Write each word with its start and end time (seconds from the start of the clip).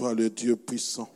Toi 0.00 0.14
le 0.14 0.30
Dieu 0.30 0.56
puissant. 0.56 1.10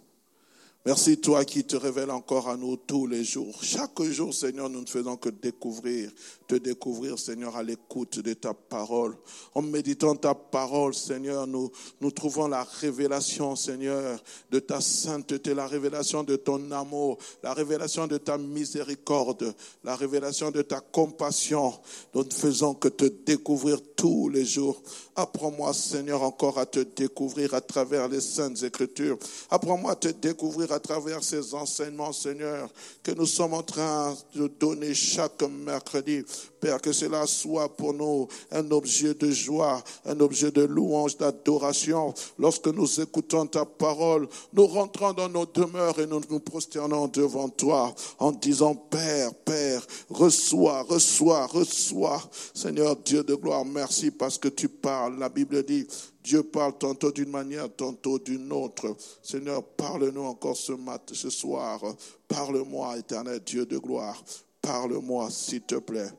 Merci 0.87 1.17
toi 1.17 1.47
qui 1.47 1.65
te 1.65 1.77
révèles 1.77 2.11
encore 2.11 2.47
à 2.47 2.59
nous 2.59 2.77
tous 2.77 3.07
les 3.07 3.25
jours. 3.25 3.65
Chaque 3.65 4.03
jour, 4.03 4.35
Seigneur, 4.35 4.69
nous 4.69 4.83
ne 4.83 4.87
faisons 4.87 5.17
que 5.17 5.31
découvrir, 5.31 6.11
te 6.47 6.57
découvrir, 6.57 7.19
Seigneur, 7.19 7.57
à 7.57 7.63
l'écoute 7.63 8.19
de 8.19 8.35
ta 8.35 8.53
parole. 8.53 9.17
En 9.55 9.63
méditant 9.63 10.15
ta 10.15 10.35
parole, 10.35 10.93
Seigneur, 10.93 11.47
nous, 11.47 11.73
nous 12.03 12.11
trouvons 12.11 12.49
la 12.49 12.65
révélation, 12.65 13.57
Seigneur, 13.57 14.23
de 14.51 14.59
ta 14.59 14.83
sainteté, 14.83 15.55
la 15.55 15.67
révélation 15.67 16.23
de 16.23 16.37
ton 16.37 16.71
amour, 16.71 17.17
la 17.43 17.55
révélation 17.55 18.07
de 18.07 18.19
ta 18.19 18.37
miséricorde, 18.37 19.55
la 19.85 19.97
révélation 19.97 20.51
de 20.51 20.61
ta 20.61 20.81
compassion. 20.81 21.73
Nous 22.15 22.25
ne 22.25 22.31
faisons 22.31 22.75
que 22.75 22.89
te 22.89 23.07
découvrir 23.07 23.79
tous 23.97 24.29
les 24.29 24.45
jours. 24.45 24.83
Apprends-moi, 25.17 25.73
Seigneur, 25.73 26.23
encore 26.23 26.59
à 26.59 26.67
te 26.67 26.81
découvrir 26.81 27.55
à 27.55 27.63
travers 27.63 28.07
les 28.07 28.21
saintes 28.21 28.63
écritures. 28.65 29.19
Apprends-moi 29.49 29.93
à 29.93 29.97
te 29.97 30.09
découvrir 30.09 30.74
à 30.75 30.81
travers 30.81 31.23
ces 31.23 31.55
enseignements, 31.55 32.13
Seigneur, 32.13 32.69
que 33.03 33.13
nous 33.13 33.27
sommes 33.27 33.55
en 33.55 33.63
train 33.63 34.17
de 34.35 34.49
donner 34.49 34.93
chaque 34.93 35.43
mercredi. 35.43 36.25
Père, 36.65 36.81
que 36.81 36.93
cela 36.93 37.27
soit 37.27 37.69
pour 37.77 37.93
nous 37.93 38.27
un 38.51 38.71
objet 38.71 39.13
de 39.13 39.31
joie, 39.31 39.85
un 40.07 40.19
objet 40.21 40.51
de 40.51 40.63
louange, 40.63 41.19
d'adoration. 41.19 42.15
Lorsque 42.39 42.69
nous 42.69 43.03
écoutons 43.03 43.45
ta 43.45 43.67
parole, 43.67 44.27
nous 44.55 44.67
rentrons 44.67 45.13
dans 45.13 45.29
nos 45.29 45.45
demeures 45.45 46.01
et 46.01 46.07
nous 46.07 46.23
nous 46.31 46.41
prosternons 46.41 47.09
devant 47.09 47.51
toi 47.51 47.95
en 48.19 48.33
disant, 48.33 48.75
Père, 48.75 49.35
Père, 49.35 49.87
reçois, 50.09 50.81
reçois, 50.85 51.45
reçois. 51.45 52.23
Seigneur 52.55 52.97
Dieu 52.97 53.23
de 53.23 53.35
gloire, 53.35 53.67
merci 53.67 54.11
parce 54.11 54.39
que 54.39 54.49
tu 54.49 54.71
parles. 54.71 55.19
La 55.19 55.29
Bible 55.29 55.63
dit, 55.65 55.87
Dieu 56.23 56.45
parle 56.45 56.79
tantôt 56.79 57.13
d'une 57.13 57.29
manière, 57.29 57.69
tantôt 57.77 58.19
d'une 58.19 58.51
autre. 58.51 58.97
Seigneur, 59.23 59.63
parle-nous 59.63 60.25
encore 60.25 60.57
ce 60.57 60.73
matin, 60.73 61.13
ce 61.15 61.29
soir. 61.29 61.83
Parle-moi, 62.27 62.97
éternel 62.97 63.41
Dieu 63.45 63.67
de 63.67 63.77
gloire. 63.77 64.17
Parle-moi, 64.65 65.31
s'il 65.31 65.63
te 65.63 65.75
plaît. 65.77 66.11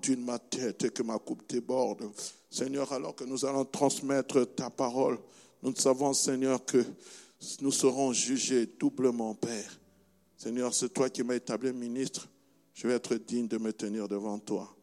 d'une 0.00 0.24
ma 0.24 0.38
tête 0.38 0.84
et 0.84 0.90
que 0.90 1.02
ma 1.02 1.18
coupe 1.18 1.46
déborde. 1.48 2.10
Seigneur, 2.50 2.90
alors 2.92 3.14
que 3.14 3.24
nous 3.24 3.44
allons 3.44 3.64
transmettre 3.64 4.54
ta 4.54 4.70
parole, 4.70 5.18
nous 5.62 5.74
savons, 5.74 6.14
Seigneur, 6.14 6.64
que 6.64 6.84
nous 7.60 7.72
serons 7.72 8.12
jugés 8.12 8.66
doublement, 8.78 9.34
Père. 9.34 9.80
Seigneur, 10.36 10.72
c'est 10.72 10.88
toi 10.92 11.10
qui 11.10 11.22
m'as 11.22 11.34
établi 11.34 11.72
ministre. 11.72 12.28
Je 12.72 12.86
vais 12.86 12.94
être 12.94 13.14
digne 13.16 13.48
de 13.48 13.58
me 13.58 13.72
tenir 13.72 14.08
devant 14.08 14.38
toi 14.38 14.74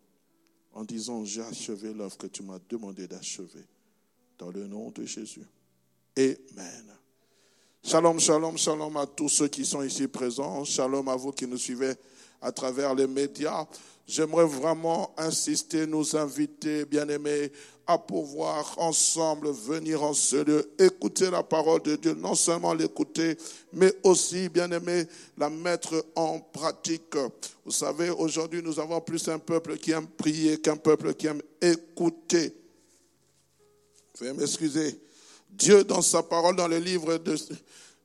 en 0.73 0.83
disant, 0.83 1.25
j'ai 1.25 1.41
achevé 1.41 1.93
l'œuvre 1.93 2.17
que 2.17 2.27
tu 2.27 2.43
m'as 2.43 2.59
demandé 2.69 3.07
d'achever 3.07 3.65
dans 4.37 4.49
le 4.49 4.67
nom 4.67 4.91
de 4.91 5.05
Jésus. 5.05 5.45
Amen. 6.17 6.97
Shalom, 7.83 8.19
shalom, 8.19 8.57
shalom 8.57 8.95
à 8.97 9.07
tous 9.07 9.29
ceux 9.29 9.47
qui 9.47 9.65
sont 9.65 9.81
ici 9.81 10.07
présents. 10.07 10.63
Shalom 10.63 11.07
à 11.09 11.15
vous 11.15 11.31
qui 11.31 11.47
nous 11.47 11.57
suivez 11.57 11.93
à 12.41 12.51
travers 12.51 12.95
les 12.95 13.07
médias. 13.07 13.65
J'aimerais 14.07 14.45
vraiment 14.45 15.13
insister, 15.17 15.87
nous 15.87 16.15
inviter, 16.17 16.85
bien-aimés, 16.85 17.51
à 17.87 17.97
pouvoir 17.97 18.73
ensemble 18.77 19.51
venir 19.51 20.03
en 20.03 20.13
ce 20.13 20.37
lieu, 20.37 20.71
écouter 20.79 21.29
la 21.29 21.43
parole 21.43 21.81
de 21.81 21.95
Dieu, 21.95 22.13
non 22.13 22.35
seulement 22.35 22.73
l'écouter, 22.73 23.37
mais 23.73 23.93
aussi, 24.03 24.49
bien-aimés, 24.49 25.05
la 25.37 25.49
mettre 25.49 26.05
en 26.15 26.39
pratique. 26.39 27.15
Vous 27.65 27.71
savez, 27.71 28.09
aujourd'hui, 28.09 28.61
nous 28.63 28.79
avons 28.79 29.01
plus 29.01 29.27
un 29.27 29.39
peuple 29.39 29.77
qui 29.77 29.91
aime 29.91 30.07
prier 30.07 30.59
qu'un 30.59 30.77
peuple 30.77 31.13
qui 31.13 31.27
aime 31.27 31.41
écouter. 31.61 32.53
Veuillez 34.19 34.33
m'excuser. 34.33 34.99
Dieu, 35.49 35.83
dans 35.83 36.01
sa 36.01 36.23
parole, 36.23 36.55
dans 36.55 36.67
le 36.67 36.77
livre 36.77 37.17
de, 37.17 37.35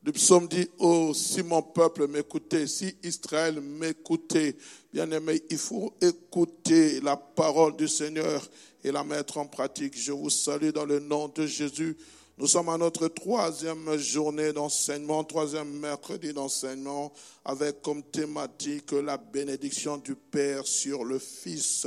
du 0.06 0.12
psaume, 0.12 0.46
dit 0.46 0.68
Oh, 0.78 1.12
si 1.12 1.42
mon 1.42 1.62
peuple 1.62 2.06
m'écoutait, 2.06 2.68
si 2.68 2.94
Israël 3.02 3.60
m'écoutait, 3.60 4.56
bien 4.92 5.10
aimé, 5.10 5.42
il 5.50 5.58
faut 5.58 5.92
écouter 6.00 7.00
la 7.00 7.16
parole 7.16 7.74
du 7.74 7.88
Seigneur 7.88 8.40
et 8.84 8.92
la 8.92 9.02
mettre 9.02 9.38
en 9.38 9.46
pratique. 9.46 9.98
Je 9.98 10.12
vous 10.12 10.30
salue 10.30 10.70
dans 10.70 10.84
le 10.84 11.00
nom 11.00 11.26
de 11.26 11.44
Jésus. 11.44 11.96
Nous 12.38 12.46
sommes 12.46 12.68
à 12.68 12.78
notre 12.78 13.08
troisième 13.08 13.96
journée 13.96 14.52
d'enseignement, 14.52 15.24
troisième 15.24 15.72
mercredi 15.80 16.32
d'enseignement, 16.32 17.12
avec 17.44 17.82
comme 17.82 18.04
thématique 18.04 18.92
la 18.92 19.16
bénédiction 19.16 19.96
du 19.96 20.14
Père 20.14 20.64
sur 20.68 21.02
le 21.02 21.18
Fils 21.18 21.84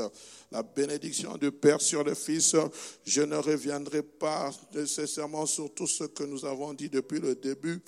la 0.51 0.63
bénédiction 0.63 1.37
du 1.37 1.51
Père 1.51 1.81
sur 1.81 2.03
le 2.03 2.15
Fils. 2.15 2.55
Je 3.03 3.21
ne 3.21 3.35
reviendrai 3.35 4.01
pas 4.01 4.51
nécessairement 4.73 5.45
sur 5.45 5.73
tout 5.73 5.87
ce 5.87 6.05
que 6.05 6.23
nous 6.23 6.45
avons 6.45 6.73
dit 6.73 6.89
depuis 6.89 7.19
le 7.19 7.35
début. 7.35 7.81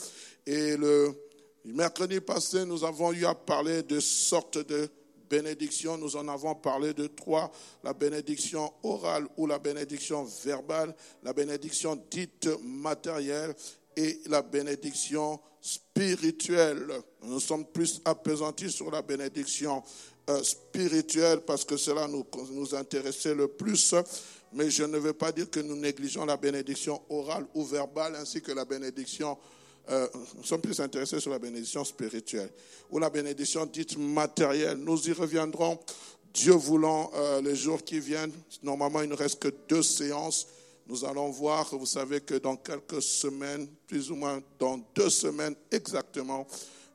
Et 0.45 0.77
le 0.77 1.13
mercredi 1.65 2.19
passé, 2.19 2.65
nous 2.65 2.83
avons 2.83 3.13
eu 3.13 3.25
à 3.25 3.33
parler 3.33 3.83
de 3.83 3.99
sortes 3.99 4.59
de 4.59 4.89
bénédictions. 5.29 5.97
Nous 5.97 6.15
en 6.15 6.27
avons 6.27 6.55
parlé 6.55 6.93
de 6.93 7.07
trois. 7.07 7.51
La 7.83 7.93
bénédiction 7.93 8.71
orale 8.83 9.27
ou 9.37 9.47
la 9.47 9.57
bénédiction 9.57 10.23
verbale, 10.43 10.95
la 11.23 11.33
bénédiction 11.33 11.99
dite 12.11 12.49
matérielle 12.63 13.55
et 13.95 14.19
la 14.27 14.41
bénédiction 14.41 15.39
spirituelle. 15.61 16.87
Nous 17.23 17.39
sommes 17.39 17.65
plus 17.65 18.01
apaisantis 18.03 18.71
sur 18.71 18.89
la 18.89 19.01
bénédiction 19.01 19.83
euh, 20.31 20.43
spirituel 20.43 21.41
parce 21.41 21.65
que 21.65 21.77
cela 21.77 22.07
nous, 22.07 22.25
nous 22.51 22.75
intéressait 22.75 23.35
le 23.35 23.47
plus. 23.47 23.93
Mais 24.53 24.69
je 24.69 24.83
ne 24.83 24.97
veux 24.97 25.13
pas 25.13 25.31
dire 25.31 25.49
que 25.49 25.59
nous 25.59 25.75
négligeons 25.75 26.25
la 26.25 26.37
bénédiction 26.37 27.01
orale 27.09 27.45
ou 27.53 27.63
verbale 27.63 28.15
ainsi 28.15 28.41
que 28.41 28.51
la 28.51 28.65
bénédiction. 28.65 29.37
Euh, 29.89 30.07
nous 30.37 30.43
sommes 30.43 30.61
plus 30.61 30.79
intéressés 30.79 31.19
sur 31.19 31.31
la 31.31 31.39
bénédiction 31.39 31.83
spirituelle 31.83 32.49
ou 32.91 32.99
la 32.99 33.09
bénédiction 33.09 33.65
dite 33.65 33.97
matérielle. 33.97 34.77
Nous 34.77 35.09
y 35.09 35.13
reviendrons, 35.13 35.79
Dieu 36.33 36.53
voulant, 36.53 37.11
euh, 37.15 37.41
les 37.41 37.55
jours 37.55 37.83
qui 37.83 37.99
viennent. 37.99 38.33
Normalement, 38.61 39.01
il 39.01 39.09
ne 39.09 39.15
reste 39.15 39.39
que 39.39 39.53
deux 39.67 39.83
séances. 39.83 40.47
Nous 40.87 41.05
allons 41.05 41.29
voir, 41.29 41.67
vous 41.75 41.85
savez 41.85 42.21
que 42.21 42.35
dans 42.35 42.57
quelques 42.57 43.01
semaines, 43.01 43.67
plus 43.87 44.11
ou 44.11 44.15
moins 44.15 44.41
dans 44.59 44.79
deux 44.93 45.09
semaines 45.09 45.55
exactement, 45.71 46.45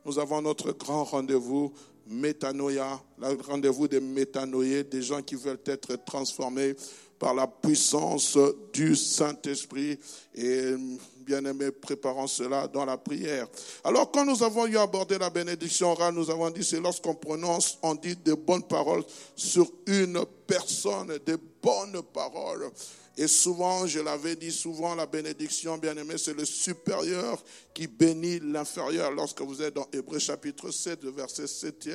nous 0.04 0.18
avons 0.18 0.42
notre 0.42 0.72
grand 0.72 1.04
rendez-vous 1.04 1.72
métanoïa, 2.06 3.00
le 3.18 3.38
rendez-vous 3.42 3.88
des 3.88 4.00
métanoïés, 4.00 4.84
des 4.84 5.02
gens 5.02 5.22
qui 5.22 5.34
veulent 5.34 5.60
être 5.66 5.96
transformés 6.04 6.74
par 7.18 7.34
la 7.34 7.46
puissance 7.46 8.38
du 8.72 8.94
Saint-Esprit. 8.94 9.98
Et 10.34 10.74
bien 11.18 11.44
aimé, 11.44 11.70
préparons 11.70 12.26
cela 12.26 12.68
dans 12.68 12.84
la 12.84 12.96
prière. 12.96 13.48
Alors, 13.82 14.10
quand 14.10 14.24
nous 14.24 14.42
avons 14.42 14.66
eu 14.66 14.78
abordé 14.78 15.18
la 15.18 15.30
bénédiction 15.30 15.90
orale, 15.92 16.14
nous 16.14 16.30
avons 16.30 16.50
dit, 16.50 16.62
c'est 16.62 16.80
lorsqu'on 16.80 17.14
prononce, 17.14 17.78
on 17.82 17.94
dit 17.94 18.16
de 18.16 18.34
bonnes 18.34 18.62
paroles 18.62 19.02
sur 19.34 19.68
une 19.86 20.24
personne, 20.46 21.18
des 21.26 21.36
bonnes 21.62 22.02
paroles. 22.12 22.70
Et 23.16 23.28
souvent, 23.28 23.86
je 23.86 24.00
l'avais 24.00 24.36
dit 24.36 24.52
souvent, 24.52 24.94
la 24.94 25.06
bénédiction, 25.06 25.78
bien 25.78 25.96
aimé, 25.96 26.18
c'est 26.18 26.34
le 26.34 26.44
supérieur 26.44 27.42
qui 27.72 27.86
bénit 27.86 28.40
l'inférieur. 28.40 29.10
Lorsque 29.10 29.40
vous 29.40 29.62
êtes 29.62 29.74
dans 29.74 29.86
Hébreu 29.90 30.18
chapitre 30.18 30.70
7, 30.70 31.04
verset 31.06 31.46
7 31.46 31.88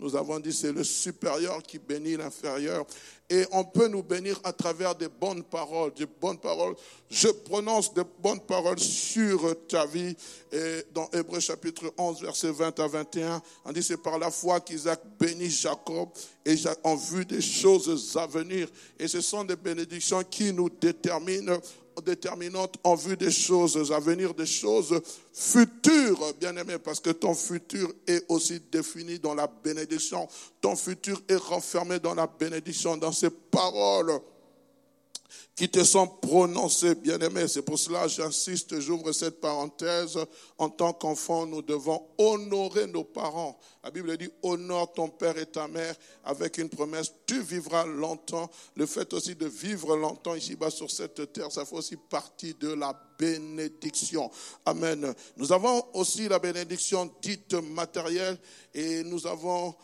nous 0.00 0.14
avons 0.14 0.38
dit 0.38 0.52
c'est 0.52 0.72
le 0.72 0.84
supérieur 0.84 1.62
qui 1.62 1.78
bénit 1.78 2.16
l'inférieur. 2.16 2.86
Et 3.30 3.44
on 3.52 3.64
peut 3.64 3.88
nous 3.88 4.02
bénir 4.02 4.40
à 4.44 4.52
travers 4.52 4.94
des 4.94 5.08
bonnes 5.08 5.42
paroles, 5.42 5.92
des 5.92 6.06
bonnes 6.06 6.38
paroles. 6.38 6.74
Je 7.10 7.28
prononce 7.28 7.92
des 7.92 8.04
bonnes 8.20 8.40
paroles 8.40 8.78
sur 8.78 9.54
ta 9.66 9.84
vie. 9.86 10.16
Et 10.50 10.84
dans 10.94 11.10
Hébreu 11.12 11.40
chapitre 11.40 11.92
11, 11.98 12.22
verset 12.22 12.50
20 12.52 12.78
à 12.80 12.86
21, 12.86 13.42
on 13.64 13.72
dit 13.72 13.82
c'est 13.82 14.02
par 14.02 14.18
la 14.18 14.30
foi 14.30 14.60
qu'Isaac 14.60 15.00
bénit 15.18 15.50
Jacob 15.50 16.08
et 16.46 16.54
en 16.84 16.94
vue 16.94 17.26
des 17.26 17.42
choses 17.42 18.16
à 18.16 18.26
venir. 18.26 18.68
Et 18.98 19.08
ce 19.08 19.20
sont 19.20 19.44
des 19.44 19.56
bénédictions 19.56 20.22
qui 20.22 20.52
nous 20.52 20.70
déterminent 20.70 21.58
déterminante 22.00 22.76
en 22.84 22.94
vue 22.94 23.16
des 23.16 23.30
choses 23.30 23.92
à 23.92 23.98
venir, 23.98 24.34
des 24.34 24.46
choses 24.46 25.00
futures, 25.32 26.34
bien 26.40 26.56
aimé, 26.56 26.78
parce 26.78 27.00
que 27.00 27.10
ton 27.10 27.34
futur 27.34 27.92
est 28.06 28.24
aussi 28.28 28.60
défini 28.70 29.18
dans 29.18 29.34
la 29.34 29.46
bénédiction. 29.46 30.28
Ton 30.60 30.76
futur 30.76 31.20
est 31.28 31.36
renfermé 31.36 31.98
dans 31.98 32.14
la 32.14 32.26
bénédiction, 32.26 32.96
dans 32.96 33.12
ces 33.12 33.30
paroles 33.30 34.20
qui 35.54 35.68
te 35.68 35.82
sont 35.84 36.06
prononcés, 36.06 36.94
bien-aimés. 36.94 37.48
C'est 37.48 37.62
pour 37.62 37.78
cela 37.78 38.06
j'insiste, 38.08 38.78
j'ouvre 38.80 39.12
cette 39.12 39.40
parenthèse. 39.40 40.18
En 40.56 40.68
tant 40.68 40.92
qu'enfant, 40.92 41.46
nous 41.46 41.62
devons 41.62 42.06
honorer 42.18 42.86
nos 42.86 43.04
parents. 43.04 43.58
La 43.82 43.90
Bible 43.90 44.16
dit, 44.16 44.30
honore 44.42 44.92
ton 44.92 45.08
père 45.08 45.38
et 45.38 45.46
ta 45.46 45.68
mère 45.68 45.94
avec 46.24 46.58
une 46.58 46.68
promesse, 46.68 47.12
tu 47.26 47.40
vivras 47.42 47.86
longtemps. 47.86 48.50
Le 48.76 48.86
fait 48.86 49.12
aussi 49.12 49.34
de 49.34 49.46
vivre 49.46 49.96
longtemps 49.96 50.34
ici-bas 50.34 50.70
sur 50.70 50.90
cette 50.90 51.32
terre, 51.32 51.50
ça 51.50 51.64
fait 51.64 51.76
aussi 51.76 51.96
partie 51.96 52.54
de 52.54 52.72
la 52.72 52.94
bénédiction. 53.18 54.30
Amen. 54.64 55.14
Nous 55.36 55.52
avons 55.52 55.84
aussi 55.94 56.28
la 56.28 56.38
bénédiction 56.38 57.10
dite 57.20 57.54
matérielle 57.54 58.38
et 58.74 59.02
nous 59.04 59.26
avons 59.26 59.74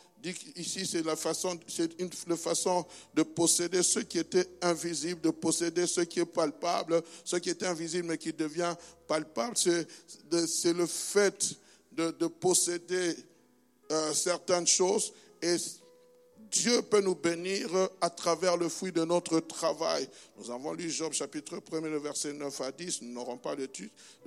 ici, 0.55 0.85
c'est 0.85 1.99
une 1.99 2.37
façon 2.37 2.85
de 3.13 3.23
posséder 3.23 3.83
ce 3.83 3.99
qui 3.99 4.19
était 4.19 4.47
invisible, 4.61 5.21
de 5.21 5.29
posséder 5.29 5.87
ce 5.87 6.01
qui 6.01 6.19
est 6.19 6.25
palpable, 6.25 7.01
ce 7.23 7.37
qui 7.37 7.49
était 7.49 7.67
invisible 7.67 8.07
mais 8.07 8.17
qui 8.17 8.33
devient 8.33 8.75
palpable. 9.07 9.55
C'est, 9.57 10.73
le 10.73 10.85
fait 10.85 11.53
de, 11.91 12.11
de 12.11 12.27
posséder 12.27 13.15
euh, 13.91 14.13
certaines 14.13 14.67
choses 14.67 15.13
et 15.41 15.57
Dieu 16.55 16.81
peut 16.83 17.01
nous 17.01 17.15
bénir 17.15 17.67
à 17.99 18.09
travers 18.09 18.55
le 18.55 18.69
fruit 18.69 18.93
de 18.93 19.03
notre 19.03 19.41
travail. 19.41 20.07
Nous 20.37 20.49
avons 20.49 20.71
lu 20.71 20.89
Job 20.89 21.11
chapitre 21.11 21.61
1, 21.69 21.81
le 21.81 21.97
verset 21.97 22.31
9 22.31 22.61
à 22.61 22.71
10. 22.71 23.01
Nous 23.01 23.13
n'aurons 23.13 23.35
pas 23.35 23.55
le, 23.55 23.67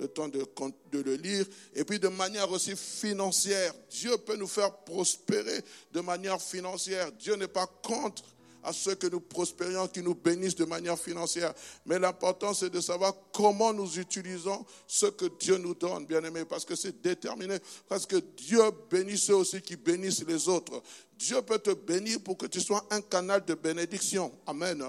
temps 0.07 0.27
de, 0.27 0.45
de, 0.91 1.01
le 1.01 1.15
lire. 1.15 1.43
Et 1.73 1.83
puis 1.83 1.97
de 1.97 2.07
manière 2.07 2.51
aussi 2.51 2.75
financière, 2.75 3.73
Dieu 3.89 4.15
peut 4.19 4.35
nous 4.35 4.47
faire 4.47 4.71
prospérer 4.71 5.59
de 5.91 6.01
manière 6.01 6.39
financière. 6.39 7.11
Dieu 7.13 7.35
n'est 7.35 7.47
pas 7.47 7.65
contre 7.65 8.23
à 8.63 8.73
ceux 8.73 8.95
que 8.95 9.07
nous 9.07 9.19
prospérions, 9.19 9.87
qui 9.87 10.01
nous 10.01 10.15
bénissent 10.15 10.55
de 10.55 10.65
manière 10.65 10.97
financière. 10.97 11.53
Mais 11.85 11.99
l'important, 11.99 12.53
c'est 12.53 12.69
de 12.69 12.81
savoir 12.81 13.13
comment 13.31 13.73
nous 13.73 13.99
utilisons 13.99 14.65
ce 14.87 15.07
que 15.07 15.25
Dieu 15.39 15.57
nous 15.57 15.73
donne, 15.73 16.05
bien 16.05 16.23
aimé, 16.23 16.45
parce 16.45 16.65
que 16.65 16.75
c'est 16.75 17.01
déterminé. 17.01 17.57
Parce 17.87 18.05
que 18.05 18.17
Dieu 18.17 18.61
bénit 18.89 19.17
ceux 19.17 19.35
aussi 19.35 19.61
qui 19.61 19.75
bénissent 19.75 20.25
les 20.25 20.47
autres. 20.49 20.81
Dieu 21.17 21.41
peut 21.41 21.59
te 21.59 21.71
bénir 21.71 22.21
pour 22.21 22.37
que 22.37 22.45
tu 22.45 22.61
sois 22.61 22.85
un 22.91 23.01
canal 23.01 23.43
de 23.45 23.53
bénédiction. 23.53 24.31
Amen. 24.45 24.83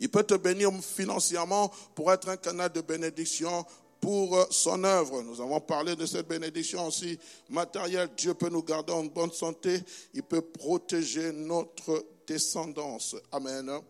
Il 0.00 0.08
peut 0.08 0.24
te 0.24 0.34
bénir 0.34 0.72
financièrement 0.82 1.70
pour 1.94 2.12
être 2.12 2.28
un 2.28 2.36
canal 2.36 2.72
de 2.72 2.80
bénédiction 2.80 3.64
pour 4.02 4.36
euh, 4.36 4.44
son 4.50 4.82
œuvre. 4.82 5.22
Nous 5.22 5.40
avons 5.40 5.60
parlé 5.60 5.94
de 5.94 6.04
cette 6.04 6.26
bénédiction 6.26 6.88
aussi 6.88 7.16
matérielle. 7.48 8.10
Dieu 8.16 8.34
peut 8.34 8.48
nous 8.48 8.64
garder 8.64 8.92
en 8.92 9.04
bonne 9.04 9.30
santé. 9.30 9.80
Il 10.12 10.24
peut 10.24 10.42
protéger 10.42 11.32
notre 11.32 12.04
descendance. 12.26 13.16
Amen. 13.30 13.82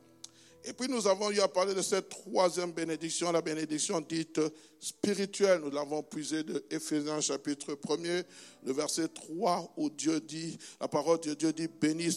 Et 0.64 0.72
puis 0.72 0.88
nous 0.88 1.08
avons 1.08 1.30
eu 1.32 1.40
à 1.40 1.48
parler 1.48 1.74
de 1.74 1.82
cette 1.82 2.08
troisième 2.08 2.70
bénédiction, 2.70 3.32
la 3.32 3.42
bénédiction 3.42 4.00
dite 4.00 4.40
spirituelle. 4.78 5.60
Nous 5.60 5.70
l'avons 5.70 6.04
puisé 6.04 6.44
de 6.44 6.64
Éphésiens 6.70 7.20
chapitre 7.20 7.72
1er, 7.74 8.24
le 8.64 8.72
verset 8.72 9.08
3 9.08 9.74
où 9.76 9.90
Dieu 9.90 10.20
dit, 10.20 10.56
la 10.80 10.86
parole 10.86 11.18
de 11.18 11.34
Dieu 11.34 11.52
dit, 11.52 11.66
béni, 11.66 12.08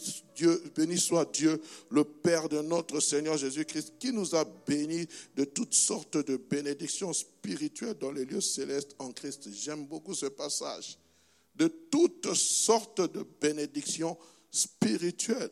béni 0.75 0.99
soit 0.99 1.25
Dieu, 1.33 1.59
le 1.89 2.03
Père 2.03 2.47
de 2.47 2.61
notre 2.61 2.99
Seigneur 2.99 3.35
Jésus-Christ, 3.35 3.93
qui 3.97 4.13
nous 4.13 4.35
a 4.35 4.45
bénis 4.67 5.07
de 5.35 5.43
toutes 5.43 5.73
sortes 5.73 6.17
de 6.17 6.37
bénédictions 6.37 7.13
spirituelles 7.13 7.97
dans 7.99 8.11
les 8.11 8.25
lieux 8.25 8.41
célestes 8.41 8.95
en 8.99 9.11
Christ. 9.11 9.49
J'aime 9.51 9.87
beaucoup 9.87 10.13
ce 10.13 10.27
passage. 10.27 10.99
De 11.55 11.67
toutes 11.67 12.33
sortes 12.35 13.01
de 13.01 13.25
bénédictions 13.41 14.17
spirituelles. 14.51 15.49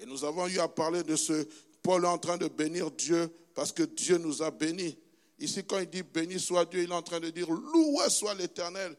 Et 0.00 0.06
nous 0.06 0.24
avons 0.24 0.46
eu 0.48 0.58
à 0.58 0.68
parler 0.68 1.02
de 1.02 1.14
ce 1.14 1.46
Paul 1.82 2.06
en 2.06 2.18
train 2.18 2.38
de 2.38 2.48
bénir 2.48 2.90
Dieu 2.90 3.30
parce 3.54 3.70
que 3.70 3.82
Dieu 3.82 4.16
nous 4.18 4.42
a 4.42 4.50
bénis. 4.50 4.98
Ici, 5.38 5.62
quand 5.64 5.78
il 5.78 5.88
dit 5.88 6.02
béni 6.02 6.40
soit 6.40 6.64
Dieu, 6.64 6.82
il 6.82 6.90
est 6.90 6.94
en 6.94 7.02
train 7.02 7.20
de 7.20 7.30
dire 7.30 7.50
loué 7.50 8.08
soit 8.08 8.34
l'Éternel 8.34 8.96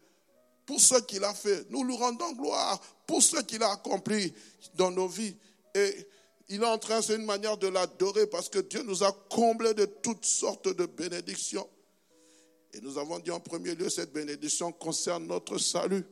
pour 0.64 0.80
ce 0.80 1.00
qu'il 1.02 1.24
a 1.24 1.34
fait. 1.34 1.68
Nous 1.70 1.82
lui 1.84 1.96
rendons 1.96 2.32
gloire 2.32 2.80
pour 3.06 3.22
ce 3.22 3.40
qu'il 3.42 3.62
a 3.62 3.72
accompli 3.72 4.32
dans 4.74 4.90
nos 4.90 5.08
vies. 5.08 5.36
Et 5.74 6.06
il 6.48 6.62
est 6.62 6.66
en 6.66 6.78
train, 6.78 7.02
c'est 7.02 7.16
une 7.16 7.24
manière 7.24 7.56
de 7.56 7.66
l'adorer 7.66 8.26
parce 8.26 8.48
que 8.48 8.60
Dieu 8.60 8.82
nous 8.82 9.02
a 9.02 9.12
comblés 9.28 9.74
de 9.74 9.86
toutes 9.86 10.24
sortes 10.24 10.68
de 10.68 10.86
bénédictions. 10.86 11.68
Et 12.74 12.80
nous 12.80 12.96
avons 12.96 13.18
dit 13.18 13.30
en 13.30 13.40
premier 13.40 13.74
lieu, 13.74 13.90
cette 13.90 14.12
bénédiction 14.12 14.70
concerne 14.72 15.26
notre 15.26 15.58
salut. 15.58 16.04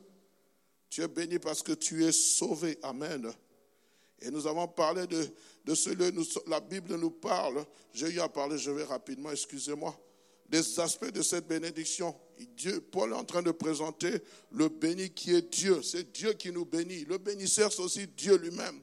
Tu 0.89 1.01
es 1.01 1.07
béni 1.07 1.39
parce 1.39 1.63
que 1.63 1.71
tu 1.71 2.05
es 2.05 2.11
sauvé. 2.11 2.77
Amen. 2.83 3.31
Et 4.21 4.29
nous 4.29 4.45
avons 4.45 4.67
parlé 4.67 5.07
de, 5.07 5.27
de 5.65 5.75
ce 5.75 5.89
lieu, 5.89 6.11
la 6.47 6.59
Bible 6.59 6.95
nous 6.95 7.09
parle, 7.09 7.65
j'ai 7.93 8.09
eu 8.09 8.19
à 8.19 8.29
parler, 8.29 8.57
je 8.57 8.69
vais 8.69 8.83
rapidement, 8.83 9.31
excusez-moi, 9.31 9.97
des 10.47 10.79
aspects 10.79 11.11
de 11.11 11.21
cette 11.21 11.47
bénédiction. 11.47 12.13
Dieu, 12.57 12.81
Paul 12.81 13.11
est 13.11 13.15
en 13.15 13.23
train 13.23 13.41
de 13.41 13.51
présenter 13.51 14.11
le 14.51 14.67
béni 14.67 15.09
qui 15.09 15.33
est 15.33 15.49
Dieu. 15.49 15.81
C'est 15.81 16.11
Dieu 16.11 16.33
qui 16.33 16.51
nous 16.51 16.65
bénit. 16.65 17.05
Le 17.05 17.17
bénisseur, 17.17 17.71
c'est 17.71 17.81
aussi 17.81 18.07
Dieu 18.07 18.37
lui-même. 18.37 18.81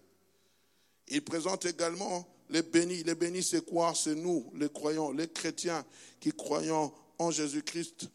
Il 1.08 1.22
présente 1.22 1.66
également 1.66 2.26
les 2.48 2.62
bénis. 2.62 3.02
Les 3.02 3.14
bénis, 3.14 3.42
c'est 3.42 3.64
quoi? 3.64 3.92
C'est 3.94 4.14
nous, 4.14 4.50
les 4.54 4.70
croyants, 4.70 5.12
les 5.12 5.28
chrétiens 5.28 5.84
qui 6.18 6.32
croyons 6.32 6.92
en 7.18 7.30
Jésus-Christ. 7.30 8.08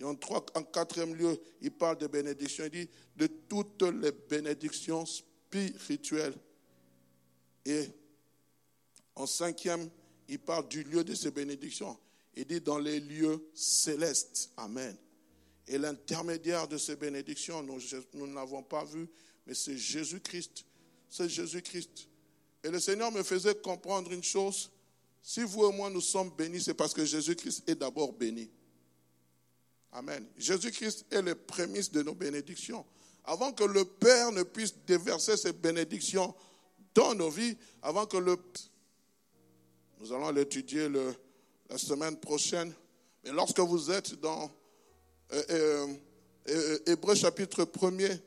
Et 0.00 0.04
en, 0.04 0.14
trois, 0.14 0.44
en 0.54 0.62
quatrième 0.62 1.14
lieu, 1.14 1.40
il 1.62 1.72
parle 1.72 1.98
de 1.98 2.06
bénédiction. 2.06 2.64
Il 2.66 2.70
dit 2.70 2.88
de 3.16 3.26
toutes 3.26 3.82
les 3.82 4.12
bénédictions 4.12 5.04
spirituelles 5.06 6.34
et 7.66 7.90
en 9.16 9.26
cinquième, 9.26 9.90
il 10.28 10.38
parle 10.38 10.68
du 10.68 10.84
lieu 10.84 11.02
de 11.02 11.14
ces 11.14 11.32
bénédictions. 11.32 11.98
Il 12.34 12.46
dit 12.46 12.60
dans 12.60 12.78
les 12.78 13.00
lieux 13.00 13.44
célestes. 13.54 14.50
Amen. 14.56 14.96
Et 15.66 15.78
l'intermédiaire 15.78 16.68
de 16.68 16.78
ces 16.78 16.94
bénédictions, 16.94 17.62
nous, 17.62 17.78
ne 18.26 18.34
l'avons 18.34 18.62
pas 18.62 18.84
vu, 18.84 19.08
mais 19.46 19.54
c'est 19.54 19.76
Jésus-Christ. 19.76 20.64
C'est 21.10 21.28
Jésus-Christ. 21.28 22.08
Et 22.62 22.70
le 22.70 22.78
Seigneur 22.78 23.10
me 23.10 23.22
faisait 23.22 23.54
comprendre 23.56 24.12
une 24.12 24.22
chose. 24.22 24.70
Si 25.22 25.42
vous 25.42 25.68
et 25.68 25.72
moi 25.72 25.90
nous 25.90 26.00
sommes 26.00 26.30
bénis, 26.30 26.60
c'est 26.60 26.74
parce 26.74 26.94
que 26.94 27.04
Jésus-Christ 27.04 27.68
est 27.68 27.74
d'abord 27.74 28.12
béni. 28.12 28.48
Amen. 29.90 30.24
Jésus-Christ 30.36 31.06
est 31.10 31.22
le 31.22 31.34
prémisse 31.34 31.90
de 31.90 32.02
nos 32.02 32.14
bénédictions. 32.14 32.84
Avant 33.24 33.52
que 33.52 33.64
le 33.64 33.84
Père 33.84 34.30
ne 34.30 34.44
puisse 34.44 34.74
déverser 34.86 35.36
ses 35.36 35.52
bénédictions 35.52 36.32
dans 36.96 37.14
nos 37.14 37.30
vies 37.30 37.56
avant 37.82 38.06
que 38.06 38.16
le... 38.16 38.36
Nous 40.00 40.12
allons 40.12 40.30
l'étudier 40.30 40.88
la 41.68 41.78
semaine 41.78 42.16
prochaine. 42.16 42.72
Mais 43.22 43.32
lorsque 43.32 43.60
vous 43.60 43.90
êtes 43.90 44.18
dans 44.20 44.50
euh, 45.32 45.42
euh, 45.50 45.94
euh, 46.48 46.78
Hébreu 46.86 47.14
chapitre 47.14 47.64
1er, 47.64 48.18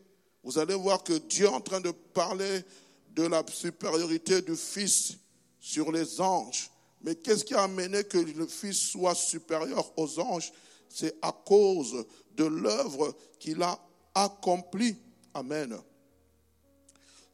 vous 0.43 0.57
allez 0.57 0.75
voir 0.75 1.03
que 1.03 1.13
Dieu 1.13 1.45
est 1.45 1.49
en 1.49 1.61
train 1.61 1.81
de 1.81 1.91
parler 1.91 2.63
de 3.11 3.23
la 3.23 3.43
supériorité 3.47 4.41
du 4.41 4.55
Fils 4.55 5.17
sur 5.59 5.91
les 5.91 6.21
anges. 6.21 6.69
Mais 7.01 7.15
qu'est-ce 7.15 7.45
qui 7.45 7.53
a 7.53 7.63
amené 7.63 8.03
que 8.03 8.17
le 8.17 8.47
Fils 8.47 8.91
soit 8.91 9.15
supérieur 9.15 9.91
aux 9.97 10.19
anges? 10.19 10.51
C'est 10.89 11.15
à 11.21 11.31
cause 11.31 12.05
de 12.35 12.45
l'œuvre 12.45 13.15
qu'il 13.39 13.61
a 13.61 13.79
accomplie. 14.15 14.95
Amen. 15.33 15.79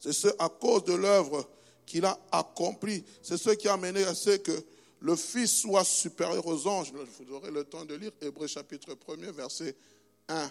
C'est 0.00 0.12
ce 0.12 0.28
à 0.38 0.48
cause 0.48 0.84
de 0.84 0.94
l'œuvre 0.94 1.48
qu'il 1.84 2.04
a 2.04 2.18
accomplie. 2.32 3.04
C'est 3.22 3.36
ce 3.36 3.50
qui 3.50 3.68
a 3.68 3.74
amené 3.74 4.02
à 4.04 4.14
ce 4.14 4.36
que 4.36 4.64
le 5.00 5.16
Fils 5.16 5.60
soit 5.60 5.84
supérieur 5.84 6.46
aux 6.46 6.66
anges. 6.66 6.92
Vous 6.92 7.34
aurez 7.34 7.50
le 7.50 7.64
temps 7.64 7.84
de 7.84 7.94
lire 7.94 8.12
Hébreu 8.20 8.46
chapitre 8.46 8.94
1er, 8.94 9.30
verset 9.30 9.76
1 10.28 10.50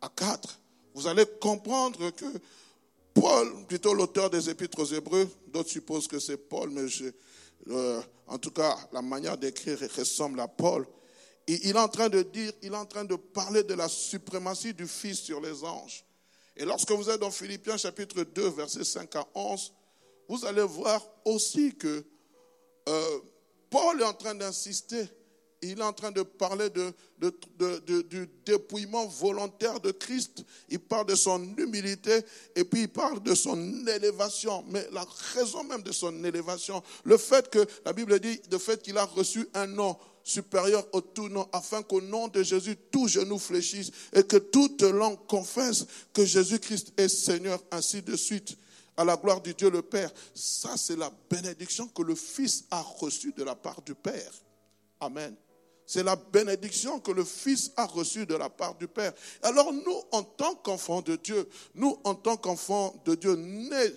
à 0.00 0.08
4. 0.08 0.60
Vous 0.94 1.06
allez 1.06 1.26
comprendre 1.40 2.10
que 2.10 2.24
Paul, 3.12 3.66
plutôt 3.66 3.94
l'auteur 3.94 4.30
des 4.30 4.48
épîtres 4.48 4.80
aux 4.80 4.86
Hébreux, 4.86 5.28
d'autres 5.48 5.70
supposent 5.70 6.08
que 6.08 6.18
c'est 6.18 6.36
Paul, 6.36 6.70
mais 6.70 6.86
en 8.26 8.38
tout 8.38 8.50
cas, 8.50 8.76
la 8.92 9.02
manière 9.02 9.36
d'écrire 9.36 9.78
ressemble 9.96 10.40
à 10.40 10.48
Paul. 10.48 10.86
Il 11.46 11.68
est 11.68 11.78
en 11.78 11.88
train 11.88 12.08
de 12.08 12.22
dire, 12.22 12.52
il 12.62 12.72
est 12.72 12.76
en 12.76 12.86
train 12.86 13.04
de 13.04 13.14
parler 13.14 13.62
de 13.62 13.74
la 13.74 13.88
suprématie 13.88 14.74
du 14.74 14.86
Fils 14.86 15.20
sur 15.20 15.40
les 15.40 15.62
anges. 15.64 16.04
Et 16.56 16.64
lorsque 16.64 16.90
vous 16.90 17.10
êtes 17.10 17.20
dans 17.20 17.30
Philippiens 17.30 17.76
chapitre 17.76 18.22
2, 18.22 18.48
versets 18.48 18.84
5 18.84 19.14
à 19.16 19.26
11, 19.34 19.72
vous 20.28 20.44
allez 20.46 20.62
voir 20.62 21.04
aussi 21.24 21.74
que 21.74 22.04
euh, 22.88 23.18
Paul 23.68 24.00
est 24.00 24.04
en 24.04 24.14
train 24.14 24.34
d'insister. 24.34 25.06
Il 25.62 25.80
est 25.80 25.84
en 25.84 25.92
train 25.92 26.12
de 26.12 26.22
parler 26.22 26.68
du 26.70 28.28
dépouillement 28.44 29.06
volontaire 29.06 29.80
de 29.80 29.90
Christ. 29.90 30.44
Il 30.68 30.78
parle 30.78 31.06
de 31.06 31.14
son 31.14 31.42
humilité 31.56 32.20
et 32.54 32.64
puis 32.64 32.82
il 32.82 32.88
parle 32.88 33.22
de 33.22 33.34
son 33.34 33.86
élévation. 33.86 34.64
Mais 34.68 34.86
la 34.92 35.04
raison 35.34 35.64
même 35.64 35.82
de 35.82 35.92
son 35.92 36.24
élévation, 36.24 36.82
le 37.04 37.16
fait 37.16 37.50
que 37.50 37.66
la 37.84 37.92
Bible 37.92 38.18
dit, 38.20 38.40
le 38.50 38.58
fait 38.58 38.82
qu'il 38.82 38.96
a 38.98 39.04
reçu 39.04 39.48
un 39.54 39.66
nom 39.66 39.96
supérieur 40.26 40.84
au 40.92 41.00
tout 41.00 41.28
nom, 41.28 41.48
afin 41.52 41.82
qu'au 41.82 42.00
nom 42.00 42.26
de 42.26 42.42
Jésus, 42.42 42.76
tout 42.90 43.06
genou 43.06 43.38
fléchisse 43.38 43.92
et 44.12 44.24
que 44.24 44.36
toute 44.36 44.82
langue 44.82 45.24
confesse 45.28 45.86
que 46.12 46.24
Jésus-Christ 46.24 46.92
est 46.96 47.08
Seigneur, 47.08 47.62
ainsi 47.70 48.02
de 48.02 48.16
suite, 48.16 48.58
à 48.96 49.04
la 49.04 49.16
gloire 49.16 49.40
du 49.40 49.54
Dieu 49.54 49.70
le 49.70 49.82
Père. 49.82 50.10
Ça, 50.34 50.76
c'est 50.76 50.96
la 50.96 51.12
bénédiction 51.30 51.86
que 51.86 52.02
le 52.02 52.16
Fils 52.16 52.64
a 52.72 52.82
reçue 52.82 53.32
de 53.32 53.44
la 53.44 53.54
part 53.54 53.80
du 53.82 53.94
Père. 53.94 54.32
Amen. 54.98 55.36
C'est 55.86 56.02
la 56.02 56.16
bénédiction 56.16 56.98
que 56.98 57.12
le 57.12 57.24
Fils 57.24 57.70
a 57.76 57.86
reçue 57.86 58.26
de 58.26 58.34
la 58.34 58.50
part 58.50 58.74
du 58.74 58.88
Père. 58.88 59.12
Alors 59.42 59.72
nous, 59.72 60.02
en 60.10 60.24
tant 60.24 60.56
qu'enfants 60.56 61.02
de 61.02 61.14
Dieu, 61.14 61.48
nous, 61.76 61.96
en 62.02 62.16
tant 62.16 62.36
qu'enfants 62.36 63.00
de 63.04 63.14
Dieu 63.14 63.36
nés 63.36 63.94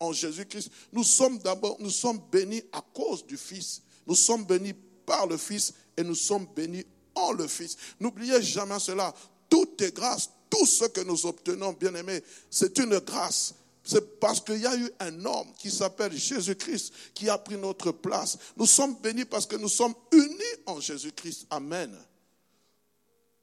en 0.00 0.12
Jésus-Christ, 0.12 0.70
nous 0.92 1.04
sommes 1.04 1.38
d'abord, 1.38 1.78
nous 1.80 1.88
sommes 1.88 2.20
bénis 2.30 2.62
à 2.72 2.82
cause 2.92 3.24
du 3.24 3.38
Fils. 3.38 3.80
Nous 4.06 4.14
sommes 4.14 4.44
bénis 4.44 4.74
par 5.06 5.26
le 5.26 5.36
Fils 5.36 5.72
et 5.96 6.02
nous 6.02 6.14
sommes 6.14 6.46
bénis 6.54 6.84
en 7.14 7.32
le 7.32 7.46
Fils. 7.46 7.76
N'oubliez 8.00 8.42
jamais 8.42 8.78
cela. 8.78 9.14
Tout 9.48 9.68
est 9.80 9.94
grâce, 9.94 10.30
tout 10.50 10.66
ce 10.66 10.84
que 10.86 11.00
nous 11.00 11.24
obtenons, 11.24 11.72
bien 11.72 11.94
aimés, 11.94 12.22
c'est 12.50 12.76
une 12.78 12.98
grâce. 12.98 13.54
C'est 13.84 14.18
parce 14.18 14.40
qu'il 14.40 14.60
y 14.60 14.66
a 14.66 14.76
eu 14.76 14.90
un 14.98 15.24
homme 15.24 15.46
qui 15.58 15.70
s'appelle 15.70 16.12
Jésus-Christ 16.12 16.92
qui 17.14 17.28
a 17.28 17.38
pris 17.38 17.56
notre 17.56 17.92
place. 17.92 18.36
Nous 18.56 18.66
sommes 18.66 18.96
bénis 18.96 19.24
parce 19.24 19.46
que 19.46 19.54
nous 19.54 19.68
sommes 19.68 19.94
unis 20.12 20.56
en 20.66 20.80
Jésus-Christ. 20.80 21.46
Amen. 21.50 21.96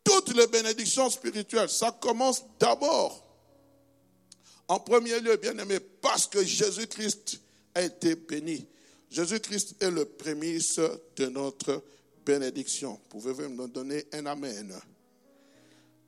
Toutes 0.04 0.36
les 0.36 0.48
bénédictions 0.48 1.10
spirituelles, 1.10 1.70
ça 1.70 1.92
commence 1.92 2.44
d'abord, 2.60 3.24
en 4.68 4.80
premier 4.80 5.20
lieu, 5.22 5.38
bien 5.38 5.58
aimé, 5.58 5.80
parce 5.80 6.28
que 6.28 6.44
Jésus-Christ 6.44 7.40
a 7.74 7.82
été 7.84 8.16
béni. 8.16 8.68
Jésus-Christ 9.14 9.76
est 9.80 9.92
le 9.92 10.06
prémisse 10.06 10.80
de 11.16 11.28
notre 11.28 11.84
bénédiction. 12.26 13.00
Pouvez-vous 13.10 13.48
me 13.48 13.68
donner 13.68 14.08
un 14.12 14.26
Amen? 14.26 14.76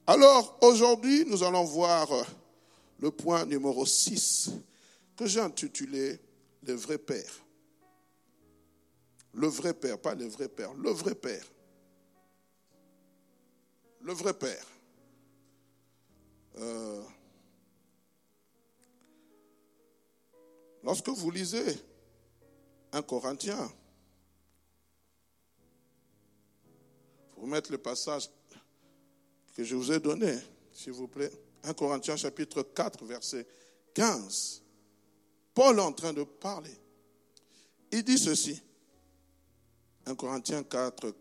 Alors, 0.07 0.57
aujourd'hui, 0.61 1.23
nous 1.27 1.43
allons 1.43 1.65
voir 1.65 2.09
le 2.97 3.11
point 3.11 3.45
numéro 3.45 3.85
6 3.85 4.49
que 5.15 5.27
j'ai 5.27 5.39
intitulé 5.39 6.19
Le 6.63 6.73
vrai 6.73 6.97
Père. 6.97 7.31
Le 9.35 9.49
vrai 9.49 9.75
Père, 9.75 9.99
pas 9.99 10.15
le 10.15 10.25
vrai 10.25 10.49
Père, 10.49 10.73
le 10.73 10.89
vrai 10.89 11.13
Père. 11.13 11.45
Le 14.01 14.13
vrai 14.13 14.33
Père. 14.33 14.65
Lorsque 20.81 21.09
vous 21.09 21.29
lisez 21.29 21.77
un 22.95 23.01
Corinthien, 23.01 23.69
vous 27.35 27.45
mettre 27.45 27.69
le 27.69 27.77
passage 27.77 28.29
que 29.53 29.65
je 29.65 29.75
vous 29.75 29.91
ai 29.91 29.99
donné, 29.99 30.33
s'il 30.71 30.93
vous 30.93 31.09
plaît. 31.09 31.31
1 31.63 31.73
Corinthiens 31.73 32.15
chapitre 32.15 32.63
4, 32.63 33.03
verset 33.03 33.45
15. 33.93 34.61
Paul 35.53 35.77
est 35.77 35.81
en 35.81 35.91
train 35.91 36.13
de 36.13 36.23
parler. 36.23 36.71
Il 37.91 38.01
dit 38.01 38.17
ceci. 38.17 38.61
1 40.05 40.15
Corinthiens 40.15 40.63
4, 40.63 41.13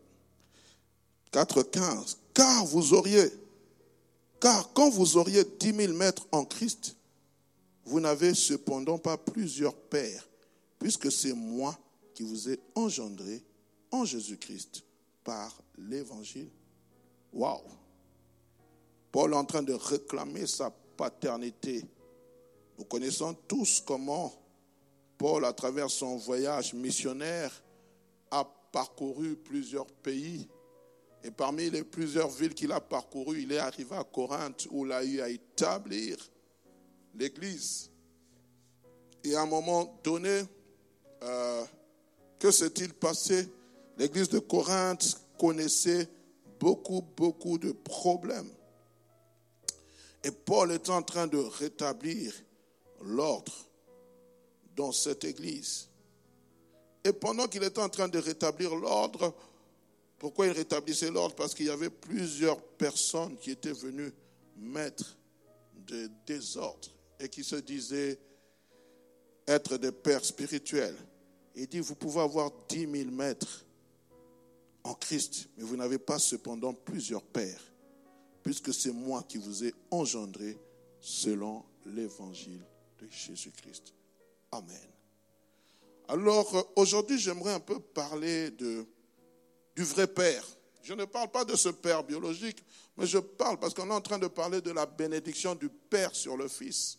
4, 1.32 1.62
15. 1.64 2.18
Car 2.32 2.66
vous 2.66 2.94
auriez, 2.94 3.32
car 4.38 4.72
quand 4.74 4.90
vous 4.90 5.16
auriez 5.16 5.42
10 5.44 5.74
000 5.74 5.92
mètres 5.94 6.28
en 6.30 6.44
Christ, 6.44 6.94
vous 7.84 7.98
n'avez 7.98 8.32
cependant 8.32 8.98
pas 8.98 9.18
plusieurs 9.18 9.74
pères, 9.74 10.28
puisque 10.84 11.10
c'est 11.10 11.32
moi 11.32 11.74
qui 12.12 12.22
vous 12.24 12.50
ai 12.50 12.60
engendré 12.74 13.42
en 13.90 14.04
Jésus-Christ 14.04 14.84
par 15.24 15.58
l'évangile. 15.78 16.50
Waouh! 17.32 17.62
Paul 19.10 19.32
est 19.32 19.36
en 19.36 19.46
train 19.46 19.62
de 19.62 19.72
réclamer 19.72 20.46
sa 20.46 20.68
paternité. 20.68 21.86
Nous 22.76 22.84
connaissons 22.84 23.32
tous 23.48 23.80
comment 23.80 24.30
Paul, 25.16 25.46
à 25.46 25.54
travers 25.54 25.88
son 25.88 26.18
voyage 26.18 26.74
missionnaire, 26.74 27.64
a 28.30 28.44
parcouru 28.70 29.36
plusieurs 29.36 29.86
pays. 29.86 30.46
Et 31.22 31.30
parmi 31.30 31.70
les 31.70 31.82
plusieurs 31.82 32.28
villes 32.28 32.52
qu'il 32.52 32.72
a 32.72 32.80
parcourues, 32.80 33.40
il 33.40 33.52
est 33.52 33.58
arrivé 33.58 33.96
à 33.96 34.04
Corinthe 34.04 34.68
où 34.70 34.84
il 34.84 34.92
a 34.92 35.02
eu 35.02 35.22
à 35.22 35.30
établir 35.30 36.18
l'église. 37.14 37.90
Et 39.24 39.34
à 39.34 39.40
un 39.40 39.46
moment 39.46 39.98
donné, 40.04 40.42
euh, 41.24 41.64
que 42.38 42.50
s'est-il 42.50 42.92
passé? 42.92 43.48
L'église 43.96 44.28
de 44.28 44.38
Corinthe 44.38 45.20
connaissait 45.38 46.08
beaucoup, 46.60 47.02
beaucoup 47.16 47.58
de 47.58 47.72
problèmes. 47.72 48.50
Et 50.22 50.30
Paul 50.30 50.72
est 50.72 50.88
en 50.88 51.02
train 51.02 51.26
de 51.26 51.38
rétablir 51.38 52.32
l'ordre 53.02 53.52
dans 54.74 54.92
cette 54.92 55.24
église. 55.24 55.88
Et 57.04 57.12
pendant 57.12 57.46
qu'il 57.46 57.62
était 57.62 57.80
en 57.80 57.90
train 57.90 58.08
de 58.08 58.18
rétablir 58.18 58.74
l'ordre, 58.74 59.34
pourquoi 60.18 60.46
il 60.46 60.52
rétablissait 60.52 61.10
l'ordre? 61.10 61.34
Parce 61.34 61.54
qu'il 61.54 61.66
y 61.66 61.70
avait 61.70 61.90
plusieurs 61.90 62.60
personnes 62.62 63.36
qui 63.36 63.50
étaient 63.50 63.72
venues 63.72 64.12
mettre 64.56 65.16
de 65.86 66.10
désordre 66.26 66.88
et 67.20 67.28
qui 67.28 67.44
se 67.44 67.56
disaient 67.56 68.18
être 69.46 69.76
des 69.76 69.92
pères 69.92 70.24
spirituels. 70.24 70.96
Il 71.54 71.66
dit, 71.68 71.80
vous 71.80 71.94
pouvez 71.94 72.20
avoir 72.20 72.50
dix 72.68 72.86
mille 72.86 73.10
mètres 73.10 73.64
en 74.82 74.94
Christ, 74.94 75.48
mais 75.56 75.64
vous 75.64 75.76
n'avez 75.76 75.98
pas 75.98 76.18
cependant 76.18 76.74
plusieurs 76.74 77.22
pères 77.22 77.74
puisque 78.44 78.72
c'est 78.74 78.92
moi 78.92 79.24
qui 79.26 79.38
vous 79.38 79.64
ai 79.64 79.74
engendré 79.90 80.56
selon 81.00 81.64
l'évangile 81.86 82.62
de 83.00 83.08
Jésus-Christ. 83.08 83.94
Amen. 84.52 84.88
Alors 86.06 86.54
euh, 86.54 86.62
aujourd'hui, 86.76 87.18
j'aimerais 87.18 87.54
un 87.54 87.60
peu 87.60 87.80
parler 87.80 88.50
de, 88.50 88.86
du 89.74 89.82
vrai 89.82 90.06
Père. 90.06 90.46
Je 90.82 90.92
ne 90.92 91.06
parle 91.06 91.30
pas 91.30 91.46
de 91.46 91.56
ce 91.56 91.70
Père 91.70 92.04
biologique, 92.04 92.62
mais 92.98 93.06
je 93.06 93.16
parle 93.16 93.58
parce 93.58 93.72
qu'on 93.72 93.88
est 93.88 93.94
en 93.94 94.02
train 94.02 94.18
de 94.18 94.26
parler 94.26 94.60
de 94.60 94.70
la 94.70 94.84
bénédiction 94.84 95.54
du 95.54 95.70
Père 95.70 96.14
sur 96.14 96.36
le 96.36 96.46
Fils. 96.46 96.98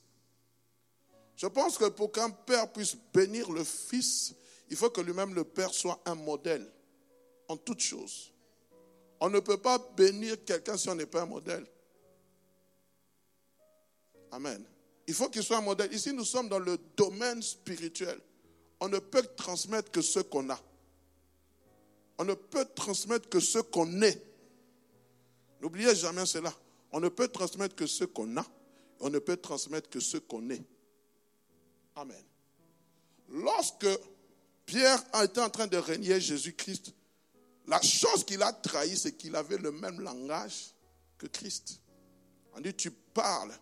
Je 1.35 1.45
pense 1.45 1.77
que 1.77 1.85
pour 1.89 2.12
qu'un 2.12 2.31
Père 2.31 2.71
puisse 2.74 2.97
bénir 3.13 3.51
le 3.51 3.63
Fils, 3.63 4.33
il 4.69 4.77
faut 4.77 4.89
que 4.89 5.01
lui-même, 5.01 5.34
le 5.34 5.43
Père, 5.43 5.74
soit 5.74 6.01
un 6.05 6.15
modèle 6.15 6.65
en 7.48 7.57
toutes 7.57 7.81
choses. 7.81 8.31
On 9.19 9.29
ne 9.29 9.39
peut 9.39 9.57
pas 9.57 9.77
bénir 9.95 10.43
quelqu'un 10.43 10.77
si 10.77 10.89
on 10.89 10.95
n'est 10.95 11.05
pas 11.05 11.22
un 11.22 11.25
modèle. 11.25 11.65
Amen. 14.31 14.63
Il 15.07 15.13
faut 15.13 15.29
qu'il 15.29 15.43
soit 15.43 15.57
un 15.57 15.62
modèle. 15.62 15.93
Ici, 15.93 16.12
nous 16.12 16.25
sommes 16.25 16.50
dans 16.50 16.60
le 16.60 16.77
domaine 16.98 17.41
spirituel. 17.41 18.19
On 18.79 18.89
ne 18.89 19.00
peut 19.00 19.24
transmettre 19.38 19.91
que 19.91 20.01
ce 20.01 20.19
qu'on 20.19 20.50
a. 20.50 20.60
On 22.17 22.25
ne 22.25 22.34
peut 22.34 22.65
transmettre 22.75 23.29
que 23.29 23.39
ce 23.39 23.60
qu'on 23.60 24.01
est. 24.01 24.22
N'oubliez 25.62 25.95
jamais 25.95 26.25
cela. 26.25 26.53
On 26.91 27.00
ne 27.00 27.10
peut 27.10 27.27
transmettre 27.27 27.75
que 27.75 27.88
ce 27.88 28.03
qu'on 28.03 28.38
a. 28.38 28.45
On 29.00 29.10
ne 29.10 29.19
peut 29.19 29.38
transmettre 29.38 29.89
que 29.89 30.00
ce 30.00 30.17
qu'on 30.17 30.50
est. 30.50 30.63
Amen. 31.95 32.24
Lorsque 33.29 33.88
Pierre 34.65 35.03
été 35.24 35.39
en 35.39 35.50
train 35.50 35.67
de 35.67 35.77
régner 35.77 36.19
Jésus-Christ, 36.19 36.93
la 37.67 37.81
chose 37.81 38.24
qu'il 38.24 38.41
a 38.43 38.51
trahi, 38.53 38.98
c'est 38.98 39.13
qu'il 39.13 39.36
avait 39.36 39.57
le 39.57 39.72
même 39.72 40.00
langage 40.00 40.74
que 41.17 41.27
Christ. 41.27 41.81
On 42.53 42.62
dit, 42.62 42.74
tu 42.74 42.91
parles 42.91 43.53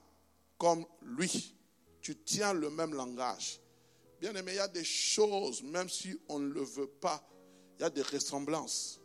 comme 0.58 0.86
lui. 1.02 1.56
Tu 2.02 2.16
tiens 2.18 2.54
le 2.54 2.70
même 2.70 2.94
langage. 2.94 3.60
Bien 4.20 4.36
aimé, 4.36 4.54
il 4.54 4.58
y 4.58 4.60
a 4.60 4.68
des 4.68 4.84
choses, 4.84 5.64
même 5.64 5.90
si 5.90 6.18
on 6.30 6.40
ne 6.40 6.50
le 6.50 6.62
veut 6.62 6.88
pas, 6.88 7.26
il 7.78 7.82
y 7.82 7.86
a 7.86 7.90
des 7.90 8.02
ressemblances. 8.02 9.00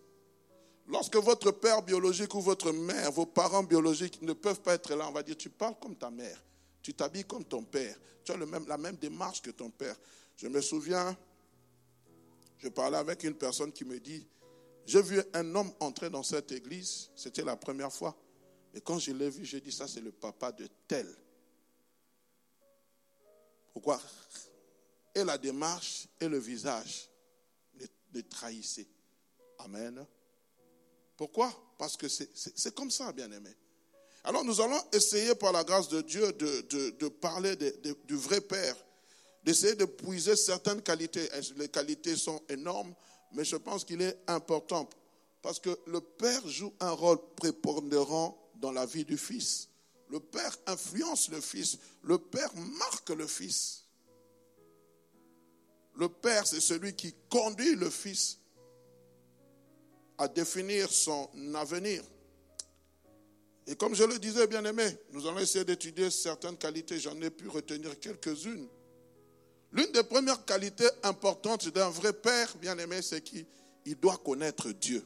Lorsque 0.87 1.17
votre 1.17 1.51
père 1.51 1.83
biologique 1.83 2.35
ou 2.35 2.41
votre 2.41 2.73
mère, 2.73 3.13
vos 3.13 3.27
parents 3.27 3.63
biologiques 3.63 4.23
ne 4.23 4.33
peuvent 4.33 4.61
pas 4.61 4.75
être 4.75 4.95
là, 4.95 5.09
on 5.09 5.13
va 5.13 5.23
dire, 5.23 5.37
tu 5.37 5.51
parles 5.51 5.77
comme 5.81 5.97
ta 5.97 6.11
mère, 6.11 6.43
tu 6.83 6.95
t'habilles 6.95 7.25
comme 7.25 7.45
ton 7.45 7.63
père, 7.63 7.97
tu 8.25 8.33
as 8.33 8.37
la 8.37 8.79
même 8.79 8.97
démarche 8.97 9.43
que 9.43 9.51
ton 9.51 9.71
père. 9.71 9.97
Je 10.37 10.49
me 10.49 10.61
souviens, 10.61 11.17
je 12.59 12.69
parlais 12.69 12.97
avec 12.97 13.25
une 13.25 13.35
personne 13.35 13.73
qui 13.73 13.85
me 13.85 13.99
dit, 13.99 14.27
j'ai 14.85 15.03
vu 15.03 15.23
un 15.35 15.55
homme 15.55 15.73
entrer 15.81 16.11
dans 16.11 16.23
cette 16.23 16.51
église, 16.53 17.11
c'était 17.15 17.45
la 17.45 17.57
première 17.57 17.93
fois. 17.93 18.17
Et 18.75 18.81
quand 18.81 18.99
je 18.99 19.13
l'ai 19.13 19.31
vu, 19.31 19.45
j'ai 19.45 19.61
dit, 19.61 19.73
ça 19.73 19.87
c'est 19.87 20.01
le 20.01 20.13
papa 20.13 20.53
de 20.53 20.67
tel. 20.87 21.07
Pourquoi? 23.73 24.01
Et 25.15 25.25
la 25.25 25.39
démarche 25.39 26.09
et 26.21 26.29
le 26.29 26.39
visage 26.39 27.09
le, 28.13 28.23
trahissaient. 28.23 28.89
Amen. 29.59 30.05
Pourquoi? 31.17 31.53
Parce 31.79 31.97
que 31.97 32.09
c'est 32.09 32.75
comme 32.75 32.91
ça, 32.91 33.13
bien 33.13 33.31
aimé. 33.31 33.55
Alors 34.25 34.45
nous 34.45 34.61
allons 34.61 34.81
essayer 34.93 35.35
par 35.35 35.53
la 35.53 35.65
grâce 35.65 35.89
de 35.89 36.01
Dieu 36.01 36.33
de, 36.33 37.09
parler 37.09 37.57
du 37.57 38.17
vrai 38.17 38.41
Père, 38.41 38.77
d'essayer 39.45 39.75
de 39.75 39.85
puiser 39.85 40.37
certaines 40.37 40.83
qualités. 40.83 41.29
Les 41.57 41.69
qualités 41.69 42.17
sont 42.17 42.41
énormes, 42.49 42.95
mais 43.33 43.45
je 43.45 43.57
pense 43.57 43.85
qu'il 43.85 44.03
est 44.03 44.19
important 44.27 44.89
parce 45.43 45.61
que 45.61 45.79
le 45.87 46.01
Père 46.01 46.47
joue 46.49 46.73
un 46.81 46.91
rôle 46.91 47.19
prépondérant 47.37 48.37
dans 48.57 48.73
la 48.73 48.87
vie 48.87 49.05
du 49.05 49.17
Fils. 49.17 49.69
Le 50.09 50.21
Père 50.21 50.57
influence 50.67 51.29
le 51.31 51.41
Fils. 51.41 51.79
Le 52.03 52.19
Père 52.19 52.51
marque 52.57 53.11
le 53.11 53.27
Fils. 53.27 53.85
Le 55.97 56.09
Père, 56.09 56.47
c'est 56.47 56.61
celui 56.61 56.95
qui 56.95 57.15
conduit 57.29 57.75
le 57.75 57.91
Fils 57.91 58.39
à 60.17 60.29
définir 60.29 60.91
son 60.91 61.29
avenir. 61.55 62.03
Et 63.67 63.77
comme 63.77 63.95
je 63.95 64.05
le 64.05 64.19
disais, 64.19 64.47
bien 64.47 64.65
aimé, 64.65 64.87
nous 65.13 65.27
allons 65.27 65.39
essayer 65.39 65.65
d'étudier 65.65 66.11
certaines 66.11 66.57
qualités. 66.57 66.99
J'en 66.99 67.21
ai 67.21 67.31
pu 67.31 67.49
retenir 67.49 67.99
quelques-unes. 68.01 68.67
L'une 69.73 69.93
des 69.93 70.03
premières 70.03 70.45
qualités 70.45 70.89
importantes 71.03 71.69
d'un 71.69 71.91
vrai 71.91 72.13
père, 72.13 72.55
bien 72.57 72.79
aimé, 72.79 73.03
c'est 73.03 73.21
qu'il 73.21 73.47
doit 74.01 74.17
connaître 74.17 74.71
Dieu. 74.71 75.05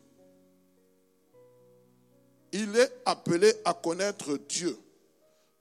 Il 2.53 2.77
est 2.77 2.93
appelé 3.05 3.53
à 3.65 3.75
connaître 3.75 4.37
Dieu. 4.37 4.79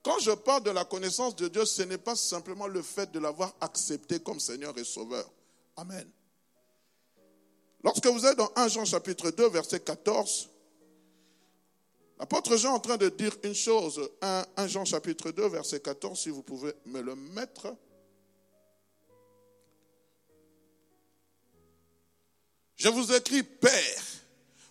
Quand 0.04 0.20
je 0.20 0.32
parle 0.32 0.64
de 0.64 0.72
la 0.72 0.84
connaissance 0.84 1.36
de 1.36 1.48
Dieu, 1.48 1.66
ce 1.66 1.84
n'est 1.84 1.98
pas 1.98 2.16
simplement 2.16 2.68
le 2.68 2.82
fait 2.82 3.12
de 3.12 3.20
l'avoir 3.20 3.56
accepté 3.62 4.20
comme 4.20 4.40
Seigneur 4.40 4.78
et 4.78 4.84
Sauveur. 4.84 5.30
Amen. 5.78 6.10
Lorsque 7.84 8.06
vous 8.06 8.26
êtes 8.26 8.38
dans 8.38 8.52
1 8.56 8.68
Jean 8.68 8.86
chapitre 8.86 9.32
2, 9.32 9.50
verset 9.50 9.80
14, 9.80 10.50
l'apôtre 12.20 12.56
Jean 12.58 12.74
est 12.74 12.76
en 12.76 12.80
train 12.80 12.98
de 12.98 13.10
dire 13.10 13.36
une 13.44 13.56
chose. 13.56 14.10
1, 14.22 14.46
1 14.58 14.68
Jean 14.68 14.86
chapitre 14.86 15.32
2, 15.32 15.48
verset 15.48 15.80
14, 15.80 16.20
si 16.20 16.30
vous 16.30 16.44
pouvez 16.44 16.74
me 16.86 17.02
le 17.02 17.16
mettre. 17.16 17.76
Je 22.84 22.90
vous 22.90 23.14
écris 23.14 23.44
Père, 23.44 24.04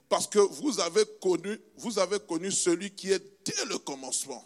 parce 0.09 0.27
que 0.27 0.41
vous 0.41 0.81
avez 0.81 1.05
connu, 1.21 2.51
celui 2.51 2.91
qui 2.91 3.13
est 3.13 3.23
dès 3.45 3.65
le 3.67 3.79
commencement. 3.79 4.45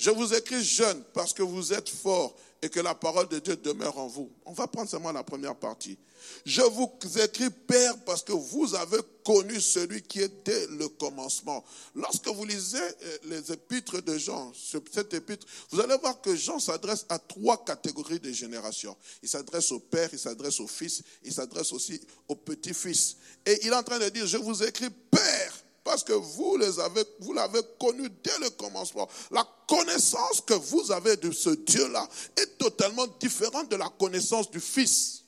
Je 0.00 0.08
vous 0.08 0.32
écris 0.32 0.64
jeune 0.64 1.02
parce 1.12 1.34
que 1.34 1.42
vous 1.42 1.74
êtes 1.74 1.90
fort 1.90 2.34
et 2.62 2.70
que 2.70 2.80
la 2.80 2.94
parole 2.94 3.28
de 3.28 3.38
Dieu 3.38 3.54
demeure 3.56 3.98
en 3.98 4.06
vous. 4.06 4.30
On 4.46 4.52
va 4.54 4.66
prendre 4.66 4.88
seulement 4.88 5.12
la 5.12 5.22
première 5.22 5.54
partie. 5.54 5.98
Je 6.46 6.62
vous 6.62 6.90
écris 7.22 7.50
Père 7.50 7.98
parce 8.06 8.22
que 8.22 8.32
vous 8.32 8.74
avez 8.74 8.96
connu 9.26 9.60
celui 9.60 10.00
qui 10.00 10.22
était 10.22 10.66
le 10.68 10.88
commencement. 10.88 11.62
Lorsque 11.94 12.28
vous 12.28 12.46
lisez 12.46 12.78
euh, 12.78 13.18
les 13.24 13.52
épîtres 13.52 14.00
de 14.00 14.16
Jean, 14.16 14.52
cette 14.54 15.12
épître, 15.12 15.46
vous 15.70 15.80
allez 15.80 15.98
voir 15.98 16.18
que 16.22 16.34
Jean 16.34 16.58
s'adresse 16.58 17.04
à 17.10 17.18
trois 17.18 17.62
catégories 17.62 18.20
de 18.20 18.32
générations. 18.32 18.96
Il 19.22 19.28
s'adresse 19.28 19.70
au 19.70 19.80
Père, 19.80 20.08
il 20.14 20.18
s'adresse 20.18 20.60
au 20.60 20.66
Fils, 20.66 21.02
il 21.24 21.32
s'adresse 21.32 21.74
aussi 21.74 22.00
au 22.26 22.36
Petit-Fils. 22.36 23.18
Et 23.44 23.66
il 23.66 23.68
est 23.68 23.76
en 23.76 23.82
train 23.82 23.98
de 23.98 24.08
dire, 24.08 24.26
je 24.26 24.38
vous 24.38 24.62
écris 24.62 24.88
Père 25.10 25.49
parce 25.84 26.04
que 26.04 26.12
vous 26.12 26.56
les 26.56 26.78
avez, 26.78 27.04
vous 27.20 27.32
l'avez 27.32 27.60
connu 27.78 28.08
dès 28.22 28.38
le 28.40 28.50
commencement. 28.50 29.08
La 29.30 29.46
connaissance 29.66 30.40
que 30.46 30.54
vous 30.54 30.92
avez 30.92 31.16
de 31.16 31.30
ce 31.30 31.50
Dieu-là 31.50 32.08
est 32.36 32.58
totalement 32.58 33.06
différente 33.18 33.70
de 33.70 33.76
la 33.76 33.88
connaissance 33.88 34.50
du 34.50 34.60
Fils. 34.60 35.24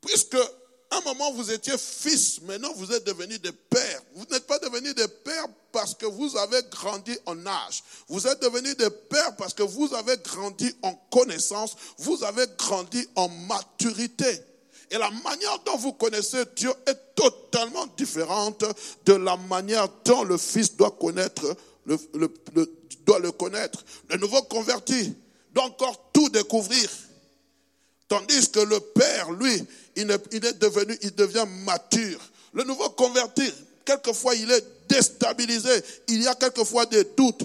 Puisque 0.00 0.34
à 0.34 0.98
un 0.98 1.00
moment 1.02 1.32
vous 1.32 1.50
étiez 1.50 1.78
fils, 1.78 2.42
maintenant 2.42 2.72
vous 2.74 2.92
êtes 2.92 3.04
devenu 3.04 3.38
des 3.38 3.52
pères. 3.52 4.02
Vous 4.14 4.26
n'êtes 4.30 4.46
pas 4.46 4.58
devenu 4.58 4.92
des 4.92 5.08
pères 5.08 5.46
parce 5.70 5.94
que 5.94 6.06
vous 6.06 6.36
avez 6.36 6.60
grandi 6.70 7.16
en 7.24 7.46
âge. 7.46 7.82
Vous 8.08 8.26
êtes 8.26 8.42
devenu 8.42 8.74
des 8.74 8.90
pères 8.90 9.34
parce 9.36 9.54
que 9.54 9.62
vous 9.62 9.94
avez 9.94 10.16
grandi 10.18 10.74
en 10.82 10.94
connaissance, 11.10 11.76
vous 11.98 12.22
avez 12.24 12.46
grandi 12.58 13.08
en 13.14 13.28
maturité. 13.28 14.44
Et 14.92 14.98
la 14.98 15.10
manière 15.10 15.58
dont 15.64 15.78
vous 15.78 15.94
connaissez 15.94 16.44
Dieu 16.54 16.70
est 16.86 17.14
totalement 17.14 17.86
différente 17.96 18.62
de 19.06 19.14
la 19.14 19.38
manière 19.38 19.88
dont 20.04 20.22
le 20.22 20.36
Fils 20.36 20.76
doit 20.76 20.90
connaître, 20.90 21.56
le, 21.86 21.96
connaître. 23.30 23.82
Le 24.10 24.18
nouveau 24.18 24.42
converti 24.42 25.14
doit 25.54 25.64
encore 25.64 26.10
tout 26.12 26.28
découvrir. 26.28 26.90
Tandis 28.06 28.50
que 28.50 28.60
le 28.60 28.80
Père, 28.80 29.32
lui, 29.32 29.64
il 29.96 30.10
est 30.10 30.58
devenu, 30.60 30.98
il 31.00 31.14
devient 31.14 31.46
mature. 31.64 32.20
Le 32.52 32.64
nouveau 32.64 32.90
converti, 32.90 33.50
quelquefois, 33.86 34.34
il 34.34 34.50
est 34.50 34.66
déstabilisé. 34.92 35.82
Il 36.08 36.22
y 36.22 36.28
a 36.28 36.34
quelquefois 36.34 36.86
des 36.86 37.04
doutes. 37.04 37.42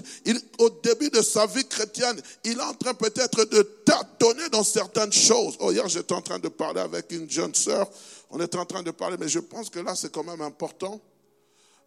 Au 0.58 0.70
début 0.70 1.10
de 1.10 1.22
sa 1.22 1.46
vie 1.46 1.66
chrétienne, 1.66 2.20
il 2.44 2.58
est 2.58 2.62
en 2.62 2.74
train 2.74 2.94
peut-être 2.94 3.44
de 3.44 3.62
tâtonner 3.84 4.48
dans 4.50 4.64
certaines 4.64 5.12
choses. 5.12 5.56
Oh, 5.60 5.72
hier, 5.72 5.88
j'étais 5.88 6.14
en 6.14 6.22
train 6.22 6.38
de 6.38 6.48
parler 6.48 6.80
avec 6.80 7.10
une 7.12 7.28
jeune 7.28 7.54
sœur. 7.54 7.88
On 8.30 8.40
était 8.40 8.58
en 8.58 8.66
train 8.66 8.82
de 8.82 8.90
parler, 8.90 9.16
mais 9.18 9.28
je 9.28 9.38
pense 9.38 9.70
que 9.70 9.78
là, 9.78 9.94
c'est 9.94 10.12
quand 10.12 10.24
même 10.24 10.42
important. 10.42 11.00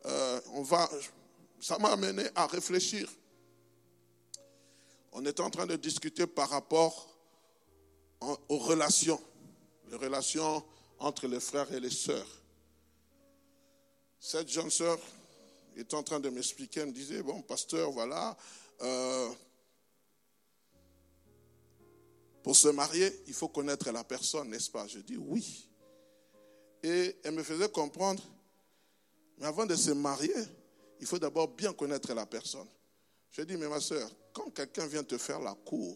Euh, 0.05 0.41
on 0.53 0.63
va, 0.63 0.89
ça 1.59 1.77
m'a 1.77 1.89
amené 1.89 2.23
à 2.35 2.47
réfléchir. 2.47 3.07
On 5.13 5.23
était 5.25 5.41
en 5.41 5.49
train 5.49 5.67
de 5.67 5.75
discuter 5.75 6.25
par 6.25 6.49
rapport 6.49 7.07
aux 8.49 8.57
relations, 8.57 9.19
les 9.91 9.97
relations 9.97 10.63
entre 10.99 11.27
les 11.27 11.39
frères 11.39 11.71
et 11.73 11.79
les 11.79 11.89
sœurs. 11.89 12.27
Cette 14.19 14.49
jeune 14.49 14.69
sœur 14.69 14.99
était 15.75 15.95
en 15.95 16.03
train 16.03 16.19
de 16.19 16.29
m'expliquer, 16.29 16.81
elle 16.81 16.87
me 16.87 16.91
disait, 16.91 17.21
bon, 17.21 17.41
pasteur, 17.41 17.91
voilà, 17.91 18.37
euh, 18.81 19.29
pour 22.43 22.55
se 22.55 22.67
marier, 22.69 23.11
il 23.27 23.33
faut 23.33 23.47
connaître 23.47 23.91
la 23.91 24.03
personne, 24.03 24.49
n'est-ce 24.49 24.71
pas? 24.71 24.87
Je 24.87 24.99
dis 24.99 25.17
oui. 25.17 25.69
Et 26.83 27.15
elle 27.23 27.35
me 27.35 27.43
faisait 27.43 27.69
comprendre, 27.69 28.23
mais 29.37 29.45
avant 29.45 29.65
de 29.65 29.75
se 29.75 29.91
marier, 29.91 30.33
il 30.99 31.05
faut 31.05 31.19
d'abord 31.19 31.47
bien 31.47 31.73
connaître 31.73 32.13
la 32.13 32.25
personne. 32.25 32.67
Je 33.31 33.43
dis, 33.43 33.55
mais 33.55 33.67
ma 33.67 33.79
soeur, 33.79 34.09
quand 34.33 34.49
quelqu'un 34.51 34.87
vient 34.87 35.03
te 35.03 35.17
faire 35.17 35.39
la 35.39 35.53
cour 35.53 35.95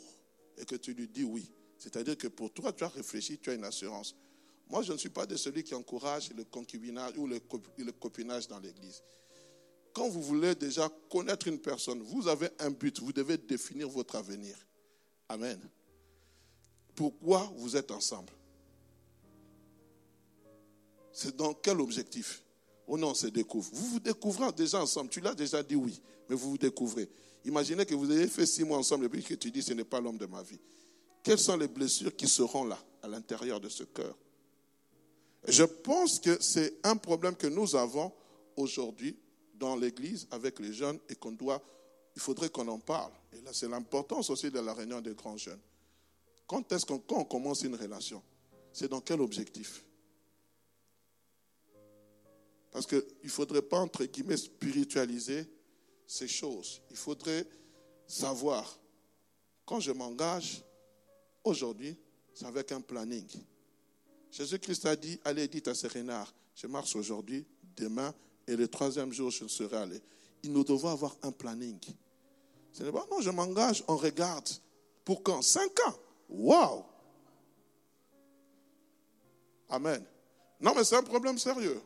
et 0.57 0.65
que 0.65 0.75
tu 0.75 0.93
lui 0.93 1.07
dis 1.07 1.23
oui, 1.23 1.51
c'est-à-dire 1.77 2.17
que 2.17 2.27
pour 2.27 2.53
toi, 2.53 2.71
tu 2.71 2.83
as 2.83 2.89
réfléchi, 2.89 3.39
tu 3.39 3.49
as 3.49 3.53
une 3.53 3.65
assurance. 3.65 4.15
Moi, 4.69 4.83
je 4.83 4.93
ne 4.93 4.97
suis 4.97 5.09
pas 5.09 5.25
de 5.25 5.35
celui 5.35 5.63
qui 5.63 5.75
encourage 5.75 6.31
le 6.33 6.43
concubinage 6.43 7.13
ou 7.17 7.27
le 7.27 7.91
copinage 7.91 8.47
dans 8.47 8.59
l'église 8.59 9.03
quand 9.95 10.10
vous 10.10 10.21
voulez 10.21 10.53
déjà 10.55 10.89
connaître 11.10 11.47
une 11.47 11.58
personne, 11.58 12.01
vous 12.01 12.27
avez 12.27 12.49
un 12.60 12.69
but, 12.69 12.99
vous 12.99 13.13
devez 13.13 13.38
définir 13.38 13.88
votre 13.88 14.17
avenir. 14.17 14.58
Amen. 15.29 15.58
Pourquoi 16.93 17.49
vous 17.55 17.77
êtes 17.77 17.89
ensemble? 17.91 18.34
C'est 21.13 21.34
dans 21.34 21.53
quel 21.53 21.79
objectif? 21.79 22.43
Oh 22.88 22.97
non, 22.97 23.13
c'est 23.13 23.31
découvre. 23.31 23.69
Vous 23.71 23.88
vous 23.88 23.99
découvrez 24.01 24.51
déjà 24.51 24.81
ensemble. 24.81 25.10
Tu 25.10 25.21
l'as 25.21 25.34
déjà 25.34 25.63
dit 25.63 25.77
oui, 25.77 26.01
mais 26.27 26.36
vous 26.36 26.51
vous 26.51 26.58
découvrez. 26.58 27.10
Imaginez 27.45 27.86
que 27.86 27.95
vous 27.95 28.12
ayez 28.12 28.27
fait 28.27 28.45
six 28.45 28.65
mois 28.65 28.77
ensemble 28.77 29.05
et 29.05 29.10
puis 29.10 29.23
que 29.23 29.36
tu 29.36 29.49
dis 29.49 29.63
ce 29.63 29.71
n'est 29.71 29.86
pas 29.86 30.01
l'homme 30.01 30.17
de 30.17 30.25
ma 30.25 30.43
vie. 30.43 30.60
Quelles 31.23 31.39
sont 31.39 31.55
les 31.55 31.69
blessures 31.69 32.13
qui 32.13 32.27
seront 32.27 32.65
là, 32.65 32.77
à 33.01 33.08
l'intérieur 33.08 33.62
de 33.62 33.69
ce 33.69 33.84
cœur? 33.84 34.17
Je 35.47 35.63
pense 35.63 36.19
que 36.19 36.38
c'est 36.41 36.79
un 36.84 36.97
problème 36.97 37.38
que 37.38 37.47
nous 37.47 37.77
avons 37.77 38.12
aujourd'hui 38.58 39.17
dans 39.58 39.76
l'église 39.76 40.28
avec 40.32 40.60
les 40.60 40.74
jeunes 40.74 41.00
et 41.10 41.15
qu'on 41.15 41.32
doit, 41.32 41.62
il 42.15 42.22
faudrait 42.22 42.50
qu'on 42.50 42.68
en 42.68 42.80
parle. 42.80 43.12
Et 43.34 43.41
là, 43.41 43.52
c'est 43.54 43.68
l'importance 43.68 44.30
aussi 44.30 44.50
de 44.50 44.60
la 44.60 44.74
réunion 44.74 45.02
des 45.02 45.13
grands 45.13 45.38
jeunes. 45.38 45.60
Quand 46.48 46.72
est-ce 46.72 46.86
qu'on 46.86 47.04
on 47.10 47.26
commence 47.26 47.63
une 47.63 47.76
relation 47.76 48.22
C'est 48.72 48.88
dans 48.88 49.02
quel 49.02 49.22
objectif? 49.22 49.84
Parce 52.72 52.86
qu'il 52.86 53.04
ne 53.24 53.30
faudrait 53.30 53.62
pas, 53.62 53.80
entre 53.80 54.06
guillemets, 54.06 54.38
spiritualiser 54.38 55.48
ces 56.06 56.28
choses. 56.28 56.82
Il 56.89 56.98
faudrait 56.98 57.48
savoir, 58.06 58.78
quand 59.65 59.80
je 59.80 59.91
m'engage, 59.91 60.62
aujourd'hui, 61.44 61.98
c'est 62.34 62.46
avec 62.46 62.72
un 62.72 62.82
planning. 62.82 63.28
Jésus-Christ 64.30 64.86
a 64.86 64.96
dit, 64.96 65.20
allez, 65.24 65.48
dites 65.48 65.70
à 65.70 65.74
ces 65.74 65.88
renards, 65.88 66.34
je 66.54 66.68
marche 66.68 66.96
aujourd'hui, 66.96 67.46
demain, 67.78 68.13
et 68.47 68.55
le 68.55 68.67
troisième 68.67 69.12
jour, 69.12 69.31
je 69.31 69.47
serai 69.47 69.77
allé. 69.77 70.01
Nous 70.43 70.63
devons 70.63 70.89
avoir 70.89 71.15
un 71.23 71.31
planning. 71.31 71.79
Ce 72.71 72.84
n'est 72.84 72.91
pas, 72.91 73.05
non, 73.10 73.21
je 73.21 73.29
m'engage, 73.29 73.84
on 73.88 73.95
regarde. 73.95 74.47
Pour 75.03 75.23
quand? 75.23 75.41
Cinq 75.41 75.79
ans. 75.88 75.95
Waouh 76.29 76.84
Amen. 79.69 80.03
Non, 80.60 80.73
mais 80.75 80.84
c'est 80.84 80.95
un 80.95 81.03
problème 81.03 81.38
sérieux. 81.38 81.81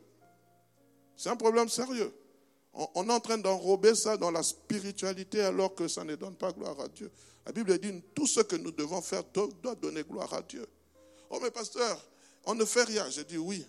C'est 1.15 1.29
un 1.29 1.35
problème 1.35 1.69
sérieux. 1.69 2.13
On, 2.73 3.09
est 3.09 3.11
en 3.11 3.19
train 3.19 3.37
d'enrober 3.37 3.95
ça 3.95 4.15
dans 4.15 4.31
la 4.31 4.43
spiritualité 4.43 5.41
alors 5.41 5.73
que 5.73 5.87
ça 5.87 6.03
ne 6.03 6.15
donne 6.15 6.35
pas 6.35 6.51
gloire 6.51 6.79
à 6.79 6.87
Dieu. 6.87 7.11
La 7.45 7.51
Bible 7.51 7.77
dit 7.79 8.01
tout 8.13 8.27
ce 8.27 8.41
que 8.41 8.55
nous 8.55 8.71
devons 8.71 9.01
faire 9.01 9.23
doit 9.23 9.75
donner 9.75 10.03
gloire 10.03 10.33
à 10.33 10.41
Dieu. 10.41 10.67
Oh, 11.29 11.39
mais 11.41 11.51
pasteur, 11.51 12.05
on 12.45 12.55
ne 12.55 12.63
fait 12.65 12.83
rien. 12.83 13.09
Je 13.09 13.21
dis 13.21 13.37
oui, 13.37 13.65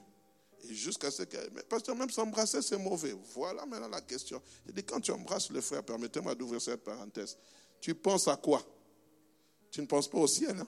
jusqu'à 0.68 1.10
ce 1.10 1.22
que. 1.22 1.36
Mais 1.54 1.62
pasteur, 1.62 1.96
même 1.96 2.10
s'embrasser, 2.10 2.62
c'est 2.62 2.78
mauvais. 2.78 3.14
Voilà 3.34 3.64
maintenant 3.66 3.88
la 3.88 4.00
question. 4.00 4.40
Il 4.66 4.74
dit 4.74 4.84
quand 4.84 5.00
tu 5.00 5.10
embrasses 5.10 5.50
le 5.50 5.60
frère, 5.60 5.82
permettez-moi 5.82 6.34
d'ouvrir 6.34 6.60
cette 6.60 6.84
parenthèse. 6.84 7.36
Tu 7.80 7.94
penses 7.94 8.28
à 8.28 8.36
quoi? 8.36 8.62
Tu 9.70 9.80
ne 9.80 9.86
penses 9.86 10.08
pas 10.08 10.18
au 10.18 10.26
ciel. 10.26 10.58
Hein? 10.58 10.66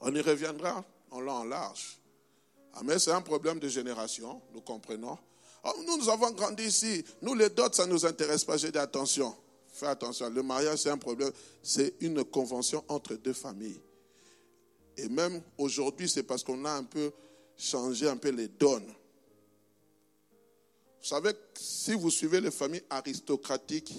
On 0.00 0.14
y 0.14 0.20
reviendra 0.20 0.84
en 1.10 1.20
long, 1.20 1.50
en. 1.52 1.72
Ah, 2.74 2.80
mais 2.84 2.98
c'est 2.98 3.10
un 3.10 3.22
problème 3.22 3.58
de 3.58 3.68
génération, 3.68 4.40
nous 4.52 4.60
comprenons. 4.60 5.18
Oh, 5.64 5.72
nous, 5.84 5.96
nous 5.96 6.08
avons 6.08 6.30
grandi 6.30 6.64
ici. 6.64 7.04
Nous, 7.22 7.34
les 7.34 7.50
dots, 7.50 7.72
ça 7.72 7.86
ne 7.86 7.92
nous 7.92 8.06
intéresse 8.06 8.44
pas. 8.44 8.56
J'ai 8.56 8.70
dit 8.70 8.78
attention. 8.78 9.34
Fais 9.72 9.86
attention. 9.86 10.30
Le 10.30 10.42
mariage, 10.42 10.78
c'est 10.78 10.90
un 10.90 10.98
problème. 10.98 11.32
C'est 11.62 11.94
une 12.00 12.24
convention 12.24 12.84
entre 12.88 13.14
deux 13.14 13.32
familles. 13.32 13.80
Et 14.98 15.08
même 15.08 15.40
aujourd'hui, 15.56 16.08
c'est 16.08 16.24
parce 16.24 16.42
qu'on 16.42 16.64
a 16.64 16.72
un 16.72 16.82
peu 16.82 17.12
changé 17.56 18.08
un 18.08 18.16
peu 18.16 18.30
les 18.30 18.48
donnes. 18.48 18.92
Vous 21.00 21.06
savez, 21.06 21.30
si 21.54 21.94
vous 21.94 22.10
suivez 22.10 22.40
les 22.40 22.50
familles 22.50 22.82
aristocratiques 22.90 23.94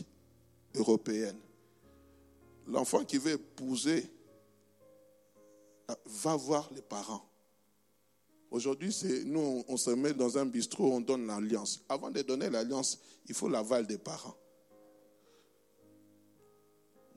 européennes, 0.75 1.39
l'enfant 2.67 3.05
qui 3.05 3.17
veut 3.17 3.31
épouser 3.31 4.11
va 6.05 6.35
voir 6.35 6.69
les 6.75 6.81
parents. 6.81 7.25
Aujourd'hui, 8.51 8.91
c'est 8.91 9.23
nous, 9.23 9.63
on 9.67 9.77
se 9.77 9.91
met 9.91 10.13
dans 10.13 10.37
un 10.37 10.45
bistrot, 10.45 10.91
on 10.91 11.01
donne 11.01 11.27
l'alliance. 11.27 11.81
Avant 11.87 12.11
de 12.11 12.21
donner 12.23 12.49
l'alliance, 12.49 12.99
il 13.27 13.33
faut 13.33 13.47
l'aval 13.47 13.87
des 13.87 13.97
parents. 13.97 14.35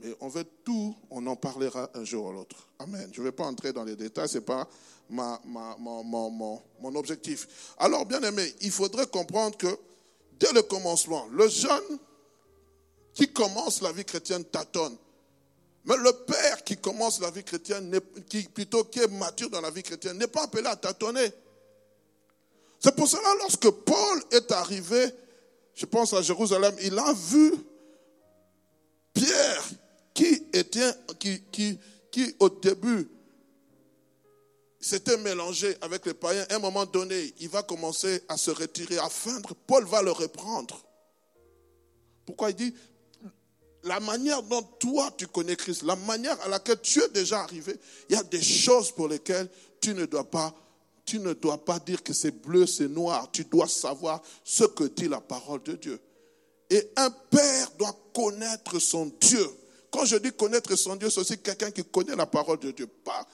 Mais 0.02 0.14
on 0.20 0.28
veut 0.28 0.46
tout, 0.64 0.96
on 1.10 1.26
en 1.26 1.36
parlera 1.36 1.90
un 1.94 2.04
jour 2.04 2.26
ou 2.26 2.32
l'autre. 2.32 2.68
Amen. 2.78 3.08
Je 3.12 3.20
ne 3.20 3.26
vais 3.26 3.32
pas 3.32 3.44
entrer 3.44 3.72
dans 3.72 3.84
les 3.84 3.96
détails, 3.96 4.28
ce 4.28 4.38
n'est 4.38 4.44
pas 4.44 4.68
mon, 5.08 6.94
objectif. 6.94 7.74
Alors, 7.78 8.04
bien 8.06 8.20
aimé, 8.22 8.54
il 8.62 8.70
faudrait 8.70 9.06
comprendre 9.06 9.56
que 9.56 9.78
dès 10.38 10.52
le 10.52 10.62
commencement, 10.62 11.26
le 11.32 11.48
jeune 11.48 11.98
qui 13.14 13.32
commence 13.32 13.82
la 13.82 13.92
vie 13.92 14.04
chrétienne 14.04 14.44
tâtonne. 14.44 14.96
Mais 15.84 15.96
le 15.96 16.12
père 16.12 16.64
qui 16.64 16.76
commence 16.76 17.20
la 17.20 17.30
vie 17.30 17.44
chrétienne, 17.44 18.00
qui, 18.28 18.44
plutôt 18.44 18.84
qui 18.84 19.00
est 19.00 19.08
mature 19.08 19.50
dans 19.50 19.60
la 19.60 19.70
vie 19.70 19.82
chrétienne, 19.82 20.16
n'est 20.16 20.28
pas 20.28 20.44
appelé 20.44 20.66
à 20.66 20.76
tâtonner. 20.76 21.30
C'est 22.80 22.94
pour 22.96 23.08
cela, 23.08 23.28
lorsque 23.38 23.68
Paul 23.70 24.22
est 24.30 24.50
arrivé, 24.50 25.06
je 25.74 25.86
pense 25.86 26.12
à 26.12 26.22
Jérusalem, 26.22 26.74
il 26.80 26.98
a 26.98 27.12
vu 27.12 27.54
qui, 31.18 31.42
qui, 31.50 31.78
qui 32.10 32.34
au 32.38 32.48
début 32.48 33.08
s'était 34.80 35.16
mélangé 35.16 35.76
avec 35.80 36.06
les 36.06 36.14
païens. 36.14 36.44
À 36.50 36.56
un 36.56 36.58
moment 36.58 36.84
donné, 36.84 37.34
il 37.40 37.48
va 37.48 37.62
commencer 37.62 38.22
à 38.28 38.36
se 38.36 38.50
retirer, 38.50 38.98
à 38.98 39.08
feindre. 39.08 39.54
Paul 39.66 39.84
va 39.86 40.02
le 40.02 40.10
reprendre. 40.10 40.82
Pourquoi 42.26 42.50
il 42.50 42.56
dit 42.56 42.74
la 43.84 43.98
manière 44.00 44.42
dont 44.42 44.62
toi 44.62 45.10
tu 45.16 45.26
connais 45.26 45.56
Christ, 45.56 45.82
la 45.82 45.96
manière 45.96 46.40
à 46.42 46.48
laquelle 46.48 46.80
tu 46.80 47.02
es 47.02 47.08
déjà 47.08 47.40
arrivé, 47.40 47.74
il 48.08 48.14
y 48.14 48.18
a 48.18 48.22
des 48.22 48.42
choses 48.42 48.92
pour 48.92 49.08
lesquelles 49.08 49.48
tu 49.80 49.94
ne 49.94 50.04
dois 50.06 50.30
pas, 50.30 50.54
tu 51.04 51.18
ne 51.18 51.32
dois 51.32 51.64
pas 51.64 51.80
dire 51.80 52.02
que 52.02 52.12
c'est 52.12 52.30
bleu, 52.30 52.66
c'est 52.66 52.88
noir. 52.88 53.28
Tu 53.32 53.44
dois 53.44 53.66
savoir 53.66 54.22
ce 54.44 54.64
que 54.64 54.84
dit 54.84 55.08
la 55.08 55.20
parole 55.20 55.62
de 55.64 55.72
Dieu. 55.72 56.00
Et 56.70 56.90
un 56.96 57.10
père 57.10 57.72
doit 57.76 57.96
connaître 58.14 58.78
son 58.78 59.12
Dieu. 59.20 59.46
Quand 59.92 60.06
je 60.06 60.16
dis 60.16 60.32
connaître 60.32 60.74
son 60.74 60.96
Dieu, 60.96 61.10
c'est 61.10 61.20
aussi 61.20 61.38
quelqu'un 61.38 61.70
qui 61.70 61.84
connaît 61.84 62.16
la 62.16 62.26
parole 62.26 62.58
de 62.58 62.70
Dieu. 62.70 62.86
Pas, 62.86 63.26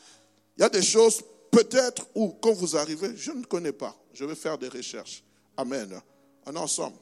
il 0.56 0.62
y 0.62 0.64
a 0.64 0.68
des 0.68 0.82
choses 0.82 1.22
peut-être 1.50 2.06
où 2.14 2.30
quand 2.40 2.52
vous 2.52 2.76
arrivez, 2.76 3.16
je 3.16 3.30
ne 3.30 3.44
connais 3.44 3.72
pas. 3.72 3.96
Je 4.12 4.24
vais 4.24 4.34
faire 4.34 4.58
des 4.58 4.68
recherches. 4.68 5.22
Amen. 5.56 6.00
En 6.46 6.56
ensemble. 6.56 6.96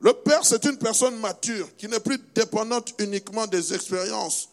Le 0.00 0.12
Père, 0.12 0.44
c'est 0.44 0.64
une 0.64 0.76
personne 0.76 1.16
mature 1.20 1.68
qui 1.76 1.86
n'est 1.86 2.00
plus 2.00 2.18
dépendante 2.34 2.94
uniquement 2.98 3.46
des 3.46 3.72
expériences 3.72 4.48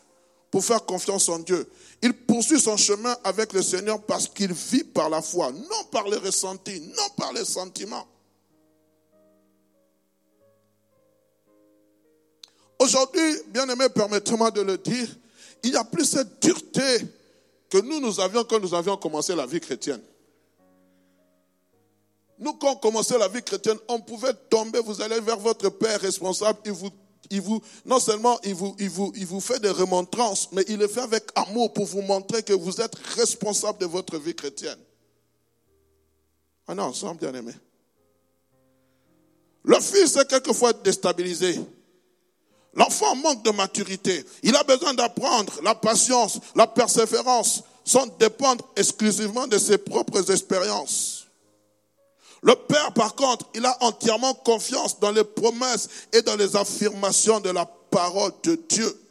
pour 0.52 0.63
faire 0.63 0.86
confiance 0.86 1.30
en 1.30 1.39
Dieu. 1.39 1.67
Il 2.02 2.13
poursuit 2.13 2.60
son 2.60 2.78
chemin 2.78 3.15
avec 3.23 3.54
le 3.54 3.63
Seigneur 3.63 4.02
parce 4.04 4.28
qu'il 4.28 4.54
vit 4.54 4.84
par 4.84 5.10
la 5.10 5.21
foi, 5.21 5.52
non 5.52 5.84
par 5.91 6.08
les 6.10 6.17
ressentis, 6.17 6.82
non 6.82 7.10
par 7.17 7.34
les 7.34 7.45
sentiments. 7.45 8.06
Aujourd'hui, 12.79 13.41
bien 13.47 13.67
aimé, 13.69 13.89
permettez-moi 13.89 14.51
de 14.51 14.61
le 14.61 14.77
dire, 14.77 15.07
il 15.63 15.71
n'y 15.71 15.77
a 15.77 15.83
plus 15.83 16.05
cette 16.05 16.41
dureté 16.41 17.07
que 17.69 17.79
nous, 17.79 17.99
nous 17.99 18.19
avions 18.19 18.43
quand 18.43 18.59
nous 18.59 18.73
avions 18.73 18.97
commencé 18.97 19.35
la 19.35 19.45
vie 19.45 19.59
chrétienne. 19.59 20.01
Nous, 22.39 22.53
quand 22.53 22.73
on 22.73 22.75
commençait 22.75 23.17
la 23.17 23.27
vie 23.27 23.41
chrétienne, 23.41 23.77
on 23.87 23.99
pouvait 23.99 24.33
tomber, 24.49 24.79
vous 24.79 25.01
allez 25.01 25.19
vers 25.19 25.39
votre 25.39 25.69
père 25.69 25.99
responsable, 25.99 26.59
il 26.65 26.71
vous, 26.71 26.89
il 27.31 27.41
vous, 27.41 27.61
non 27.83 27.99
seulement 27.99 28.39
il 28.43 28.53
vous, 28.53 28.75
il, 28.79 28.89
vous, 28.89 29.11
il 29.15 29.25
vous 29.25 29.39
fait 29.39 29.59
des 29.59 29.71
remontrances, 29.71 30.51
mais 30.51 30.63
il 30.67 30.77
le 30.77 30.87
fait 30.87 31.01
avec 31.01 31.23
amour 31.33 31.73
pour 31.73 31.85
vous 31.85 32.03
montrer 32.03 32.43
que 32.43 32.53
vous 32.53 32.79
êtes 32.79 32.95
responsable 33.15 33.79
de 33.79 33.87
votre 33.87 34.17
vie 34.17 34.35
chrétienne. 34.35 34.77
On 36.67 36.77
est 36.77 36.81
ensemble, 36.81 37.19
bien 37.21 37.33
aimé. 37.33 37.53
Le 39.63 39.79
fils 39.79 40.15
est 40.15 40.27
quelquefois 40.27 40.73
déstabilisé. 40.73 41.59
L'enfant 42.73 43.15
manque 43.15 43.43
de 43.43 43.51
maturité. 43.51 44.23
Il 44.43 44.56
a 44.56 44.63
besoin 44.63 44.93
d'apprendre. 44.93 45.60
La 45.63 45.75
patience, 45.75 46.39
la 46.56 46.67
persévérance 46.67 47.63
sont 47.84 48.08
dépendre 48.19 48.67
exclusivement 48.75 49.47
de 49.47 49.58
ses 49.58 49.77
propres 49.77 50.32
expériences. 50.32 51.25
Le 52.43 52.56
Père, 52.56 52.93
par 52.93 53.15
contre, 53.15 53.45
il 53.56 53.65
a 53.65 53.75
entièrement 53.84 54.34
confiance 54.34 54.99
dans 54.99 55.12
les 55.12 55.23
promesses 55.23 55.89
et 56.13 56.21
dans 56.21 56.36
les 56.36 56.56
affirmations 56.56 57.39
de 57.39 57.49
la 57.49 57.65
parole 57.65 58.32
de 58.43 58.60
Dieu. 58.69 59.01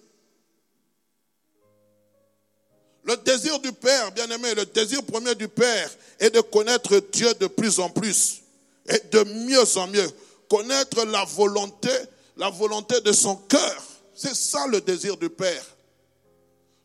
Le 3.05 3.17
désir 3.19 3.59
du 3.61 3.73
Père, 3.73 4.11
bien 4.13 4.29
aimé, 4.31 4.55
le 4.55 4.67
désir 4.67 5.03
premier 5.05 5.35
du 5.35 5.49
Père 5.49 5.91
est 6.19 6.31
de 6.31 6.41
connaître 6.41 6.99
Dieu 7.13 7.33
de 7.35 7.47
plus 7.47 7.79
en 7.79 7.89
plus 7.89 8.43
et 8.89 9.01
de 9.13 9.23
mieux 9.47 9.77
en 9.77 9.87
mieux. 9.87 10.11
Connaître 10.49 11.05
la 11.05 11.25
volonté, 11.25 11.91
la 12.37 12.51
volonté 12.51 13.01
de 13.01 13.13
son 13.13 13.37
cœur. 13.37 13.83
C'est 14.15 14.35
ça 14.35 14.67
le 14.67 14.81
désir 14.81 15.17
du 15.17 15.29
Père. 15.31 15.65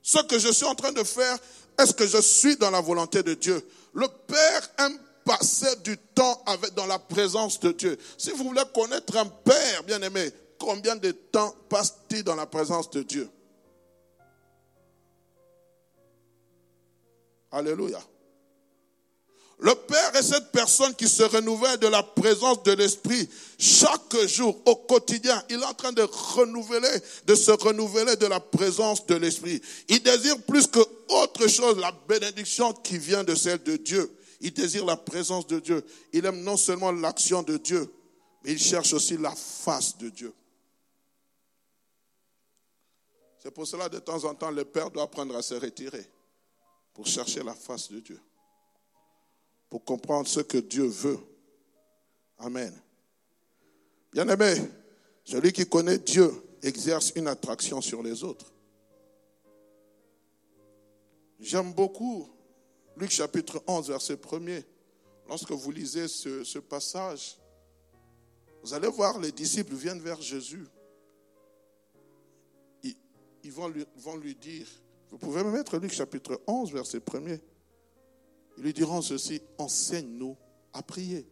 Ce 0.02 0.20
que 0.24 0.40
je 0.40 0.52
suis 0.52 0.66
en 0.66 0.76
train 0.76 0.92
de 0.92 1.04
faire, 1.04 1.38
est-ce 1.78 1.94
que 1.94 2.08
je 2.08 2.20
suis 2.22 2.58
dans 2.58 2.72
la 2.72 2.82
volonté 2.82 3.24
de 3.24 3.34
Dieu? 3.34 3.66
Le 3.94 4.08
Père 4.08 4.70
aime 4.80 5.00
passer 5.24 5.76
du 5.78 5.98
temps 5.98 6.42
avec, 6.46 6.74
dans 6.74 6.88
la 6.88 7.00
présence 7.00 7.60
de 7.60 7.72
Dieu. 7.72 7.98
Si 8.18 8.32
vous 8.32 8.46
voulez 8.46 8.64
connaître 8.74 9.16
un 9.18 9.26
Père, 9.26 9.84
bien 9.84 10.02
aimé, 10.02 10.32
combien 10.58 10.96
de 10.96 11.12
temps 11.12 11.56
passe-t-il 11.70 12.24
dans 12.24 12.36
la 12.36 12.46
présence 12.46 12.90
de 12.90 13.04
Dieu? 13.04 13.30
Alléluia. 17.52 18.02
Le 19.62 19.76
Père 19.76 20.15
est 20.15 20.24
cette 20.24 20.52
personne 20.52 20.95
qui 20.95 21.08
se 21.08 21.21
renouvelle 21.21 21.78
de 21.78 21.86
la 21.86 22.02
présence 22.02 22.63
de 22.63 22.71
l'Esprit 22.71 23.30
chaque 23.60 24.17
jour, 24.26 24.60
au 24.65 24.76
quotidien. 24.76 25.39
Il 25.52 25.62
est 25.62 25.65
en 25.65 25.74
train 25.76 25.91
de 25.91 26.02
renouveler, 26.02 26.89
de 27.28 27.36
se 27.36 27.52
renouveler 27.52 28.15
de 28.15 28.26
la 28.26 28.39
présence 28.39 29.06
de 29.06 29.13
l'Esprit. 29.13 29.62
Il 29.88 30.02
désire 30.02 30.41
plus 30.41 30.65
que 30.65 30.80
autre 31.10 31.47
chose 31.47 31.78
la 31.78 31.91
bénédiction 32.08 32.74
qui 32.74 32.97
vient 32.97 33.24
de 33.24 33.36
celle 33.36 33.62
de 33.62 33.76
Dieu. 33.76 34.12
Il 34.39 34.52
désire 34.52 34.84
la 34.84 34.97
présence 34.97 35.45
de 35.45 35.60
Dieu. 35.60 35.86
Il 36.12 36.26
aime 36.26 36.41
non 36.41 36.58
seulement 36.58 36.91
l'action 36.91 37.43
de 37.43 37.58
Dieu, 37.58 37.88
mais 38.43 38.54
il 38.54 38.60
cherche 38.60 38.93
aussi 38.93 39.15
la 39.15 39.36
face 39.36 39.95
de 40.00 40.10
Dieu. 40.10 40.34
C'est 43.38 43.52
pour 43.52 43.67
cela, 43.67 43.89
de 43.89 44.00
temps 44.00 44.24
en 44.24 44.34
temps, 44.34 44.50
le 44.50 44.65
Père 44.65 44.89
doit 44.89 45.04
apprendre 45.04 45.36
à 45.36 45.43
se 45.43 45.54
retirer 45.54 46.10
pour 46.95 47.06
chercher 47.06 47.43
la 47.43 47.54
face 47.54 47.91
de 47.91 48.00
Dieu, 48.00 48.19
pour 49.72 49.86
comprendre 49.86 50.28
ce 50.28 50.42
que 50.42 50.58
Dieu 50.58 50.86
veut. 50.86 51.18
Amen. 52.38 52.78
Bien-aimé, 54.12 54.54
celui 55.24 55.54
qui 55.54 55.66
connaît 55.66 55.98
Dieu 55.98 56.30
exerce 56.62 57.14
une 57.16 57.28
attraction 57.28 57.80
sur 57.80 58.04
les 58.04 58.22
autres. 58.26 58.52
J'aime 61.40 61.72
beaucoup 61.72 62.28
Luc 62.98 63.12
chapitre 63.12 63.64
11, 63.66 63.88
verset 63.88 64.16
1er. 64.16 64.66
Lorsque 65.30 65.52
vous 65.52 65.72
lisez 65.72 66.10
ce, 66.10 66.60
passage, 66.60 67.38
vous 68.62 68.74
allez 68.74 68.90
voir 68.90 69.20
les 69.20 69.32
disciples 69.32 69.74
viennent 69.74 70.02
vers 70.02 70.22
Jésus. 70.22 70.68
Ils, 72.84 73.52
vont, 73.54 73.70
lui, 73.70 74.36
dire, 74.36 74.68
vous 75.10 75.18
pouvez 75.18 75.46
me 75.46 75.52
mettre 75.52 75.78
Luc 75.78 75.94
chapitre 75.94 76.42
11, 76.46 76.74
verset 76.74 77.00
1er. 77.00 77.40
Ils 78.58 78.64
lui 78.64 78.74
diront 78.74 79.02
ceci, 79.02 79.42
enseigne-nous 79.58 80.38
à 80.74 80.82
prier. 80.82 81.26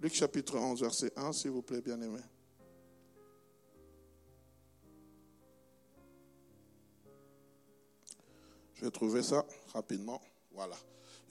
Luc 0.00 0.14
chapitre 0.14 0.56
11, 0.56 0.80
verset 0.80 1.12
1, 1.16 1.32
s'il 1.32 1.50
vous 1.50 1.62
plaît, 1.62 1.80
bien 1.80 2.00
aimé. 2.00 2.20
Je 8.74 8.84
vais 8.84 8.90
trouver 8.92 9.24
ça 9.24 9.44
rapidement. 9.72 10.20
Voilà. 10.52 10.76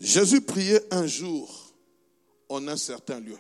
Jésus 0.02 0.42
priait 0.42 0.84
un 0.92 1.08
jour 1.08 1.74
en 2.50 2.68
un 2.68 2.76
certain 2.76 3.22
lieu. 3.22 3.38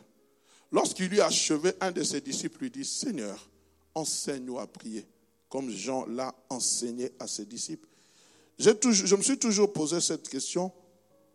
Lorsqu'il 0.71 1.09
lui 1.09 1.19
achevé, 1.21 1.73
un 1.81 1.91
de 1.91 2.03
ses 2.03 2.21
disciples 2.21 2.61
lui 2.61 2.71
dit, 2.71 2.85
Seigneur, 2.85 3.49
enseigne-nous 3.95 4.59
à 4.59 4.67
prier, 4.67 5.05
comme 5.49 5.69
Jean 5.69 6.05
l'a 6.05 6.33
enseigné 6.49 7.11
à 7.19 7.27
ses 7.27 7.45
disciples. 7.45 7.87
Je 8.57 9.15
me 9.15 9.21
suis 9.21 9.37
toujours 9.37 9.71
posé 9.71 10.01
cette 10.01 10.27
question. 10.29 10.71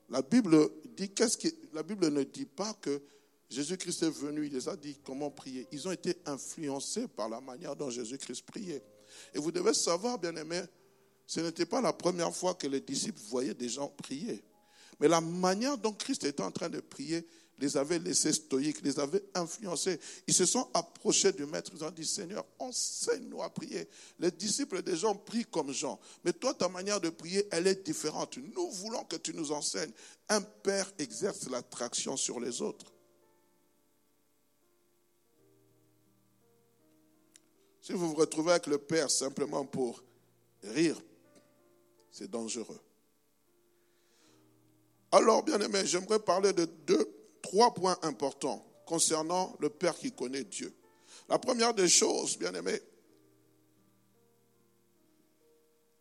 La 0.08 0.22
Bible 0.22 0.68
dit, 0.96 1.10
qu'est-ce 1.10 1.36
que, 1.36 1.48
la 1.72 1.82
Bible 1.82 2.08
ne 2.08 2.22
dit 2.22 2.46
pas 2.46 2.74
que 2.74 3.02
Jésus-Christ 3.48 4.02
est 4.02 4.10
venu, 4.10 4.46
il 4.46 4.52
les 4.52 4.68
a 4.68 4.76
dit 4.76 4.98
comment 5.04 5.30
prier. 5.30 5.66
Ils 5.72 5.86
ont 5.86 5.92
été 5.92 6.16
influencés 6.24 7.06
par 7.06 7.28
la 7.28 7.40
manière 7.40 7.76
dont 7.76 7.90
Jésus-Christ 7.90 8.42
priait. 8.46 8.82
Et 9.34 9.38
vous 9.38 9.52
devez 9.52 9.74
savoir, 9.74 10.18
bien 10.18 10.34
aimé, 10.36 10.62
ce 11.26 11.40
n'était 11.40 11.66
pas 11.66 11.80
la 11.80 11.92
première 11.92 12.34
fois 12.34 12.54
que 12.54 12.66
les 12.66 12.80
disciples 12.80 13.20
voyaient 13.28 13.54
des 13.54 13.68
gens 13.68 13.88
prier. 13.88 14.42
Mais 15.00 15.08
la 15.08 15.20
manière 15.20 15.76
dont 15.78 15.92
Christ 15.92 16.24
était 16.24 16.42
en 16.42 16.50
train 16.50 16.68
de 16.68 16.80
prier 16.80 17.26
les 17.62 17.76
avait 17.76 18.00
laissés 18.00 18.32
stoïques, 18.32 18.82
les 18.82 18.98
avait 18.98 19.22
influencés. 19.34 20.00
Ils 20.26 20.34
se 20.34 20.44
sont 20.44 20.68
approchés 20.74 21.30
du 21.30 21.46
maître, 21.46 21.70
ils 21.72 21.84
ont 21.84 21.92
dit, 21.92 22.04
Seigneur, 22.04 22.44
enseigne-nous 22.58 23.40
à 23.40 23.50
prier. 23.50 23.88
Les 24.18 24.32
disciples 24.32 24.82
des 24.82 24.96
gens 24.96 25.14
prient 25.14 25.44
comme 25.44 25.72
Jean, 25.72 26.00
mais 26.24 26.32
toi, 26.32 26.54
ta 26.54 26.68
manière 26.68 27.00
de 27.00 27.08
prier, 27.08 27.46
elle 27.52 27.68
est 27.68 27.86
différente. 27.86 28.36
Nous 28.36 28.68
voulons 28.72 29.04
que 29.04 29.14
tu 29.14 29.32
nous 29.32 29.52
enseignes. 29.52 29.92
Un 30.28 30.40
père 30.40 30.92
exerce 30.98 31.48
l'attraction 31.48 32.16
sur 32.16 32.40
les 32.40 32.60
autres. 32.60 32.92
Si 37.80 37.92
vous 37.92 38.08
vous 38.08 38.16
retrouvez 38.16 38.50
avec 38.50 38.66
le 38.66 38.78
père 38.78 39.08
simplement 39.08 39.64
pour 39.64 40.02
rire, 40.64 41.00
c'est 42.10 42.28
dangereux. 42.28 42.80
Alors, 45.12 45.44
bien 45.44 45.60
aimé, 45.60 45.82
j'aimerais 45.84 46.18
parler 46.18 46.52
de 46.52 46.64
deux, 46.64 47.21
trois 47.42 47.74
points 47.74 47.98
importants 48.02 48.64
concernant 48.86 49.54
le 49.58 49.68
Père 49.68 49.96
qui 49.96 50.12
connaît 50.12 50.44
Dieu. 50.44 50.74
La 51.28 51.38
première 51.38 51.74
des 51.74 51.88
choses, 51.88 52.38
bien 52.38 52.54
aimé, 52.54 52.80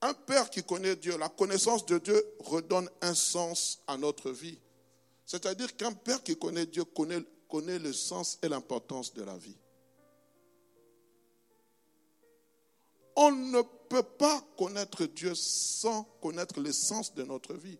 un 0.01 0.13
Père 0.13 0.49
qui 0.49 0.63
connaît 0.63 0.95
Dieu, 0.95 1.17
la 1.17 1.29
connaissance 1.29 1.85
de 1.85 1.99
Dieu 1.99 2.25
redonne 2.39 2.89
un 3.01 3.13
sens 3.13 3.81
à 3.87 3.97
notre 3.97 4.31
vie. 4.31 4.59
C'est-à-dire 5.25 5.75
qu'un 5.75 5.93
Père 5.93 6.23
qui 6.23 6.35
connaît 6.35 6.65
Dieu 6.65 6.83
connaît, 6.83 7.23
connaît 7.47 7.79
le 7.79 7.93
sens 7.93 8.39
et 8.41 8.49
l'importance 8.49 9.13
de 9.13 9.23
la 9.23 9.37
vie. 9.37 9.57
On 13.15 13.31
ne 13.31 13.61
peut 13.89 14.03
pas 14.03 14.41
connaître 14.57 15.05
Dieu 15.05 15.35
sans 15.35 16.03
connaître 16.21 16.59
le 16.59 16.71
sens 16.71 17.13
de 17.13 17.23
notre 17.23 17.53
vie. 17.53 17.77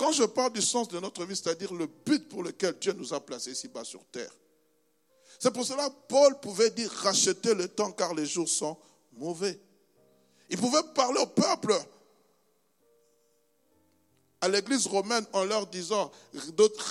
Quand 0.00 0.12
je 0.12 0.24
parle 0.24 0.54
du 0.54 0.62
sens 0.62 0.88
de 0.88 0.98
notre 0.98 1.26
vie, 1.26 1.36
c'est-à-dire 1.36 1.74
le 1.74 1.86
but 1.86 2.26
pour 2.26 2.42
lequel 2.42 2.74
Dieu 2.80 2.94
nous 2.94 3.12
a 3.12 3.20
placés 3.20 3.50
ici-bas 3.50 3.84
sur 3.84 4.02
terre. 4.06 4.34
C'est 5.38 5.50
pour 5.50 5.62
cela 5.62 5.90
que 5.90 5.94
Paul 6.08 6.40
pouvait 6.40 6.70
dire 6.70 6.90
racheter 6.90 7.52
le 7.52 7.68
temps 7.68 7.92
car 7.92 8.14
les 8.14 8.24
jours 8.24 8.48
sont 8.48 8.78
mauvais. 9.12 9.60
Il 10.48 10.56
pouvait 10.56 10.82
parler 10.94 11.20
au 11.20 11.26
peuple, 11.26 11.74
à 14.40 14.48
l'église 14.48 14.86
romaine, 14.86 15.26
en 15.34 15.44
leur 15.44 15.66
disant, 15.66 16.10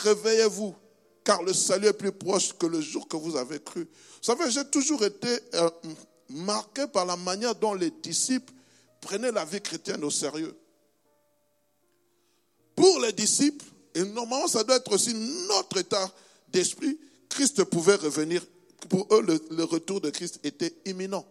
réveillez-vous, 0.03 0.75
car 1.23 1.41
le 1.41 1.53
salut 1.53 1.87
est 1.87 1.93
plus 1.93 2.11
proche 2.11 2.53
que 2.53 2.67
le 2.67 2.79
jour 2.79 3.07
que 3.07 3.17
vous 3.17 3.35
avez 3.35 3.59
cru. 3.59 3.85
Vous 3.85 4.21
savez, 4.21 4.51
j'ai 4.51 4.69
toujours 4.69 5.03
été 5.03 5.39
euh, 5.55 5.67
marqué 6.29 6.85
par 6.85 7.07
la 7.07 7.17
manière 7.17 7.55
dont 7.55 7.73
les 7.73 7.89
disciples 7.89 8.53
prenaient 9.01 9.31
la 9.31 9.45
vie 9.45 9.61
chrétienne 9.61 10.03
au 10.03 10.11
sérieux 10.11 10.55
pour 12.79 13.01
les 13.01 13.11
disciples, 13.11 13.65
et 13.93 14.05
normalement 14.05 14.47
ça 14.47 14.63
doit 14.63 14.77
être 14.77 14.93
aussi 14.93 15.13
notre 15.13 15.79
état 15.79 16.09
d'esprit, 16.47 16.97
Christ 17.27 17.65
pouvait 17.65 17.95
revenir. 17.95 18.41
Pour 18.87 19.05
eux, 19.13 19.21
le, 19.51 19.63
retour 19.65 19.99
de 19.99 20.09
Christ 20.09 20.39
était 20.45 20.73
imminent. 20.85 21.25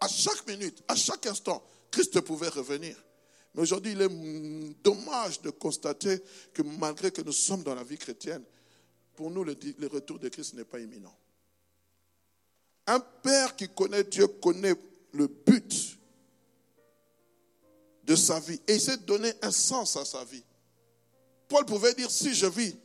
À 0.00 0.08
chaque 0.08 0.44
minute, 0.48 0.82
à 0.88 0.96
chaque 0.96 1.26
instant, 1.26 1.62
Christ 1.92 2.20
pouvait 2.22 2.48
revenir. 2.48 2.96
Mais 3.54 3.62
aujourd'hui, 3.62 3.92
il 3.92 4.02
est 4.02 4.08
dommage 4.82 5.40
de 5.42 5.50
constater 5.50 6.20
que 6.52 6.62
malgré 6.62 7.12
que 7.12 7.22
nous 7.22 7.30
sommes 7.30 7.62
dans 7.62 7.76
la 7.76 7.84
vie 7.84 7.98
chrétienne, 7.98 8.42
pour 9.14 9.30
nous, 9.30 9.44
le, 9.44 9.54
retour 9.86 10.18
de 10.18 10.28
Christ 10.28 10.54
n'est 10.54 10.64
pas 10.64 10.80
imminent. 10.80 11.16
Un 12.88 12.98
père 12.98 13.54
qui 13.54 13.68
connaît 13.68 14.02
Dieu 14.02 14.26
connaît 14.26 14.74
le 15.12 15.28
but 15.28 15.98
de 18.04 18.16
sa 18.16 18.40
vie. 18.40 18.60
Et 18.66 18.74
il 18.74 18.80
s'est 18.80 18.98
donné 18.98 19.32
un 19.42 19.50
sens 19.50 19.96
à 19.96 20.04
sa 20.04 20.24
vie. 20.24 20.44
Paul 21.48 21.64
pouvait 21.64 21.94
dire, 21.94 22.10
si 22.10 22.34
je 22.34 22.46
vis, 22.46 22.76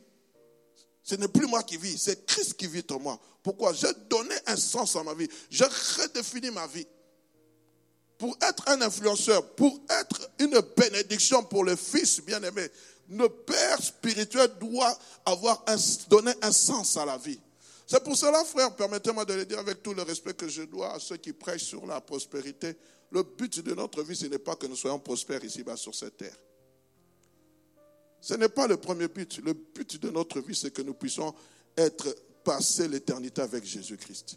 ce 1.02 1.14
n'est 1.14 1.28
plus 1.28 1.46
moi 1.46 1.62
qui 1.62 1.76
vis, 1.76 1.96
c'est 1.96 2.26
Christ 2.26 2.54
qui 2.54 2.66
vit 2.66 2.84
en 2.90 2.98
moi. 2.98 3.18
Pourquoi? 3.42 3.72
J'ai 3.72 3.92
donné 4.10 4.34
un 4.46 4.56
sens 4.56 4.94
à 4.96 5.02
ma 5.02 5.14
vie. 5.14 5.28
J'ai 5.48 5.64
redéfini 5.64 6.50
ma 6.50 6.66
vie. 6.66 6.86
Pour 8.18 8.36
être 8.42 8.68
un 8.68 8.82
influenceur, 8.82 9.54
pour 9.54 9.80
être 9.88 10.30
une 10.38 10.60
bénédiction 10.76 11.42
pour 11.44 11.64
le 11.64 11.76
Fils 11.76 12.20
bien-aimé, 12.20 12.68
le 13.08 13.28
Père 13.28 13.82
spirituel 13.82 14.50
doit 14.60 14.98
avoir 15.24 15.64
donné 16.08 16.32
un 16.42 16.52
sens 16.52 16.96
à 16.96 17.06
la 17.06 17.16
vie. 17.16 17.40
C'est 17.90 18.04
pour 18.04 18.14
cela, 18.14 18.44
frère, 18.44 18.76
permettez-moi 18.76 19.24
de 19.24 19.32
le 19.32 19.46
dire 19.46 19.58
avec 19.58 19.82
tout 19.82 19.94
le 19.94 20.02
respect 20.02 20.34
que 20.34 20.46
je 20.46 20.62
dois 20.62 20.92
à 20.92 21.00
ceux 21.00 21.16
qui 21.16 21.32
prêchent 21.32 21.64
sur 21.64 21.86
la 21.86 22.02
prospérité. 22.02 22.76
Le 23.10 23.22
but 23.22 23.60
de 23.60 23.74
notre 23.74 24.02
vie, 24.02 24.14
ce 24.14 24.26
n'est 24.26 24.38
pas 24.38 24.56
que 24.56 24.66
nous 24.66 24.76
soyons 24.76 24.98
prospères 24.98 25.42
ici-bas 25.42 25.76
sur 25.78 25.94
cette 25.94 26.18
terre. 26.18 26.36
Ce 28.20 28.34
n'est 28.34 28.50
pas 28.50 28.66
le 28.66 28.76
premier 28.76 29.08
but. 29.08 29.38
Le 29.42 29.54
but 29.54 29.98
de 30.02 30.10
notre 30.10 30.40
vie, 30.40 30.54
c'est 30.54 30.70
que 30.70 30.82
nous 30.82 30.92
puissions 30.92 31.34
être 31.78 32.14
passés 32.44 32.88
l'éternité 32.88 33.40
avec 33.40 33.64
Jésus-Christ. 33.64 34.36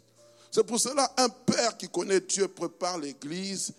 C'est 0.50 0.64
pour 0.64 0.80
cela 0.80 1.12
un 1.18 1.28
père 1.28 1.76
qui 1.76 1.90
connaît 1.90 2.20
Dieu 2.20 2.48
prépare 2.48 2.98
l'Église 2.98 3.74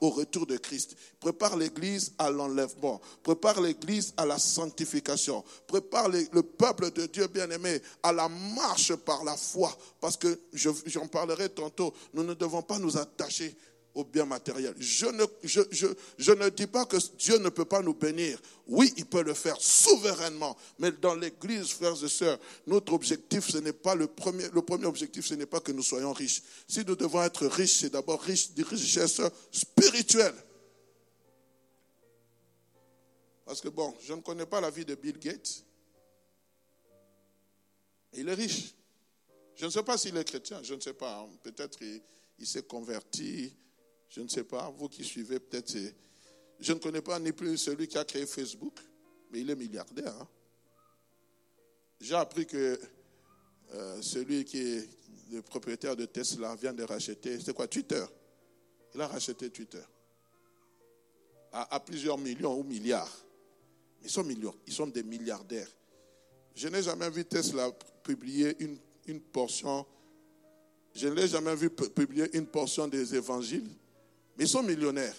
au 0.00 0.10
retour 0.10 0.46
de 0.46 0.56
Christ, 0.56 0.96
prépare 1.20 1.56
l'Église 1.56 2.12
à 2.18 2.30
l'enlèvement, 2.30 3.00
prépare 3.22 3.60
l'Église 3.60 4.12
à 4.16 4.26
la 4.26 4.38
sanctification, 4.38 5.44
prépare 5.66 6.08
le 6.08 6.42
peuple 6.42 6.90
de 6.90 7.06
Dieu 7.06 7.26
bien-aimé 7.28 7.80
à 8.02 8.12
la 8.12 8.28
marche 8.28 8.94
par 8.94 9.24
la 9.24 9.36
foi. 9.36 9.76
Parce 10.00 10.16
que, 10.16 10.38
j'en 10.52 11.06
parlerai 11.06 11.48
tantôt, 11.48 11.92
nous 12.14 12.24
ne 12.24 12.34
devons 12.34 12.62
pas 12.62 12.78
nous 12.78 12.96
attacher 12.96 13.56
au 13.94 14.04
bien 14.04 14.24
matériel. 14.24 14.74
Je 14.78 15.06
ne, 15.06 15.24
je, 15.42 15.60
je, 16.18 16.32
ne 16.32 16.48
dis 16.50 16.66
pas 16.66 16.86
que 16.86 16.96
Dieu 17.16 17.38
ne 17.38 17.48
peut 17.48 17.64
pas 17.64 17.82
nous 17.82 17.94
bénir. 17.94 18.40
Oui, 18.66 18.92
il 18.96 19.06
peut 19.06 19.22
le 19.22 19.34
faire 19.34 19.60
souverainement. 19.60 20.56
Mais 20.78 20.92
dans 20.92 21.14
l'Église, 21.14 21.70
frères 21.70 22.02
et 22.02 22.08
sœurs, 22.08 22.38
notre 22.66 22.92
objectif, 22.92 23.48
ce 23.50 23.58
n'est 23.58 23.72
pas 23.72 23.94
le 23.94 24.06
premier, 24.06 24.48
le 24.52 24.62
premier 24.62 24.86
objectif, 24.86 25.26
ce 25.26 25.34
n'est 25.34 25.46
pas 25.46 25.60
que 25.60 25.72
nous 25.72 25.82
soyons 25.82 26.12
riches. 26.12 26.42
Si 26.68 26.84
nous 26.84 26.96
devons 26.96 27.22
être 27.22 27.46
riches, 27.46 27.80
c'est 27.80 27.90
d'abord 27.90 28.22
riche, 28.22 28.52
des 28.52 28.62
richesses 28.62 29.20
spirituelles. 29.50 30.34
Parce 33.44 33.60
que 33.60 33.68
bon, 33.68 33.94
je 34.06 34.12
ne 34.12 34.20
connais 34.20 34.46
pas 34.46 34.60
la 34.60 34.70
vie 34.70 34.84
de 34.84 34.94
Bill 34.94 35.18
Gates. 35.18 35.64
Il 38.12 38.28
est 38.28 38.34
riche. 38.34 38.74
Je 39.56 39.64
ne 39.64 39.70
sais 39.70 39.82
pas 39.82 39.98
s'il 39.98 40.16
est 40.16 40.24
chrétien, 40.24 40.62
je 40.62 40.74
ne 40.74 40.80
sais 40.80 40.92
pas. 40.92 41.26
Peut-être 41.42 41.78
il 42.38 42.46
s'est 42.46 42.62
converti, 42.62 43.52
je 44.08 44.20
ne 44.20 44.28
sais 44.28 44.44
pas, 44.44 44.72
vous 44.76 44.88
qui 44.88 45.04
suivez, 45.04 45.38
peut-être 45.38 45.76
Je 46.60 46.72
ne 46.72 46.78
connais 46.78 47.02
pas 47.02 47.18
ni 47.18 47.32
plus 47.32 47.58
celui 47.58 47.86
qui 47.86 47.98
a 47.98 48.04
créé 48.04 48.26
Facebook, 48.26 48.78
mais 49.30 49.40
il 49.40 49.50
est 49.50 49.56
milliardaire. 49.56 50.14
Hein. 50.18 50.28
J'ai 52.00 52.14
appris 52.14 52.46
que 52.46 52.78
euh, 53.74 54.02
celui 54.02 54.44
qui 54.44 54.58
est 54.58 54.88
le 55.30 55.42
propriétaire 55.42 55.94
de 55.94 56.06
Tesla 56.06 56.54
vient 56.54 56.72
de 56.72 56.84
racheter, 56.84 57.38
c'est 57.38 57.52
quoi, 57.52 57.68
Twitter? 57.68 58.04
Il 58.94 59.00
a 59.00 59.06
racheté 59.06 59.50
Twitter. 59.50 59.82
À, 61.52 61.80
plusieurs 61.80 62.16
millions 62.16 62.58
ou 62.58 62.62
milliards. 62.62 63.24
Ils 64.02 64.10
sont 64.10 64.24
millions, 64.24 64.54
ils 64.66 64.72
sont 64.72 64.86
des 64.86 65.02
milliardaires. 65.02 65.68
Je 66.54 66.68
n'ai 66.68 66.82
jamais 66.82 67.10
vu 67.10 67.24
Tesla 67.24 67.70
publier 68.02 68.56
une, 68.62 68.78
une 69.06 69.20
portion, 69.20 69.84
je 70.94 71.08
n'ai 71.08 71.26
jamais 71.26 71.54
vu 71.54 71.68
publier 71.70 72.36
une 72.36 72.46
portion 72.46 72.86
des 72.88 73.14
évangiles 73.14 73.68
mais 74.38 74.44
ils 74.44 74.48
sont 74.48 74.62
millionnaires. 74.62 75.16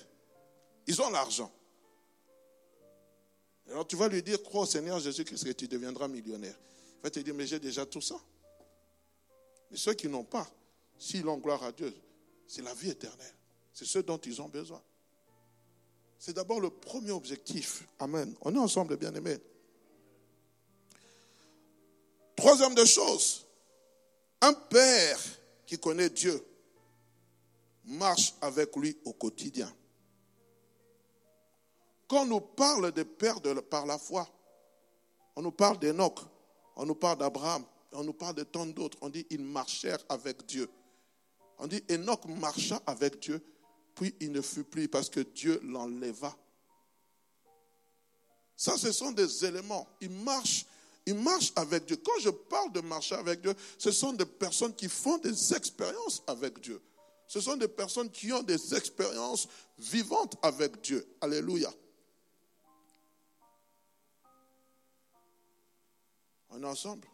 Ils 0.88 1.00
ont 1.02 1.10
l'argent. 1.10 1.52
Alors 3.70 3.86
tu 3.86 3.98
vas 3.98 4.08
lui 4.08 4.24
dire, 4.24 4.42
crois 4.42 4.62
au 4.62 4.66
Seigneur 4.66 5.00
Jésus-Christ 5.00 5.44
que 5.44 5.52
tu 5.52 5.68
deviendras 5.68 6.08
millionnaire. 6.08 6.56
Il 6.98 7.04
va 7.04 7.10
te 7.12 7.20
dire, 7.20 7.36
mais 7.36 7.46
j'ai 7.46 7.60
déjà 7.60 7.86
tout 7.86 8.02
ça. 8.02 8.20
Mais 9.70 9.78
ceux 9.78 9.94
qui 9.94 10.08
n'ont 10.08 10.24
pas, 10.24 10.50
s'ils 10.98 11.28
ont 11.28 11.38
gloire 11.38 11.62
à 11.64 11.72
Dieu, 11.72 11.94
c'est 12.48 12.64
la 12.64 12.74
vie 12.74 12.90
éternelle. 12.90 13.36
C'est 13.74 13.86
ce 13.86 14.00
dont 14.00 14.18
ils 14.18 14.42
ont 14.42 14.48
besoin. 14.48 14.82
C'est 16.18 16.34
d'abord 16.34 16.60
le 16.60 16.70
premier 16.70 17.12
objectif. 17.12 17.84
Amen. 18.00 18.34
On 18.42 18.56
est 18.56 18.60
ensemble, 18.60 18.98
bien-aimés. 18.98 19.38
Troisième 22.36 22.74
des 22.74 22.86
choses, 22.86 23.46
un 24.42 24.54
père 24.54 25.20
qui 25.66 25.78
connaît 25.78 26.10
Dieu 26.10 26.44
marche 27.90 28.34
avec 28.42 28.76
lui 28.76 28.98
au 29.06 29.14
quotidien. 29.14 29.72
Quand 32.08 32.24
on 32.24 32.26
nous 32.26 32.42
parle 32.42 32.92
des 32.92 33.06
pères 33.06 33.40
par 33.70 33.86
la 33.86 33.98
foi, 33.98 34.28
on 35.36 35.42
nous 35.42 35.52
parle 35.52 35.80
d'Enoch, 35.80 36.20
on 36.76 36.86
nous 36.86 36.96
parle 36.96 37.18
d'Abraham, 37.18 37.64
on 37.92 38.04
nous 38.04 38.14
parle 38.14 38.36
de 38.36 38.44
tant 38.44 38.66
d'autres. 38.66 38.98
On 39.02 39.10
dit 39.10 39.26
ils 39.30 39.44
marchèrent 39.44 40.04
avec 40.10 40.46
Dieu. 40.46 40.70
On 41.60 41.68
dit 41.68 41.84
Enoch 41.92 42.26
marcha 42.26 42.82
avec 42.86 43.20
Dieu, 43.20 43.44
puis 43.94 44.16
il 44.20 44.32
ne 44.32 44.42
fut 44.42 44.64
plus 44.64 44.88
parce 44.88 45.10
que 45.10 45.20
Dieu 45.20 45.60
l'enleva. 45.64 46.36
Ça, 48.56 48.78
ce 48.78 48.92
sont 48.92 49.12
des 49.12 49.46
éléments. 49.46 49.88
Il 50.02 50.10
marche, 50.10 50.66
il 51.06 51.16
marche 51.16 51.52
avec 51.56 51.86
Dieu. 51.86 51.98
Quand 51.98 52.20
je 52.20 52.30
parle 52.30 52.72
de 52.72 52.82
marcher 52.82 53.16
avec 53.16 53.42
Dieu, 53.42 53.54
ce 53.78 53.92
sont 53.92 54.14
des 54.14 54.26
personnes 54.26 54.74
qui 54.74 54.88
font 54.88 55.18
des 55.18 55.54
expériences 55.54 56.24
avec 56.28 56.60
Dieu. 56.60 56.82
Ce 57.30 57.40
sont 57.40 57.58
des 57.58 57.68
personnes 57.68 58.10
qui 58.10 58.34
ont 58.34 58.42
des 58.42 58.74
expériences 58.74 59.48
vivantes 59.78 60.36
avec 60.42 60.82
Dieu. 60.82 61.08
Alléluia. 61.22 61.72
On 66.50 66.64
est 66.64 66.66
ensemble. 66.66 67.08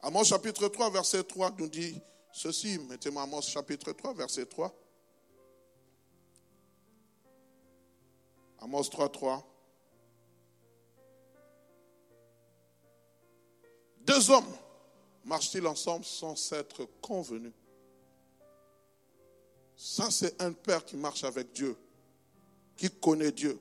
Amos 0.00 0.24
chapitre 0.24 0.66
3, 0.66 0.90
verset 0.90 1.22
3 1.22 1.52
nous 1.58 1.68
dit 1.68 2.00
ceci. 2.32 2.76
Mettez-moi 2.76 3.22
Amos 3.22 3.42
chapitre 3.42 3.92
3, 3.92 4.14
verset 4.14 4.46
3. 4.46 4.74
Amos 8.58 8.90
3, 8.90 9.08
3. 9.10 9.46
Deux 14.00 14.28
hommes 14.28 14.56
marchent-ils 15.28 15.66
ensemble 15.66 16.04
sans 16.04 16.34
s'être 16.34 16.88
convenus 17.02 17.52
Ça, 19.76 20.10
c'est 20.10 20.40
un 20.42 20.52
père 20.52 20.84
qui 20.84 20.96
marche 20.96 21.22
avec 21.22 21.52
Dieu, 21.52 21.76
qui 22.76 22.90
connaît 22.90 23.32
Dieu. 23.32 23.60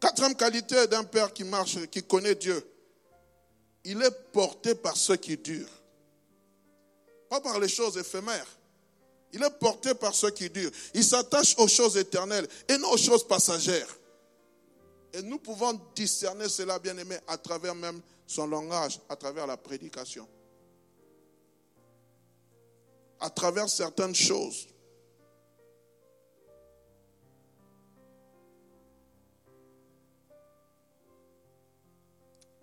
Quatrième 0.00 0.36
qualité 0.36 0.86
d'un 0.86 1.04
père 1.04 1.32
qui 1.32 1.44
marche, 1.44 1.84
qui 1.90 2.02
connaît 2.02 2.36
Dieu. 2.36 2.64
Il 3.84 4.00
est 4.02 4.32
porté 4.32 4.74
par 4.74 4.96
ce 4.96 5.14
qui 5.14 5.36
dure. 5.36 5.68
Pas 7.28 7.40
par 7.40 7.58
les 7.58 7.68
choses 7.68 7.98
éphémères. 7.98 8.46
Il 9.32 9.42
est 9.42 9.58
porté 9.58 9.94
par 9.94 10.14
ce 10.14 10.28
qui 10.28 10.48
dure. 10.48 10.70
Il 10.94 11.04
s'attache 11.04 11.56
aux 11.58 11.68
choses 11.68 11.96
éternelles 11.96 12.46
et 12.68 12.78
non 12.78 12.90
aux 12.92 12.96
choses 12.96 13.26
passagères. 13.26 13.98
Et 15.12 15.22
nous 15.22 15.38
pouvons 15.38 15.80
discerner 15.94 16.48
cela, 16.48 16.78
bien 16.78 16.96
aimé, 16.98 17.16
à 17.26 17.36
travers 17.38 17.74
même 17.74 18.00
son 18.26 18.46
langage, 18.46 19.00
à 19.08 19.16
travers 19.16 19.46
la 19.46 19.56
prédication, 19.56 20.28
à 23.20 23.30
travers 23.30 23.68
certaines 23.68 24.14
choses. 24.14 24.68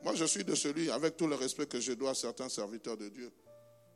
Moi, 0.04 0.16
je 0.16 0.26
suis 0.26 0.44
de 0.44 0.54
celui, 0.54 0.92
avec 0.92 1.16
tout 1.16 1.28
le 1.28 1.36
respect 1.36 1.66
que 1.66 1.80
je 1.80 1.94
dois 1.94 2.12
à 2.12 2.14
certains 2.14 2.50
serviteurs 2.50 2.98
de 2.98 3.08
Dieu, 3.08 3.32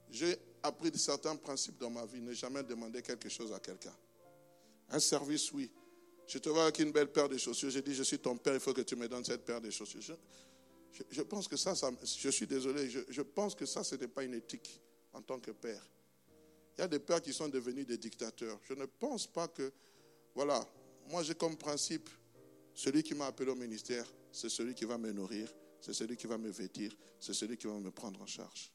j'ai 0.09 0.37
appris 0.63 0.97
certains 0.97 1.35
principes 1.35 1.77
dans 1.77 1.89
ma 1.89 2.05
vie, 2.05 2.21
ne 2.21 2.33
jamais 2.33 2.63
demander 2.63 3.01
quelque 3.01 3.27
chose 3.27 3.51
à 3.51 3.59
quelqu'un. 3.59 3.93
Un 4.89 4.99
service, 4.99 5.51
oui. 5.51 5.69
Je 6.25 6.37
te 6.39 6.47
vois 6.47 6.63
avec 6.63 6.79
une 6.79 6.91
belle 6.91 7.11
paire 7.11 7.27
de 7.27 7.37
chaussures. 7.37 7.69
J'ai 7.69 7.81
dit, 7.81 7.93
je 7.93 8.03
suis 8.03 8.19
ton 8.19 8.37
père, 8.37 8.53
il 8.53 8.59
faut 8.59 8.73
que 8.73 8.81
tu 8.81 8.95
me 8.95 9.07
donnes 9.07 9.25
cette 9.25 9.43
paire 9.45 9.59
de 9.59 9.69
chaussures. 9.69 10.17
Pense 11.21 11.47
que 11.47 11.57
ça, 11.57 11.73
je 11.73 12.29
suis 12.29 12.47
désolé, 12.47 12.89
je, 12.89 13.21
pense 13.21 13.55
que 13.55 13.65
ça, 13.65 13.83
ce 13.83 13.95
n'est 13.95 14.07
pas 14.07 14.23
une 14.23 14.33
éthique 14.33 14.81
en 15.13 15.21
tant 15.21 15.39
que 15.39 15.51
père. 15.51 15.85
Il 16.77 16.81
y 16.81 16.83
a 16.83 16.87
des 16.87 16.99
pères 16.99 17.21
qui 17.21 17.33
sont 17.33 17.47
devenus 17.47 17.85
des 17.85 17.97
dictateurs. 17.97 18.59
Je 18.63 18.73
ne 18.73 18.85
pense 18.85 19.27
pas 19.27 19.47
que, 19.47 19.71
voilà, 20.35 20.65
moi 21.09 21.23
j'ai 21.23 21.35
comme 21.35 21.57
principe, 21.57 22.09
celui 22.73 23.03
qui 23.03 23.15
m'a 23.15 23.27
appelé 23.27 23.51
au 23.51 23.55
ministère, 23.55 24.05
c'est 24.31 24.49
celui 24.49 24.75
qui 24.75 24.85
va 24.85 24.97
me 24.97 25.11
nourrir, 25.11 25.53
c'est 25.81 25.93
celui 25.93 26.15
qui 26.15 26.27
va 26.27 26.37
me 26.37 26.49
vêtir, 26.49 26.95
c'est 27.19 27.33
celui 27.33 27.57
qui 27.57 27.67
va 27.67 27.73
me 27.73 27.91
prendre 27.91 28.21
en 28.21 28.27
charge. 28.27 28.71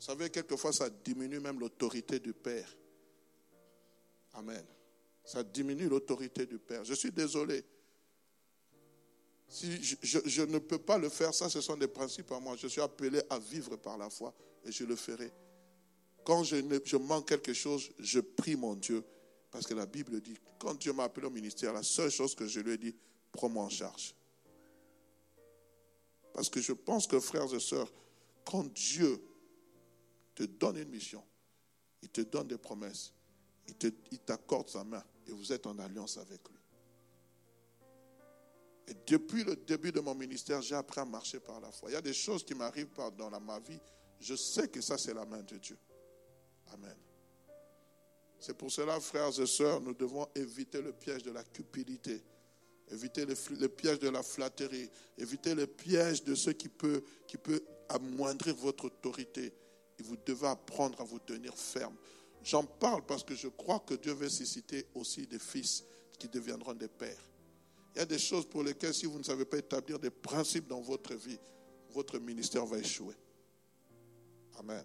Vous 0.00 0.06
savez, 0.06 0.30
quelquefois, 0.30 0.72
ça 0.72 0.88
diminue 0.88 1.40
même 1.40 1.60
l'autorité 1.60 2.18
du 2.20 2.32
Père. 2.32 2.74
Amen. 4.32 4.64
Ça 5.24 5.42
diminue 5.42 5.88
l'autorité 5.88 6.46
du 6.46 6.58
Père. 6.58 6.84
Je 6.84 6.94
suis 6.94 7.10
désolé. 7.10 7.62
Si 9.50 9.82
je, 9.82 10.42
ne 10.42 10.58
peux 10.58 10.78
pas 10.78 10.96
le 10.96 11.08
faire, 11.08 11.34
ça, 11.34 11.50
ce 11.50 11.60
sont 11.60 11.76
des 11.76 11.88
principes 11.88 12.30
à 12.30 12.38
moi. 12.38 12.54
Je 12.56 12.68
suis 12.68 12.80
appelé 12.80 13.20
à 13.28 13.40
vivre 13.40 13.74
par 13.74 13.98
la 13.98 14.08
foi 14.08 14.32
et 14.64 14.70
je 14.70 14.84
le 14.84 14.94
ferai. 14.94 15.32
Quand 16.24 16.44
je, 16.44 16.96
manque 16.96 17.28
quelque 17.28 17.52
chose, 17.52 17.90
je 17.98 18.20
prie 18.20 18.54
mon 18.54 18.76
Dieu. 18.76 19.04
Parce 19.50 19.66
que 19.66 19.74
la 19.74 19.86
Bible 19.86 20.20
dit, 20.20 20.38
quand 20.60 20.74
Dieu 20.74 20.92
m'a 20.92 21.02
appelé 21.02 21.26
au 21.26 21.30
ministère, 21.30 21.72
la 21.72 21.82
seule 21.82 22.12
chose 22.12 22.36
que 22.36 22.46
je 22.46 22.60
lui 22.60 22.74
ai 22.74 22.78
dit, 22.78 22.94
prends-moi 23.32 23.64
en 23.64 23.68
charge. 23.68 24.14
Parce 26.32 26.48
que 26.48 26.60
je 26.60 26.72
pense 26.72 27.08
que, 27.08 27.18
frères 27.18 27.52
et 27.52 27.58
sœurs, 27.58 27.92
quand 28.44 28.72
Dieu 28.72 29.20
te 30.36 30.44
donne 30.44 30.76
une 30.76 30.90
mission, 30.90 31.24
il 32.02 32.08
te 32.08 32.20
donne 32.20 32.46
des 32.46 32.58
promesses, 32.58 33.12
il 33.66 34.18
t'accorde 34.20 34.68
sa 34.68 34.84
main 34.84 35.02
et 35.26 35.32
vous 35.32 35.52
êtes 35.52 35.66
en 35.66 35.76
alliance 35.80 36.18
avec 36.18 36.48
lui. 36.48 36.59
Et 38.88 38.94
depuis 39.06 39.44
le 39.44 39.56
début 39.56 39.92
de 39.92 40.00
mon 40.00 40.14
ministère, 40.14 40.62
j'ai 40.62 40.74
appris 40.74 41.00
à 41.00 41.04
marcher 41.04 41.40
par 41.40 41.60
la 41.60 41.70
foi. 41.70 41.90
Il 41.90 41.94
y 41.94 41.96
a 41.96 42.02
des 42.02 42.12
choses 42.12 42.44
qui 42.44 42.54
m'arrivent 42.54 42.88
dans 43.16 43.40
ma 43.40 43.58
vie. 43.60 43.80
Je 44.20 44.34
sais 44.34 44.68
que 44.68 44.80
ça, 44.80 44.98
c'est 44.98 45.14
la 45.14 45.24
main 45.24 45.42
de 45.42 45.56
Dieu. 45.56 45.76
Amen. 46.72 46.96
C'est 48.40 48.56
pour 48.56 48.70
cela, 48.70 48.98
frères 49.00 49.38
et 49.38 49.46
sœurs, 49.46 49.80
nous 49.80 49.92
devons 49.92 50.26
éviter 50.34 50.80
le 50.80 50.92
piège 50.92 51.22
de 51.22 51.30
la 51.30 51.44
cupidité, 51.44 52.22
éviter 52.90 53.26
le, 53.26 53.68
piège 53.68 53.98
de 53.98 54.08
la 54.08 54.22
flatterie, 54.22 54.90
éviter 55.18 55.54
le 55.54 55.66
piège 55.66 56.24
de 56.24 56.34
ce 56.34 56.50
qui 56.50 56.70
peut, 56.70 57.04
qui 57.26 57.36
peut 57.36 57.62
amoindrir 57.90 58.54
votre 58.56 58.86
autorité. 58.86 59.52
Et 59.98 60.02
vous 60.02 60.16
devez 60.24 60.46
apprendre 60.46 60.98
à 61.02 61.04
vous 61.04 61.18
tenir 61.18 61.54
ferme. 61.54 61.94
J'en 62.42 62.64
parle 62.64 63.04
parce 63.04 63.22
que 63.22 63.34
je 63.34 63.48
crois 63.48 63.80
que 63.80 63.94
Dieu 63.94 64.14
veut 64.14 64.30
susciter 64.30 64.86
aussi 64.94 65.26
des 65.26 65.38
fils 65.38 65.84
qui 66.18 66.26
deviendront 66.28 66.72
des 66.72 66.88
pères. 66.88 67.29
Il 67.94 67.98
y 67.98 68.02
a 68.02 68.06
des 68.06 68.18
choses 68.18 68.46
pour 68.46 68.62
lesquelles, 68.62 68.94
si 68.94 69.06
vous 69.06 69.18
ne 69.18 69.24
savez 69.24 69.44
pas 69.44 69.58
établir 69.58 69.98
des 69.98 70.10
principes 70.10 70.68
dans 70.68 70.80
votre 70.80 71.14
vie, 71.14 71.38
votre 71.92 72.18
ministère 72.18 72.64
va 72.66 72.78
échouer. 72.78 73.14
Amen. 74.58 74.84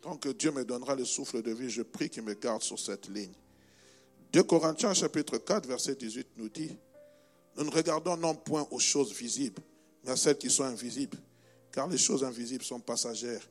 Tant 0.00 0.16
que 0.16 0.30
Dieu 0.30 0.50
me 0.50 0.64
donnera 0.64 0.94
le 0.94 1.04
souffle 1.04 1.42
de 1.42 1.50
vie, 1.50 1.68
je 1.68 1.82
prie 1.82 2.08
qu'il 2.08 2.22
me 2.22 2.34
garde 2.34 2.62
sur 2.62 2.78
cette 2.78 3.08
ligne. 3.08 3.34
2 4.32 4.42
Corinthiens 4.44 4.94
chapitre 4.94 5.38
4, 5.38 5.66
verset 5.66 5.94
18 5.96 6.28
nous 6.36 6.48
dit, 6.48 6.74
nous 7.56 7.64
ne 7.64 7.70
regardons 7.70 8.16
non 8.16 8.34
point 8.34 8.66
aux 8.70 8.78
choses 8.78 9.12
visibles, 9.12 9.60
mais 10.04 10.12
à 10.12 10.16
celles 10.16 10.38
qui 10.38 10.48
sont 10.48 10.64
invisibles, 10.64 11.18
car 11.72 11.86
les 11.88 11.98
choses 11.98 12.24
invisibles 12.24 12.64
sont 12.64 12.80
passagères, 12.80 13.46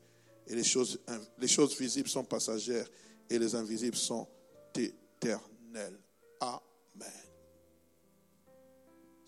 et 0.48 0.56
les 0.56 0.64
choses, 0.64 1.00
les 1.38 1.48
choses 1.48 1.78
visibles 1.78 2.10
sont 2.10 2.24
passagères, 2.24 2.88
et 3.30 3.38
les 3.38 3.54
invisibles 3.54 3.98
sont 3.98 4.28
éternelles. 4.74 6.00
Amen. 6.40 6.60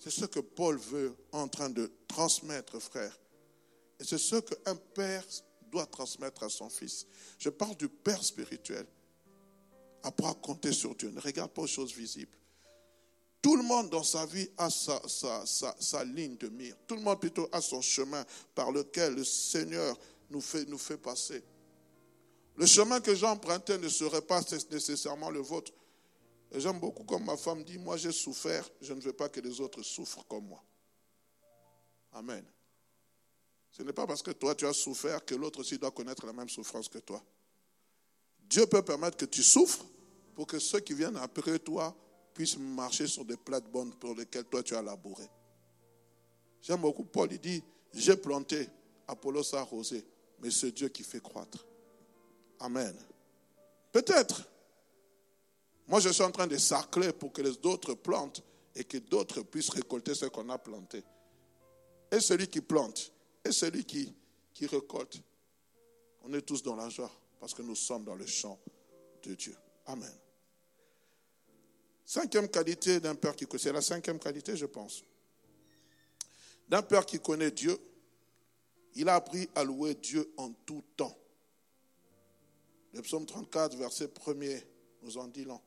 C'est 0.02 0.10
ce 0.10 0.26
que 0.26 0.40
Paul 0.40 0.80
veut 0.80 1.16
en 1.32 1.48
train 1.48 1.70
de 1.70 1.92
transmettre, 2.08 2.80
frère. 2.80 3.20
Et 4.00 4.04
c'est 4.04 4.18
ce 4.18 4.38
qu'un 4.38 4.76
père 4.76 5.24
doit 5.72 5.86
transmettre 5.86 6.42
à 6.42 6.50
son 6.50 6.70
fils. 6.70 7.06
Je 7.38 7.50
parle 7.50 7.76
du 7.76 7.88
père 7.88 8.24
spirituel. 8.24 8.88
Apprends 10.02 10.32
à 10.32 10.34
compter 10.34 10.72
sur 10.72 10.96
Dieu. 10.96 11.12
Ne 11.12 11.20
regarde 11.22 11.52
pas 11.52 11.62
aux 11.62 11.68
choses 11.68 11.94
visibles. 11.94 12.36
Tout 13.44 13.56
le 13.56 13.62
monde 13.62 13.92
dans 13.92 14.04
sa 14.04 14.26
vie 14.26 14.50
a 14.58 14.72
sa, 14.72 15.00
sa, 15.08 16.04
ligne 16.04 16.36
de 16.38 16.48
mire. 16.50 16.76
Tout 16.88 16.96
le 16.96 17.02
monde 17.02 17.20
plutôt 17.20 17.48
a 17.52 17.62
son 17.62 17.82
chemin 17.82 18.26
par 18.56 18.72
lequel 18.72 19.14
le 19.14 19.24
Seigneur 19.24 19.98
nous 20.32 20.42
fait, 20.42 20.66
nous 20.66 20.80
fait 20.80 20.98
passer. 20.98 21.44
Le 22.56 22.66
chemin 22.66 23.00
que 23.02 23.14
j'empruntais 23.14 23.78
ne 23.78 23.88
serait 23.88 24.22
pas 24.22 24.42
nécessairement 24.72 25.30
le 25.30 25.40
vôtre. 25.40 25.72
J'aime 26.54 26.80
beaucoup 26.80 27.06
comme 27.06 27.24
ma 27.24 27.38
femme 27.38 27.64
dit, 27.64 27.78
moi 27.78 27.96
j'ai 27.96 28.12
souffert, 28.12 28.70
je 28.82 28.94
ne 28.94 29.00
veux 29.00 29.14
pas 29.14 29.30
que 29.30 29.40
les 29.40 29.62
autres 29.62 29.82
souffrent 29.84 30.26
comme 30.28 30.48
moi. 30.48 30.62
Amen. 32.12 32.44
Ce 33.72 33.84
n'est 33.84 33.94
pas 33.94 34.06
parce 34.06 34.22
que 34.22 34.32
toi 34.32 34.54
tu 34.54 34.66
as 34.66 34.74
souffert 34.74 35.24
que 35.24 35.34
l'autre 35.34 35.62
aussi 35.62 35.78
doit 35.78 35.92
connaître 35.92 36.26
la 36.26 36.34
même 36.34 36.50
souffrance 36.50 36.90
que 36.90 36.98
toi. 36.98 37.24
Dieu 38.42 38.66
peut 38.66 38.82
permettre 38.82 39.16
que 39.16 39.26
tu 39.26 39.42
souffres 39.42 39.86
pour 40.36 40.46
que 40.46 40.60
ceux 40.60 40.82
qui 40.82 40.94
viennent 40.94 41.16
après 41.16 41.58
toi 41.58 41.96
puissent 42.34 42.58
marcher 42.58 43.08
sur 43.08 43.24
des 43.24 43.38
plates-bonnes 43.38 43.94
pour 43.96 44.14
lesquelles 44.14 44.46
toi 44.46 44.62
tu 44.62 44.76
as 44.76 44.82
labouré. 44.82 45.26
J'aime 46.62 46.82
beaucoup 46.82 47.06
Paul, 47.06 47.32
il 47.32 47.40
dit, 47.40 47.64
j'ai 47.94 48.18
planté, 48.18 48.68
Apollos 49.08 49.56
a 49.56 49.60
arrosé, 49.60 50.06
mais 50.40 50.52
c'est 50.52 50.72
Dieu 50.72 50.90
qui 50.90 51.04
fait 51.04 51.22
croître. 51.22 51.66
Amen. 52.60 52.96
Peut-être 53.94 54.51
moi, 55.92 56.00
je 56.00 56.08
suis 56.08 56.24
en 56.24 56.32
train 56.32 56.48
de 56.48 56.56
sacler 56.56 57.12
pour 57.12 57.34
que 57.34 57.42
les 57.42 57.58
autres 57.66 57.96
plantent 57.96 58.42
et 58.74 58.86
que 58.86 58.98
d'autres 58.98 59.42
puissent 59.42 59.72
récolter 59.72 60.16
ce 60.16 60.26
qu'on 60.28 60.48
a 60.48 60.58
planté. 60.58 61.04
Et 62.10 62.22
celui 62.22 62.48
qui 62.48 62.62
plante 62.62 63.12
et 63.44 63.52
celui 63.52 63.84
qui, 63.84 64.16
qui 64.54 64.68
récolte, 64.68 65.22
on 66.24 66.34
est 66.34 66.44
tous 66.44 66.64
dans 66.64 66.78
la 66.78 66.88
joie 66.88 67.12
parce 67.42 67.54
que 67.54 67.62
nous 67.62 67.76
sommes 67.76 68.06
dans 68.06 68.16
le 68.16 68.26
champ 68.26 68.58
de 69.24 69.36
Dieu. 69.36 69.54
Amen. 69.86 70.14
Cinquième 72.06 72.48
qualité 72.48 73.02
d'un 73.02 73.16
père 73.16 73.36
qui 73.36 73.46
connaît, 73.46 73.62
c'est 73.62 73.74
la 73.74 73.82
cinquième 73.82 74.18
qualité, 74.18 74.56
je 74.56 74.68
pense. 74.68 75.04
D'un 76.70 76.84
père 76.84 77.06
qui 77.06 77.20
connaît 77.20 77.52
Dieu, 77.52 77.78
il 78.96 79.10
a 79.10 79.16
appris 79.16 79.50
à 79.56 79.66
louer 79.66 79.96
Dieu 79.96 80.34
en 80.38 80.54
tout 80.66 80.86
temps. 80.96 81.18
Le 82.94 83.02
psaume 83.02 83.26
34, 83.26 83.76
verset 83.76 84.06
1er, 84.06 84.64
nous 85.02 85.18
en 85.18 85.28
dit 85.28 85.44
long. 85.44 85.60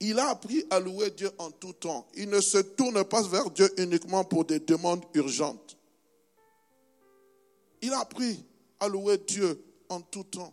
Il 0.00 0.18
a 0.18 0.28
appris 0.28 0.64
à 0.70 0.80
louer 0.80 1.10
Dieu 1.10 1.30
en 1.38 1.50
tout 1.50 1.72
temps. 1.72 2.06
Il 2.14 2.28
ne 2.28 2.40
se 2.40 2.58
tourne 2.58 3.04
pas 3.04 3.22
vers 3.22 3.50
Dieu 3.50 3.72
uniquement 3.78 4.24
pour 4.24 4.44
des 4.44 4.58
demandes 4.58 5.04
urgentes. 5.14 5.76
Il 7.80 7.92
a 7.92 8.00
appris 8.00 8.44
à 8.80 8.88
louer 8.88 9.18
Dieu 9.18 9.62
en 9.88 10.00
tout 10.00 10.24
temps. 10.24 10.52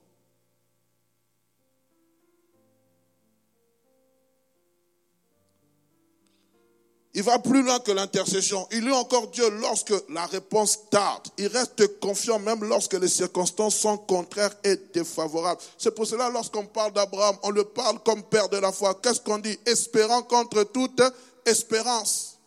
Il 7.14 7.24
va 7.24 7.40
plus 7.40 7.62
loin 7.62 7.80
que 7.80 7.92
l'intercession. 7.92 8.66
Il 8.72 8.86
loue 8.86 8.94
encore 8.94 9.28
Dieu 9.28 9.50
lorsque 9.50 9.94
la 10.10 10.26
réponse 10.28 10.90
tarde. 10.90 11.28
Il 11.38 11.48
reste 11.48 12.00
confiant 12.00 12.40
même 12.40 12.64
lorsque 12.64 12.94
les 12.94 13.10
circonstances 13.10 13.76
sont 13.76 13.98
contraires 13.98 14.56
et 14.64 14.78
défavorables. 14.94 15.60
C'est 15.78 15.94
pour 15.94 16.08
cela, 16.08 16.30
lorsqu'on 16.30 16.66
parle 16.66 16.94
d'Abraham, 16.94 17.38
on 17.44 17.50
le 17.50 17.66
parle 17.66 18.00
comme 18.04 18.24
père 18.24 18.48
de 18.48 18.58
la 18.58 18.72
foi. 18.72 18.96
Qu'est-ce 18.96 19.20
qu'on 19.20 19.40
dit? 19.40 19.60
Espérant 19.66 20.22
contre 20.24 20.64
toute 20.64 21.02
espérance. 21.46 22.38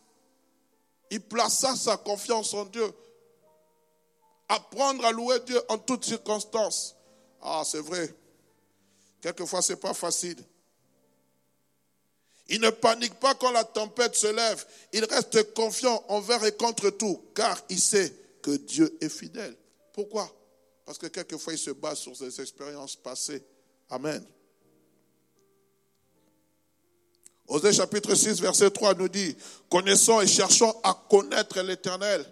Il 1.11 1.21
plaça 1.21 1.75
sa 1.75 1.97
confiance 1.97 2.51
en 2.55 2.65
Dieu. 2.65 2.91
Apprendre 4.49 5.05
à 5.05 5.11
louer 5.11 5.39
Dieu 5.45 5.61
en 5.69 5.77
toutes 5.77 6.05
circonstances. 6.05 6.95
Ah, 7.39 7.61
c'est 7.63 7.81
vrai. 7.81 8.11
Quelquefois, 9.21 9.61
ce 9.61 9.73
n'est 9.73 9.79
pas 9.79 9.93
facile. 9.93 10.43
Il 12.47 12.61
ne 12.61 12.69
panique 12.69 13.15
pas 13.15 13.33
quand 13.33 13.51
la 13.51 13.63
tempête 13.63 14.15
se 14.15 14.27
lève. 14.27 14.65
Il 14.93 15.03
reste 15.05 15.53
confiant 15.53 16.03
envers 16.09 16.43
et 16.45 16.51
contre 16.51 16.91
tout, 16.91 17.23
car 17.33 17.59
il 17.69 17.79
sait 17.79 18.13
que 18.41 18.51
Dieu 18.51 18.95
est 19.01 19.09
fidèle. 19.09 19.55
Pourquoi? 19.93 20.31
Parce 20.85 20.97
que 20.99 21.07
quelquefois, 21.07 21.53
il 21.53 21.59
se 21.59 21.71
base 21.71 21.99
sur 21.99 22.15
ses 22.15 22.39
expériences 22.39 22.95
passées. 22.95 23.43
Amen. 23.89 24.23
Osée 27.47 27.73
chapitre 27.73 28.13
6, 28.13 28.41
verset 28.41 28.71
3 28.71 28.95
nous 28.95 29.07
dit, 29.07 29.35
connaissons 29.69 30.21
et 30.21 30.27
cherchons 30.27 30.73
à 30.83 31.05
connaître 31.09 31.61
l'Éternel. 31.61 32.25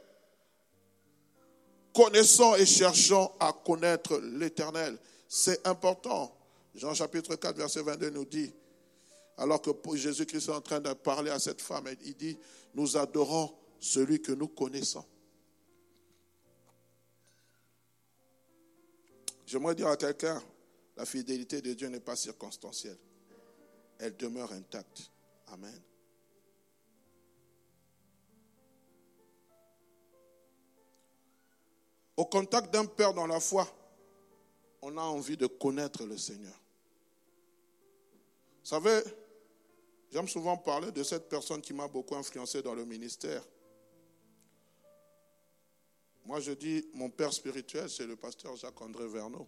Connaissons 1.94 2.56
et 2.56 2.66
cherchons 2.66 3.32
à 3.40 3.54
connaître 3.54 4.18
l'Éternel. 4.18 4.98
C'est 5.28 5.66
important. 5.68 6.36
Jean 6.76 6.96
chapitre 6.96 7.36
4, 7.36 7.56
verset 7.56 7.82
22 7.82 8.10
nous 8.10 8.26
dit, 8.26 8.52
alors 9.38 9.62
que 9.62 9.72
Jésus-Christ 9.96 10.50
est 10.50 10.52
en 10.52 10.62
train 10.62 10.80
de 10.80 10.94
parler 10.94 11.32
à 11.32 11.40
cette 11.40 11.62
femme, 11.62 11.88
il 12.04 12.16
dit, 12.16 12.38
nous 12.76 12.98
adorons 12.98 13.54
celui 13.80 14.22
que 14.22 14.32
nous 14.32 14.48
connaissons. 14.48 15.06
J'aimerais 19.46 19.76
dire 19.76 19.88
à 19.88 19.98
quelqu'un, 19.98 20.42
la 20.96 21.06
fidélité 21.06 21.62
de 21.62 21.74
Dieu 21.74 21.88
n'est 21.88 22.00
pas 22.00 22.16
circonstancielle. 22.16 22.98
Elle 24.00 24.16
demeure 24.16 24.52
intacte. 24.52 25.12
Amen. 25.48 25.82
Au 32.16 32.26
contact 32.26 32.72
d'un 32.72 32.86
père 32.86 33.14
dans 33.14 33.28
la 33.28 33.40
foi, 33.40 33.68
on 34.82 34.98
a 34.98 35.02
envie 35.02 35.38
de 35.38 35.48
connaître 35.48 36.06
le 36.06 36.18
Seigneur. 36.18 36.60
Vous 38.64 38.70
savez, 38.70 39.02
J'aime 40.14 40.28
souvent 40.28 40.56
parler 40.58 40.92
de 40.92 41.02
cette 41.02 41.28
personne 41.28 41.60
qui 41.60 41.74
m'a 41.74 41.88
beaucoup 41.88 42.14
influencé 42.16 42.62
dans 42.62 42.76
le 42.76 42.86
ministère. 42.86 43.44
Moi, 46.24 46.40
je 46.40 46.52
dis, 46.52 46.88
mon 46.94 47.10
père 47.10 47.34
spirituel, 47.34 47.90
c'est 47.90 48.06
le 48.06 48.16
pasteur 48.16 48.56
Jacques-André 48.56 49.08
Verneau. 49.08 49.48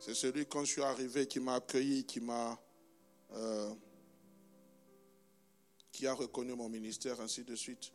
C'est 0.00 0.14
celui, 0.14 0.46
quand 0.46 0.64
je 0.64 0.72
suis 0.72 0.82
arrivé, 0.82 1.28
qui 1.28 1.38
m'a 1.38 1.54
accueilli, 1.54 2.04
qui 2.04 2.18
m'a. 2.18 2.60
Euh, 3.34 3.72
qui 5.92 6.08
a 6.08 6.14
reconnu 6.14 6.56
mon 6.56 6.68
ministère, 6.68 7.20
ainsi 7.20 7.44
de 7.44 7.54
suite. 7.54 7.92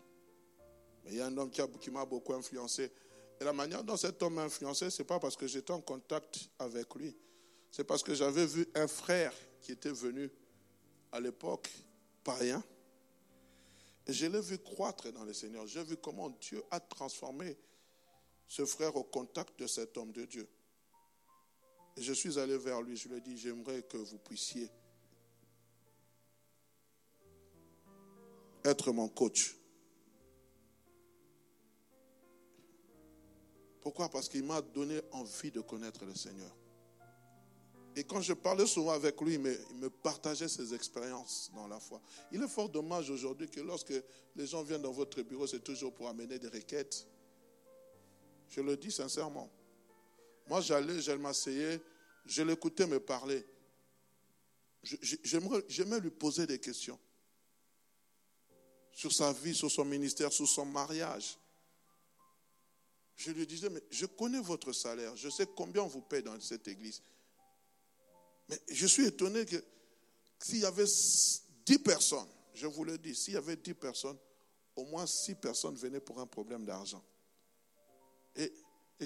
Mais 1.04 1.12
il 1.12 1.18
y 1.18 1.22
a 1.22 1.26
un 1.26 1.38
homme 1.38 1.52
qui, 1.52 1.92
m'a 1.92 2.06
beaucoup 2.06 2.34
influencé. 2.34 2.94
Et 3.42 3.44
la 3.44 3.52
manière 3.52 3.84
dont 3.84 3.98
cet 3.98 4.24
homme 4.24 4.36
m'a 4.36 4.44
influencé, 4.44 4.90
ce 4.90 5.02
n'est 5.02 5.06
pas 5.06 5.20
parce 5.20 5.36
que 5.36 5.48
j'étais 5.48 5.74
en 5.74 5.82
contact 5.82 6.50
avec 6.60 6.96
lui. 6.96 7.14
C'est 7.72 7.84
parce 7.84 8.04
que 8.04 8.14
j'avais 8.14 8.46
vu 8.46 8.66
un 8.74 8.88
frère 8.88 9.34
qui 9.66 9.72
était 9.72 9.92
venu 9.92 10.30
à 11.12 11.20
l'époque 11.20 11.72
païen. 12.24 12.64
Et 14.06 14.14
je 14.14 14.28
l'ai 14.28 14.40
vu 14.40 14.60
croître 14.60 15.12
dans 15.12 15.24
le 15.24 15.34
Seigneur. 15.34 15.66
J'ai 15.66 15.84
vu 15.84 15.98
comment 15.98 16.30
Dieu 16.30 16.64
a 16.70 16.80
transformé 16.80 17.58
ce 18.48 18.64
frère 18.64 18.96
au 18.96 19.04
contact 19.04 19.60
de 19.60 19.66
cet 19.66 19.98
homme 19.98 20.12
de 20.12 20.24
Dieu. 20.26 20.48
Et 21.98 22.04
je 22.04 22.14
suis 22.14 22.38
allé 22.38 22.60
vers 22.60 22.84
lui, 22.84 22.96
je 22.96 23.10
lui 23.10 23.16
ai 23.18 23.22
dit, 23.22 23.38
j'aimerais 23.40 23.82
que 23.82 23.98
vous 23.98 24.20
puissiez 24.20 24.70
être 28.64 28.92
mon 28.92 29.08
coach. 29.08 29.56
Pourquoi? 33.82 34.10
Parce 34.10 34.30
qu'il 34.30 34.44
m'a 34.44 34.62
donné 34.62 35.02
envie 35.12 35.50
de 35.50 35.62
connaître 35.62 36.06
le 36.06 36.14
Seigneur. 36.14 36.56
Et 37.96 38.04
quand 38.04 38.22
je 38.22 38.34
parlais 38.34 38.66
souvent 38.68 38.92
avec 38.92 39.20
lui, 39.22 39.36
il 39.36 39.40
me, 39.40 39.90
partageait 39.90 40.50
ses 40.50 40.74
expériences 40.74 41.50
dans 41.56 41.68
la 41.68 41.80
foi. 41.80 42.02
Il 42.32 42.44
est 42.44 42.48
fort 42.48 42.68
dommage 42.68 43.10
aujourd'hui 43.10 43.50
que 43.50 43.62
lorsque 43.62 43.94
les 44.36 44.46
gens 44.46 44.64
viennent 44.64 44.82
dans 44.82 44.92
votre 44.92 45.22
bureau, 45.22 45.48
c'est 45.48 45.64
toujours 45.64 45.94
pour 45.94 46.10
amener 46.10 46.38
des 46.38 46.50
requêtes. 46.50 47.08
Je 48.50 48.60
le 48.60 48.76
dis 48.76 48.92
sincèrement. 48.92 49.50
Moi, 50.48 50.60
j'allais, 50.60 51.02
je 51.02 51.14
m'asseyais, 51.14 51.82
je 52.26 52.44
l'écoutais 52.44 52.86
me 52.86 53.00
parler. 53.00 53.46
J'aimais 54.84 56.00
lui 56.00 56.12
poser 56.12 56.46
des 56.46 56.60
questions 56.60 57.00
sur 58.92 59.12
sa 59.12 59.32
vie, 59.34 59.56
sur 59.56 59.72
son 59.72 59.86
ministère, 59.86 60.32
sur 60.32 60.48
son 60.48 60.66
mariage. 60.66 61.38
Je 63.16 63.32
lui 63.32 63.48
disais, 63.48 63.70
mais 63.70 63.82
je 63.90 64.06
connais 64.06 64.42
votre 64.42 64.74
salaire, 64.74 65.16
je 65.16 65.30
sais 65.30 65.48
combien 65.56 65.84
on 65.84 65.88
vous 65.88 66.02
paie 66.02 66.22
dans 66.22 66.40
cette 66.42 66.68
église. 66.68 67.02
Mais 68.50 68.60
je 68.70 68.86
suis 68.86 69.06
étonné 69.06 69.46
que 69.46 69.64
s'il 70.40 70.60
y 70.60 70.66
avait 70.66 70.86
dix 71.66 71.80
personnes, 71.80 72.28
je 72.54 72.68
vous 72.68 72.84
le 72.84 72.98
dis, 72.98 73.16
s'il 73.16 73.34
y 73.34 73.38
avait 73.38 73.56
dix 73.56 73.74
personnes, 73.74 74.18
au 74.76 74.86
moins 74.86 75.06
six 75.06 75.36
personnes 75.36 75.76
venaient 75.76 76.00
pour 76.00 76.20
un 76.20 76.28
problème 76.28 76.66
d'argent. 76.66 77.04
Et, 78.36 78.52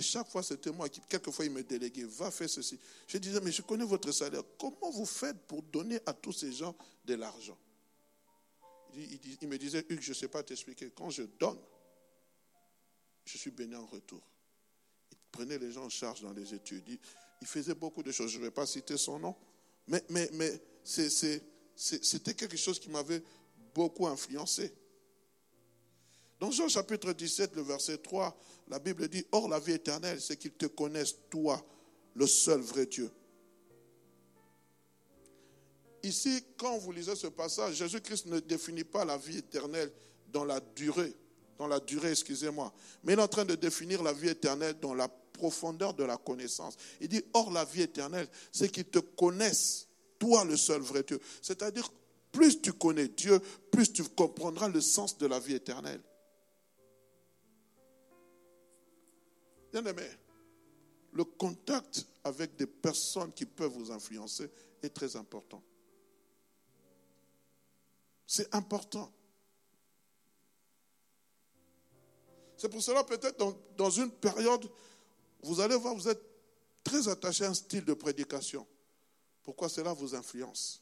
chaque 0.01 0.29
fois, 0.29 0.43
c'était 0.43 0.71
moi 0.71 0.87
qui, 0.87 1.01
quelquefois, 1.01 1.45
il 1.45 1.51
me 1.51 1.63
déléguait, 1.63 2.03
va 2.03 2.29
faire 2.29 2.49
ceci. 2.49 2.79
Je 3.07 3.17
disais, 3.17 3.39
mais 3.41 3.51
je 3.51 3.63
connais 3.63 3.85
votre 3.85 4.11
salaire. 4.11 4.43
Comment 4.57 4.91
vous 4.91 5.05
faites 5.05 5.47
pour 5.47 5.63
donner 5.63 5.99
à 6.05 6.13
tous 6.13 6.31
ces 6.31 6.51
gens 6.51 6.75
de 7.05 7.15
l'argent? 7.15 7.57
Il, 8.95 9.19
il, 9.41 9.47
me 9.47 9.57
disait, 9.57 9.85
Hugues, 9.89 10.01
je 10.01 10.09
ne 10.09 10.15
sais 10.15 10.27
pas 10.27 10.43
t'expliquer. 10.43 10.91
Quand 10.91 11.09
je 11.09 11.23
donne, 11.23 11.59
je 13.25 13.37
suis 13.37 13.51
béni 13.51 13.75
en 13.75 13.85
retour. 13.85 14.21
Il 15.11 15.17
prenait 15.31 15.57
les 15.57 15.71
gens 15.71 15.85
en 15.85 15.89
charge 15.89 16.21
dans 16.21 16.33
les 16.33 16.53
études. 16.53 16.83
Il 16.87 16.99
faisait 17.47 17.75
beaucoup 17.75 18.03
de 18.03 18.11
choses. 18.11 18.31
Je 18.31 18.37
ne 18.37 18.43
vais 18.43 18.51
pas 18.51 18.65
citer 18.65 18.97
son 18.97 19.19
nom. 19.19 19.35
Mais 19.87 20.03
c'était 20.83 22.33
quelque 22.33 22.57
chose 22.57 22.79
qui 22.79 22.89
m'avait 22.89 23.23
beaucoup 23.73 24.07
influencé. 24.07 24.73
Dans 26.39 26.51
Jean 26.51 26.69
chapitre 26.69 27.11
17, 27.11 27.55
le 27.55 27.61
verset 27.61 27.97
3, 27.97 28.37
la 28.69 28.79
Bible 28.79 29.07
dit, 29.09 29.25
Or 29.31 29.49
la 29.49 29.59
vie 29.59 29.73
éternelle, 29.73 30.21
c'est 30.21 30.37
qu'ils 30.37 30.53
te 30.53 30.67
connaissent, 30.67 31.15
toi, 31.29 31.61
le 32.15 32.25
seul 32.27 32.61
vrai 32.61 32.85
Dieu. 32.85 33.11
Ici, 36.01 36.41
quand 36.57 36.77
vous 36.77 36.93
lisez 36.93 37.15
ce 37.15 37.27
passage, 37.27 37.75
Jésus-Christ 37.75 38.27
ne 38.27 38.39
définit 38.39 38.85
pas 38.85 39.03
la 39.03 39.17
vie 39.17 39.39
éternelle 39.39 39.91
dans 40.31 40.45
la 40.45 40.61
durée, 40.61 41.13
dans 41.57 41.67
la 41.67 41.81
durée, 41.81 42.11
excusez-moi, 42.11 42.73
mais 43.03 43.13
il 43.13 43.19
est 43.19 43.21
en 43.21 43.27
train 43.27 43.43
de 43.43 43.55
définir 43.55 44.01
la 44.01 44.13
vie 44.13 44.29
éternelle 44.29 44.79
dans 44.79 44.93
la 44.93 45.09
profondeur 45.39 45.93
de 45.93 46.03
la 46.03 46.17
connaissance. 46.17 46.75
Il 46.99 47.07
dit, 47.07 47.23
or 47.33 47.49
la 47.51 47.63
vie 47.63 47.83
éternelle, 47.83 48.27
c'est 48.51 48.69
qu'ils 48.69 48.85
te 48.85 48.99
connaissent, 48.99 49.87
toi 50.19 50.43
le 50.43 50.57
seul 50.57 50.81
vrai 50.81 51.03
Dieu. 51.03 51.19
C'est-à-dire, 51.41 51.89
plus 52.31 52.61
tu 52.61 52.73
connais 52.73 53.07
Dieu, 53.07 53.39
plus 53.71 53.91
tu 53.91 54.03
comprendras 54.03 54.67
le 54.67 54.81
sens 54.81 55.17
de 55.17 55.25
la 55.25 55.39
vie 55.39 55.55
éternelle. 55.55 56.01
Bien 59.71 59.85
aimé, 59.85 60.07
le 61.13 61.23
contact 61.23 62.05
avec 62.23 62.55
des 62.57 62.67
personnes 62.67 63.31
qui 63.31 63.45
peuvent 63.45 63.71
vous 63.71 63.91
influencer 63.91 64.49
est 64.83 64.89
très 64.89 65.15
important. 65.15 65.63
C'est 68.27 68.53
important. 68.53 69.11
C'est 72.59 72.67
pour 72.67 72.81
cela 72.81 73.05
peut-être 73.05 73.39
dans, 73.39 73.57
dans, 73.77 73.89
une 73.89 74.11
période 74.11 74.69
vous 75.41 75.59
allez 75.61 75.75
voir, 75.75 75.95
vous 75.95 76.07
êtes 76.07 76.21
très 76.83 77.07
attaché 77.07 77.45
à 77.45 77.49
un 77.49 77.53
style 77.53 77.85
de 77.85 77.93
prédication. 77.93 78.65
Pourquoi 79.43 79.69
cela 79.69 79.93
vous 79.93 80.15
influence? 80.15 80.81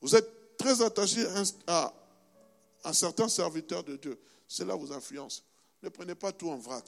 Vous 0.00 0.14
êtes 0.14 0.56
très 0.56 0.82
attaché 0.82 1.24
à, 1.66 1.94
à, 2.84 2.92
certains 2.92 3.28
serviteurs 3.28 3.84
de 3.84 3.96
Dieu. 3.96 4.18
Cela 4.46 4.74
vous 4.74 4.92
influence. 4.92 5.44
Ne 5.82 5.88
prenez 5.88 6.14
pas 6.14 6.32
tout 6.32 6.50
en 6.50 6.56
vrac. 6.56 6.84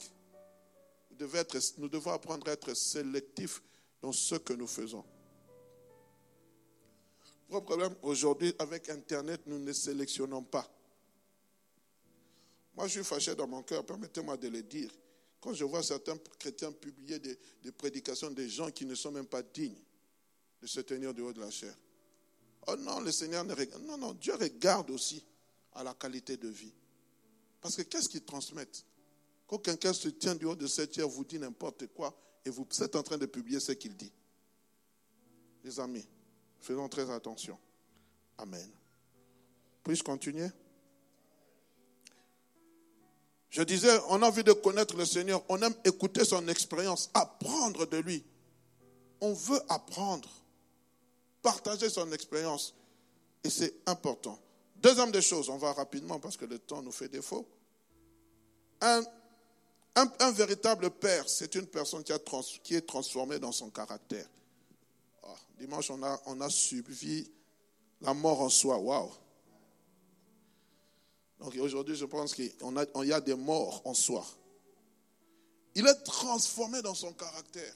Nous 1.77 1.89
devons 1.89 2.11
apprendre 2.11 2.47
à 2.47 2.51
être 2.51 2.73
sélectifs 2.73 3.61
dans 4.01 4.11
ce 4.11 4.35
que 4.35 4.53
nous 4.53 4.67
faisons. 4.67 5.03
Le 7.51 7.61
problème 7.61 7.95
aujourd'hui, 8.03 8.53
avec 8.59 8.89
Internet, 8.89 9.41
nous 9.47 9.57
ne 9.57 9.73
sélectionnons 9.73 10.43
pas. 10.43 10.69
Moi, 12.75 12.87
je 12.87 12.93
suis 12.93 13.03
fâché 13.03 13.35
dans 13.35 13.47
mon 13.47 13.63
cœur, 13.63 13.83
permettez-moi 13.83 14.37
de 14.37 14.47
le 14.47 14.61
dire. 14.61 14.91
Quand 15.41 15.53
je 15.53 15.63
vois 15.63 15.83
certains 15.83 16.17
chrétiens 16.37 16.71
publier 16.71 17.19
des, 17.19 17.37
prédications 17.71 18.29
des 18.29 18.49
gens 18.49 18.69
qui 18.71 18.85
ne 18.85 18.95
sont 18.95 19.11
même 19.11 19.27
pas 19.27 19.41
dignes 19.41 19.81
de 20.61 20.67
se 20.67 20.81
tenir 20.81 21.13
du 21.13 21.21
haut 21.21 21.31
de 21.31 21.39
la 21.39 21.49
chair. 21.49 21.73
oh 22.67 22.75
non, 22.75 22.99
le 22.99 23.11
Seigneur 23.11 23.45
ne 23.45 23.53
regarde. 23.53 23.83
Non, 23.83 23.97
non, 23.97 24.13
Dieu 24.13 24.35
regarde 24.35 24.89
aussi 24.91 25.23
à 25.73 25.83
la 25.83 25.93
qualité 25.93 26.35
de 26.35 26.49
vie. 26.49 26.73
Parce 27.61 27.75
que 27.77 27.83
qu'est-ce 27.83 28.09
qu'ils 28.09 28.25
transmettent? 28.25 28.85
Quand 29.47 29.59
quelqu'un 29.59 29.93
se 29.93 30.09
tient 30.09 30.35
du 30.35 30.45
haut 30.45 30.55
de 30.55 30.67
cette 30.67 30.93
chair, 30.93 31.07
vous 31.07 31.23
dit 31.23 31.39
n'importe 31.39 31.87
quoi, 31.87 32.15
et 32.45 32.49
vous 32.49 32.67
êtes 32.81 32.95
en 32.95 33.03
train 33.03 33.17
de 33.17 33.25
publier 33.25 33.59
ce 33.59 33.71
qu'il 33.71 33.95
dit. 33.95 34.11
Les 35.63 35.79
amis, 35.79 36.07
faisons 36.59 36.87
très 36.89 37.09
attention. 37.09 37.57
Amen. 38.37 38.69
Puis-je 39.83 40.03
continuer? 40.03 40.49
Je 43.49 43.63
disais, 43.63 43.99
on 44.09 44.21
a 44.21 44.27
envie 44.27 44.43
de 44.43 44.53
connaître 44.53 44.95
le 44.95 45.05
Seigneur, 45.05 45.41
on 45.49 45.61
aime 45.61 45.73
écouter 45.83 46.23
son 46.23 46.47
expérience, 46.47 47.09
apprendre 47.13 47.87
de 47.87 47.97
lui. 47.97 48.23
On 49.21 49.33
veut 49.33 49.61
apprendre, 49.69 50.29
partager 51.41 51.89
son 51.89 52.11
expérience. 52.11 52.75
Et 53.43 53.49
c'est 53.49 53.73
important. 53.87 54.39
Deuxième 54.75 55.11
des 55.11 55.21
choses, 55.21 55.49
on 55.49 55.57
va 55.57 55.73
rapidement 55.73 56.19
parce 56.19 56.37
que 56.37 56.45
le 56.45 56.59
temps 56.59 56.81
nous 56.81 56.91
fait 56.91 57.09
défaut. 57.09 57.47
Un, 58.81 59.01
véritable 60.31 60.91
père, 60.91 61.27
c'est 61.27 61.55
une 61.55 61.65
personne 61.65 62.03
qui, 62.03 62.75
est 62.75 62.85
transformée 62.85 63.39
dans 63.39 63.51
son 63.51 63.69
caractère. 63.69 64.25
Ah, 65.23 65.35
dimanche, 65.57 65.89
on 65.89 66.01
a, 66.03 66.21
on 66.27 66.39
a 66.39 66.49
suivi 66.49 67.29
la 68.01 68.13
mort 68.13 68.41
en 68.41 68.49
soi. 68.49 68.77
Waouh! 68.77 69.11
Donc 71.39 71.55
aujourd'hui, 71.55 71.95
je 71.95 72.05
pense 72.05 72.35
qu'il 72.35 72.51
y 72.51 73.13
a 73.13 73.21
des 73.21 73.35
morts 73.35 73.81
en 73.85 73.93
soi. 73.93 74.25
Il 75.75 75.87
est 75.87 76.03
transformé 76.03 76.81
dans 76.81 76.93
son 76.93 77.13
caractère. 77.13 77.73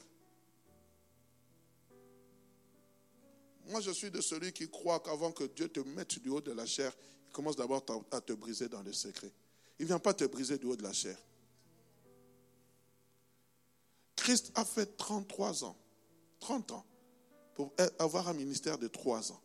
Moi, 3.68 3.80
je 3.80 3.90
suis 3.92 4.10
de 4.10 4.20
celui 4.20 4.52
qui 4.52 4.68
croit 4.68 5.00
qu'avant 5.00 5.32
que 5.32 5.44
Dieu 5.44 5.68
te 5.68 5.80
mette 5.80 6.18
du 6.18 6.28
haut 6.28 6.42
de 6.42 6.52
la 6.52 6.66
chair, 6.66 6.92
il 7.28 7.32
commence 7.32 7.56
d'abord 7.56 7.82
à 8.10 8.20
te 8.20 8.34
briser 8.34 8.68
dans 8.68 8.82
le 8.82 8.92
secret. 8.92 9.32
Il 9.78 9.84
ne 9.84 9.88
vient 9.88 9.98
pas 9.98 10.12
te 10.12 10.24
briser 10.24 10.58
du 10.58 10.66
haut 10.66 10.76
de 10.76 10.82
la 10.82 10.92
chair. 10.92 11.16
Christ 14.16 14.52
a 14.54 14.64
fait 14.64 14.96
33 14.96 15.64
ans, 15.64 15.76
30 16.40 16.72
ans, 16.72 16.84
pour 17.54 17.72
avoir 17.98 18.28
un 18.28 18.34
ministère 18.34 18.76
de 18.76 18.88
3 18.88 19.32
ans. 19.32 19.40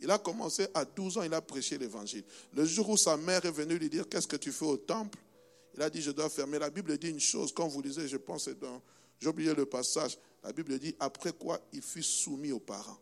Il 0.00 0.10
a 0.10 0.18
commencé 0.18 0.68
à 0.74 0.84
12 0.84 1.18
ans, 1.18 1.22
il 1.22 1.34
a 1.34 1.40
prêché 1.40 1.76
l'évangile. 1.76 2.24
Le 2.54 2.64
jour 2.64 2.88
où 2.90 2.96
sa 2.96 3.16
mère 3.16 3.44
est 3.44 3.50
venue 3.50 3.78
lui 3.78 3.90
dire 3.90 4.08
Qu'est-ce 4.08 4.28
que 4.28 4.36
tu 4.36 4.52
fais 4.52 4.64
au 4.64 4.76
temple? 4.76 5.18
Il 5.74 5.82
a 5.82 5.90
dit 5.90 6.00
Je 6.00 6.12
dois 6.12 6.28
fermer. 6.28 6.58
La 6.58 6.70
Bible 6.70 6.96
dit 6.98 7.10
une 7.10 7.20
chose, 7.20 7.52
quand 7.52 7.66
vous 7.66 7.82
lisez, 7.82 8.06
je 8.06 8.16
pense, 8.16 8.48
dans, 8.48 8.80
j'ai 9.20 9.28
oublié 9.28 9.54
le 9.54 9.66
passage, 9.66 10.16
la 10.44 10.52
Bible 10.52 10.78
dit 10.78 10.94
Après 11.00 11.32
quoi 11.32 11.60
il 11.72 11.82
fut 11.82 12.02
soumis 12.02 12.52
aux 12.52 12.60
parents. 12.60 12.98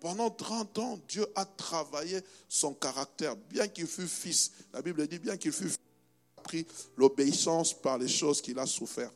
Pendant 0.00 0.30
30 0.30 0.78
ans, 0.78 0.98
Dieu 1.08 1.26
a 1.34 1.44
travaillé 1.44 2.20
son 2.48 2.72
caractère, 2.72 3.36
bien 3.36 3.68
qu'il 3.68 3.86
fût 3.86 4.08
fils. 4.08 4.50
La 4.72 4.80
Bible 4.80 5.06
dit 5.06 5.18
bien 5.18 5.36
qu'il 5.36 5.52
fût 5.52 5.68
fils, 5.68 5.78
il 5.78 6.40
a 6.40 6.42
pris 6.42 6.66
l'obéissance 6.96 7.74
par 7.74 7.98
les 7.98 8.08
choses 8.08 8.40
qu'il 8.40 8.58
a 8.58 8.64
souffert. 8.64 9.12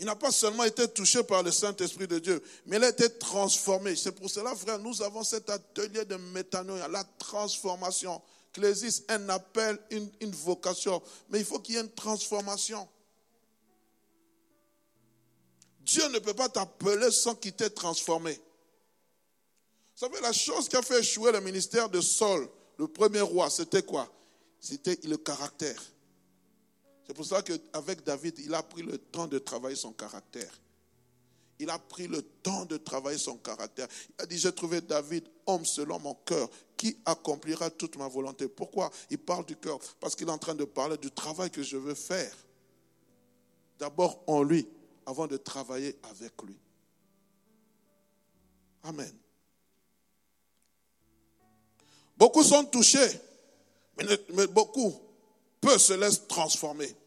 Il 0.00 0.06
n'a 0.06 0.16
pas 0.16 0.32
seulement 0.32 0.64
été 0.64 0.88
touché 0.88 1.22
par 1.22 1.42
le 1.42 1.52
Saint-Esprit 1.52 2.08
de 2.08 2.18
Dieu, 2.18 2.42
mais 2.64 2.78
il 2.78 2.84
a 2.84 2.88
été 2.88 3.18
transformé. 3.18 3.94
C'est 3.94 4.12
pour 4.12 4.30
cela, 4.30 4.56
frère, 4.56 4.78
nous 4.78 5.02
avons 5.02 5.22
cet 5.22 5.50
atelier 5.50 6.06
de 6.06 6.16
métanoïa, 6.16 6.88
la 6.88 7.04
transformation. 7.18 8.20
Clésis, 8.54 9.04
un 9.08 9.28
appel, 9.28 9.78
une, 9.90 10.10
une 10.22 10.30
vocation. 10.30 11.02
Mais 11.28 11.40
il 11.40 11.44
faut 11.44 11.58
qu'il 11.58 11.74
y 11.74 11.78
ait 11.78 11.82
une 11.82 11.92
transformation. 11.92 12.88
Dieu 15.80 16.08
ne 16.08 16.18
peut 16.18 16.32
pas 16.32 16.48
t'appeler 16.48 17.10
sans 17.10 17.34
qu'il 17.34 17.52
t'ait 17.52 17.68
transformé. 17.68 18.32
Vous 18.32 20.06
savez, 20.06 20.18
la 20.22 20.32
chose 20.32 20.66
qui 20.66 20.76
a 20.76 20.82
fait 20.82 21.00
échouer 21.00 21.30
le 21.30 21.42
ministère 21.42 21.90
de 21.90 22.00
Saul, 22.00 22.48
le 22.78 22.88
premier 22.88 23.20
roi, 23.20 23.50
c'était 23.50 23.82
quoi? 23.82 24.10
C'était 24.60 24.98
le 25.04 25.18
caractère. 25.18 25.82
C'est 27.10 27.14
pour 27.14 27.26
ça 27.26 27.42
qu'avec 27.42 28.04
David, 28.04 28.38
il 28.38 28.54
a 28.54 28.62
pris 28.62 28.82
le 28.82 28.96
temps 28.96 29.26
de 29.26 29.40
travailler 29.40 29.74
son 29.74 29.92
caractère. 29.92 30.60
Il 31.58 31.68
a 31.68 31.76
pris 31.76 32.06
le 32.06 32.22
temps 32.22 32.64
de 32.66 32.76
travailler 32.76 33.18
son 33.18 33.36
caractère. 33.36 33.88
Il 34.16 34.22
a 34.22 34.26
dit, 34.26 34.38
j'ai 34.38 34.52
trouvé 34.52 34.80
David, 34.80 35.24
homme 35.44 35.64
selon 35.64 35.98
mon 35.98 36.14
cœur, 36.14 36.48
qui 36.76 36.96
accomplira 37.04 37.68
toute 37.68 37.96
ma 37.96 38.06
volonté. 38.06 38.46
Pourquoi? 38.46 38.92
Il 39.10 39.18
parle 39.18 39.44
du 39.44 39.56
cœur 39.56 39.80
Parce 39.98 40.14
qu'il 40.14 40.28
est 40.28 40.30
en 40.30 40.38
train 40.38 40.54
de 40.54 40.62
parler 40.62 40.96
du 40.98 41.10
travail 41.10 41.50
que 41.50 41.64
je 41.64 41.76
veux 41.76 41.96
faire. 41.96 42.32
D'abord 43.76 44.22
en 44.28 44.44
lui, 44.44 44.68
avant 45.04 45.26
de 45.26 45.36
travailler 45.36 45.98
avec 46.04 46.40
lui. 46.42 46.56
Amen. 48.84 49.12
Beaucoup 52.16 52.44
sont 52.44 52.66
touchés, 52.66 53.20
mais, 53.96 54.46
beaucoup, 54.46 54.94
peu 55.60 55.76
se 55.76 55.94
laissent 55.94 56.28
transformer. 56.28 56.99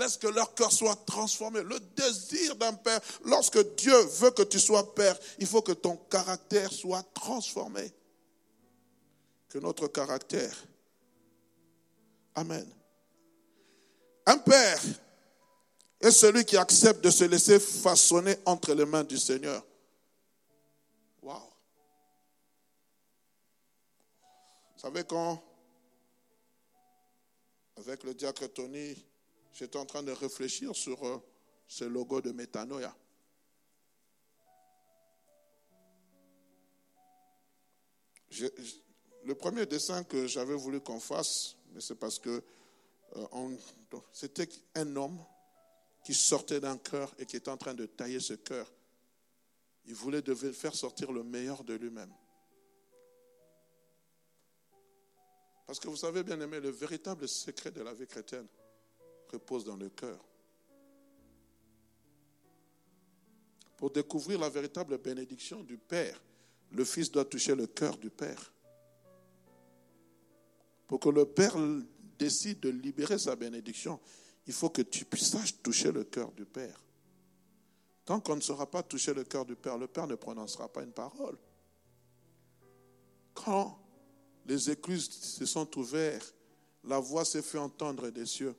Laisse 0.00 0.16
que 0.16 0.28
leur 0.28 0.54
cœur 0.54 0.72
soit 0.72 0.96
transformé. 1.04 1.62
Le 1.62 1.78
désir 1.78 2.56
d'un 2.56 2.72
père, 2.72 3.00
lorsque 3.26 3.74
Dieu 3.76 3.94
veut 3.94 4.30
que 4.30 4.40
tu 4.42 4.58
sois 4.58 4.94
père, 4.94 5.18
il 5.38 5.46
faut 5.46 5.60
que 5.60 5.72
ton 5.72 5.94
caractère 5.94 6.72
soit 6.72 7.02
transformé. 7.12 7.92
Que 9.50 9.58
notre 9.58 9.88
caractère. 9.88 10.56
Amen. 12.34 12.66
Un 14.24 14.38
père 14.38 14.80
est 16.00 16.10
celui 16.10 16.46
qui 16.46 16.56
accepte 16.56 17.04
de 17.04 17.10
se 17.10 17.24
laisser 17.24 17.60
façonner 17.60 18.38
entre 18.46 18.72
les 18.72 18.86
mains 18.86 19.04
du 19.04 19.18
Seigneur. 19.18 19.62
Waouh. 21.20 21.42
Vous 24.76 24.80
savez 24.80 25.04
quand, 25.04 25.42
avec 27.76 28.02
le 28.02 28.14
diacre 28.14 28.50
Tony, 28.50 28.96
j'étais 29.52 29.78
en 29.78 29.86
train 29.86 30.02
de 30.02 30.12
réfléchir 30.12 30.74
sur 30.74 31.04
euh, 31.06 31.18
ce 31.66 31.84
logo 31.84 32.20
de 32.20 32.32
Metanoia. 32.32 32.94
le 39.24 39.34
premier 39.34 39.66
dessin 39.66 40.02
que 40.04 40.26
j'avais 40.26 40.54
voulu 40.54 40.80
qu'on 40.80 41.00
fasse, 41.00 41.56
mais 41.72 41.80
c'est 41.80 41.96
parce 41.96 42.18
que 42.18 42.42
euh, 43.16 43.56
c'était 44.12 44.48
un 44.74 44.96
homme 44.96 45.22
qui 46.04 46.14
sortait 46.14 46.60
d'un 46.60 46.78
cœur 46.78 47.14
et 47.18 47.26
qui 47.26 47.36
était 47.36 47.50
en 47.50 47.56
train 47.56 47.74
de 47.74 47.86
tailler 47.86 48.20
ce 48.20 48.34
cœur. 48.34 48.72
Il 49.86 49.94
voulait 49.94 50.22
faire 50.52 50.74
sortir 50.74 51.12
le 51.12 51.22
meilleur 51.22 51.64
de 51.64 51.74
lui-même. 51.74 52.12
Parce 55.66 55.78
que 55.78 55.88
vous 55.88 55.96
savez 55.96 56.22
bien 56.22 56.40
aimé, 56.40 56.60
le 56.60 56.70
véritable 56.70 57.28
secret 57.28 57.70
de 57.70 57.82
la 57.82 57.92
vie 57.94 58.06
chrétienne 58.06 58.46
repose 59.32 59.64
dans 59.64 59.76
le 59.76 59.88
cœur. 59.88 60.18
Pour 63.76 63.90
découvrir 63.90 64.38
la 64.38 64.48
véritable 64.48 64.98
bénédiction 64.98 65.62
du 65.62 65.78
Père, 65.78 66.20
le 66.72 66.84
Fils 66.84 67.10
doit 67.10 67.24
toucher 67.24 67.54
le 67.54 67.66
cœur 67.66 67.96
du 67.96 68.10
Père. 68.10 68.52
Pour 70.86 71.00
que 71.00 71.08
le 71.08 71.24
Père 71.24 71.56
décide 72.18 72.60
de 72.60 72.68
libérer 72.68 73.18
sa 73.18 73.36
bénédiction, 73.36 73.98
il 74.46 74.52
faut 74.52 74.70
que 74.70 74.82
tu 74.82 75.06
saches 75.16 75.62
toucher 75.62 75.92
le 75.92 76.04
cœur 76.04 76.32
du 76.32 76.44
Père. 76.44 76.84
Tant 78.04 78.20
qu'on 78.20 78.36
ne 78.36 78.40
saura 78.40 78.68
pas 78.68 78.82
toucher 78.82 79.14
le 79.14 79.24
cœur 79.24 79.46
du 79.46 79.56
Père, 79.56 79.78
le 79.78 79.86
Père 79.86 80.06
ne 80.06 80.16
prononcera 80.16 80.68
pas 80.68 80.82
une 80.82 80.92
parole. 80.92 81.38
Quand 83.32 83.78
les 84.46 84.70
écluses 84.70 85.10
se 85.10 85.46
sont 85.46 85.78
ouvertes, 85.78 86.34
la 86.84 86.98
voix 86.98 87.24
s'est 87.24 87.42
fait 87.42 87.58
entendre 87.58 88.10
des 88.10 88.26
cieux. 88.26 88.54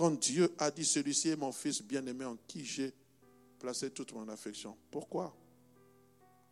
Quand 0.00 0.18
Dieu 0.18 0.50
a 0.56 0.70
dit, 0.70 0.86
celui-ci 0.86 1.28
est 1.28 1.36
mon 1.36 1.52
fils 1.52 1.82
bien-aimé 1.82 2.24
en 2.24 2.34
qui 2.48 2.64
j'ai 2.64 2.90
placé 3.58 3.90
toute 3.90 4.14
mon 4.14 4.26
affection. 4.30 4.74
Pourquoi 4.90 5.36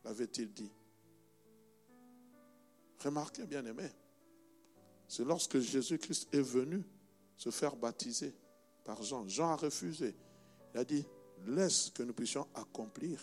l'avait-il 0.05 0.53
dit? 0.53 0.71
Remarquez, 3.03 3.47
bien-aimé, 3.47 3.89
c'est 5.09 5.25
lorsque 5.25 5.61
Jésus-Christ 5.61 6.29
est 6.35 6.43
venu 6.43 6.85
se 7.39 7.49
faire 7.49 7.75
baptiser 7.75 8.35
par 8.85 9.03
Jean. 9.03 9.27
Jean 9.27 9.53
a 9.53 9.57
refusé. 9.57 10.15
Il 10.75 10.81
a 10.81 10.85
dit, 10.85 11.07
laisse 11.47 11.89
que 11.89 12.03
nous 12.03 12.13
puissions 12.13 12.47
accomplir 12.55 13.19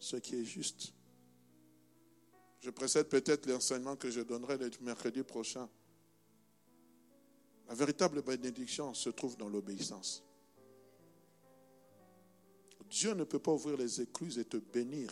ce 0.00 0.16
qui 0.16 0.40
est 0.40 0.44
juste. 0.44 0.92
Je 2.58 2.70
précède 2.70 3.08
peut-être 3.08 3.46
l'enseignement 3.46 3.94
que 3.94 4.10
je 4.10 4.22
donnerai 4.22 4.58
le 4.58 4.70
mercredi 4.80 5.22
prochain. 5.22 5.68
La 7.72 7.76
véritable 7.76 8.20
bénédiction 8.20 8.92
se 8.92 9.08
trouve 9.08 9.34
dans 9.38 9.48
l'obéissance. 9.48 10.22
Dieu 12.90 13.14
ne 13.14 13.24
peut 13.24 13.38
pas 13.38 13.52
ouvrir 13.52 13.78
les 13.78 14.02
écluses 14.02 14.38
et 14.38 14.44
te 14.44 14.58
bénir. 14.58 15.10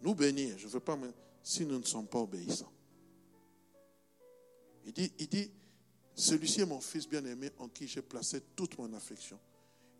Nous 0.00 0.16
bénir, 0.16 0.58
je 0.58 0.66
ne 0.66 0.72
veux 0.72 0.80
pas, 0.80 0.96
mais 0.96 1.12
si 1.40 1.64
nous 1.64 1.78
ne 1.78 1.84
sommes 1.84 2.08
pas 2.08 2.18
obéissants. 2.18 2.72
Il 4.84 4.92
dit, 4.92 5.12
il 5.20 5.28
dit 5.28 5.48
celui-ci 6.16 6.62
est 6.62 6.66
mon 6.66 6.80
fils 6.80 7.08
bien-aimé 7.08 7.50
en 7.58 7.68
qui 7.68 7.86
j'ai 7.86 8.02
placé 8.02 8.40
toute 8.56 8.76
mon 8.76 8.92
affection. 8.92 9.38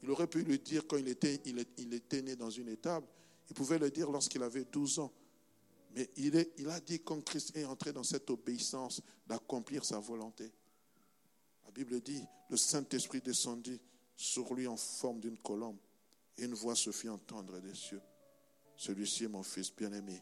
Il 0.02 0.10
aurait 0.10 0.26
pu 0.26 0.42
lui 0.42 0.58
dire 0.58 0.88
quand 0.88 0.96
il 0.96 1.06
était, 1.06 1.40
il, 1.44 1.94
était 1.94 2.22
né 2.22 2.34
dans 2.34 2.50
une 2.50 2.68
étable. 2.68 3.06
Il 3.48 3.54
pouvait 3.54 3.78
le 3.78 3.92
dire 3.92 4.10
lorsqu'il 4.10 4.42
avait 4.42 4.64
12 4.64 4.98
ans. 4.98 5.12
Mais 5.94 6.10
il, 6.16 6.34
est, 6.34 6.52
il 6.58 6.68
a 6.68 6.80
dit 6.80 6.98
quand 6.98 7.24
Christ 7.24 7.56
est 7.56 7.64
entré 7.64 7.92
dans 7.92 8.02
cette 8.02 8.28
obéissance 8.28 9.00
d'accomplir 9.28 9.84
sa 9.84 10.00
volonté. 10.00 10.50
La 11.72 11.84
Bible 11.84 12.02
dit, 12.02 12.22
le 12.50 12.58
Saint-Esprit 12.58 13.22
descendit 13.22 13.80
sur 14.14 14.52
lui 14.52 14.66
en 14.66 14.76
forme 14.76 15.20
d'une 15.20 15.38
colombe 15.38 15.78
et 16.36 16.44
une 16.44 16.52
voix 16.52 16.74
se 16.74 16.90
fit 16.90 17.08
entendre 17.08 17.58
des 17.60 17.74
cieux. 17.74 18.02
Celui-ci 18.76 19.24
est 19.24 19.28
mon 19.28 19.42
fils 19.42 19.74
bien-aimé 19.74 20.20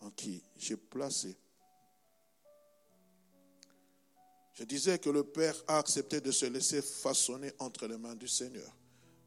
en 0.00 0.10
qui 0.10 0.42
j'ai 0.54 0.76
placé. 0.76 1.34
Je 4.52 4.64
disais 4.64 4.98
que 4.98 5.08
le 5.08 5.24
Père 5.24 5.56
a 5.66 5.78
accepté 5.78 6.20
de 6.20 6.30
se 6.30 6.44
laisser 6.44 6.82
façonner 6.82 7.52
entre 7.58 7.86
les 7.86 7.96
mains 7.96 8.14
du 8.14 8.28
Seigneur. 8.28 8.76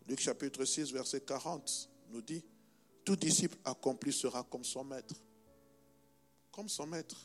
Luc 0.07 0.19
chapitre 0.19 0.65
6, 0.65 0.91
verset 0.91 1.21
40 1.21 1.89
nous 2.09 2.21
dit, 2.21 2.43
tout 3.03 3.15
disciple 3.15 3.57
accompli 3.65 4.13
sera 4.13 4.43
comme 4.43 4.63
son 4.63 4.83
maître. 4.83 5.15
Comme 6.51 6.69
son 6.69 6.85
maître. 6.85 7.19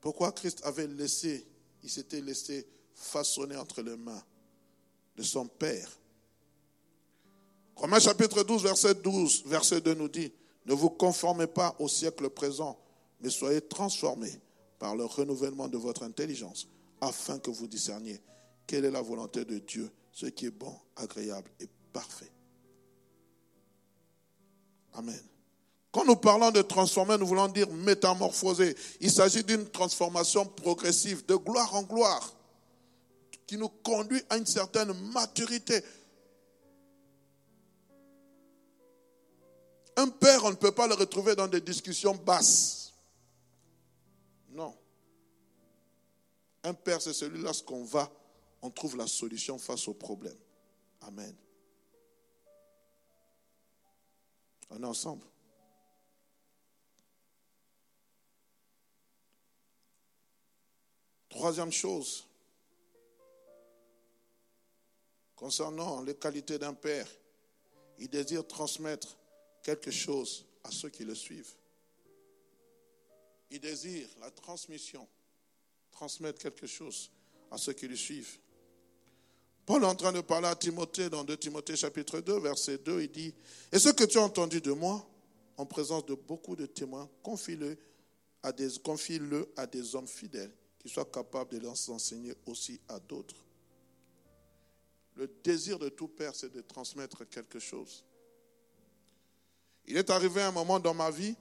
Pourquoi 0.00 0.30
Christ 0.30 0.60
avait 0.62 0.86
laissé, 0.86 1.44
il 1.82 1.90
s'était 1.90 2.20
laissé 2.20 2.68
façonner 2.94 3.56
entre 3.56 3.82
les 3.82 3.96
mains 3.96 4.22
de 5.16 5.22
son 5.22 5.46
Père. 5.46 5.88
Romains 7.76 8.00
chapitre 8.00 8.42
12, 8.42 8.62
verset 8.62 8.94
12, 8.94 9.44
verset 9.46 9.80
2 9.80 9.94
nous 9.94 10.08
dit, 10.08 10.32
ne 10.66 10.74
vous 10.74 10.90
conformez 10.90 11.46
pas 11.46 11.74
au 11.78 11.88
siècle 11.88 12.30
présent, 12.30 12.78
mais 13.20 13.30
soyez 13.30 13.60
transformés 13.60 14.40
par 14.78 14.96
le 14.96 15.04
renouvellement 15.04 15.68
de 15.68 15.76
votre 15.76 16.02
intelligence, 16.02 16.68
afin 17.00 17.38
que 17.38 17.50
vous 17.50 17.66
discerniez 17.66 18.20
quelle 18.66 18.84
est 18.84 18.90
la 18.90 19.02
volonté 19.02 19.44
de 19.44 19.58
Dieu, 19.58 19.90
ce 20.12 20.26
qui 20.26 20.46
est 20.46 20.50
bon, 20.50 20.74
agréable 20.96 21.50
et 21.60 21.68
parfait. 21.92 22.30
Amen. 24.94 25.20
Quand 25.90 26.04
nous 26.04 26.16
parlons 26.16 26.50
de 26.50 26.62
transformer, 26.62 27.16
nous 27.18 27.26
voulons 27.26 27.48
dire 27.48 27.70
métamorphoser. 27.70 28.76
Il 29.00 29.10
s'agit 29.10 29.44
d'une 29.44 29.68
transformation 29.68 30.44
progressive, 30.44 31.24
de 31.26 31.36
gloire 31.36 31.74
en 31.74 31.82
gloire, 31.82 32.34
qui 33.46 33.56
nous 33.56 33.68
conduit 33.68 34.22
à 34.30 34.36
une 34.36 34.46
certaine 34.46 34.92
maturité. 35.12 35.82
Un 39.96 40.08
père, 40.08 40.44
on 40.44 40.50
ne 40.50 40.56
peut 40.56 40.72
pas 40.72 40.86
le 40.86 40.94
retrouver 40.94 41.36
dans 41.36 41.46
des 41.46 41.60
discussions 41.60 42.14
basses. 42.14 42.92
Non. 44.50 44.76
Un 46.62 46.74
père, 46.74 47.00
c'est 47.00 47.12
celui 47.12 47.40
lorsqu'on 47.40 47.84
va, 47.84 48.10
on 48.62 48.70
trouve 48.70 48.96
la 48.96 49.06
solution 49.06 49.58
face 49.58 49.86
au 49.86 49.94
problème. 49.94 50.38
Amen. 51.02 51.36
On 54.70 54.82
est 54.82 54.86
ensemble. 54.86 55.24
Troisième 61.28 61.72
chose, 61.72 62.26
concernant 65.44 66.00
les 66.00 66.14
qualités 66.14 66.58
d'un 66.58 66.72
père, 66.72 67.06
il 67.98 68.08
désire 68.08 68.46
transmettre 68.46 69.14
quelque 69.62 69.90
chose 69.90 70.46
à 70.64 70.70
ceux 70.70 70.88
qui 70.88 71.04
le 71.04 71.14
suivent. 71.14 71.52
Il 73.50 73.60
désire 73.60 74.08
la 74.22 74.30
transmission, 74.30 75.06
transmettre 75.90 76.38
quelque 76.38 76.66
chose 76.66 77.10
à 77.50 77.58
ceux 77.58 77.74
qui 77.74 77.86
le 77.86 77.94
suivent. 77.94 78.38
Paul 79.66 79.82
est 79.82 79.86
en 79.86 79.94
train 79.94 80.12
de 80.12 80.22
parler 80.22 80.48
à 80.48 80.56
Timothée 80.56 81.10
dans 81.10 81.24
2 81.24 81.36
Timothée 81.36 81.76
chapitre 81.76 82.20
2, 82.20 82.40
verset 82.40 82.78
2, 82.78 83.02
il 83.02 83.10
dit, 83.10 83.34
Et 83.70 83.78
ce 83.78 83.90
que 83.90 84.04
tu 84.04 84.16
as 84.16 84.22
entendu 84.22 84.62
de 84.62 84.72
moi, 84.72 85.06
en 85.58 85.66
présence 85.66 86.06
de 86.06 86.14
beaucoup 86.14 86.56
de 86.56 86.64
témoins, 86.64 87.06
confie-le 87.22 87.76
à 88.42 88.50
des, 88.50 88.78
confie 88.82 89.20
à 89.58 89.66
des 89.66 89.94
hommes 89.94 90.08
fidèles 90.08 90.54
qui 90.78 90.88
soient 90.88 91.04
capables 91.04 91.50
de 91.50 91.66
l'enseigner 91.66 92.32
aussi 92.46 92.80
à 92.88 92.98
d'autres. 92.98 93.44
Le 95.16 95.28
désir 95.42 95.78
de 95.78 95.88
tout 95.88 96.08
père, 96.08 96.34
c'est 96.34 96.50
de 96.50 96.60
transmettre 96.60 97.28
quelque 97.28 97.58
chose. 97.58 98.04
Il 99.86 99.96
est 99.96 100.10
arrivé 100.10 100.42
un 100.42 100.50
moment 100.50 100.80
dans 100.80 100.94
ma 100.94 101.10
vie, 101.10 101.36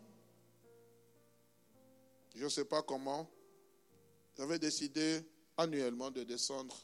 je 2.35 2.43
ne 2.43 2.49
sais 2.49 2.65
pas 2.65 2.81
comment, 2.81 3.29
j'avais 4.35 4.59
décidé 4.59 5.21
annuellement 5.57 6.11
de 6.11 6.23
descendre 6.23 6.75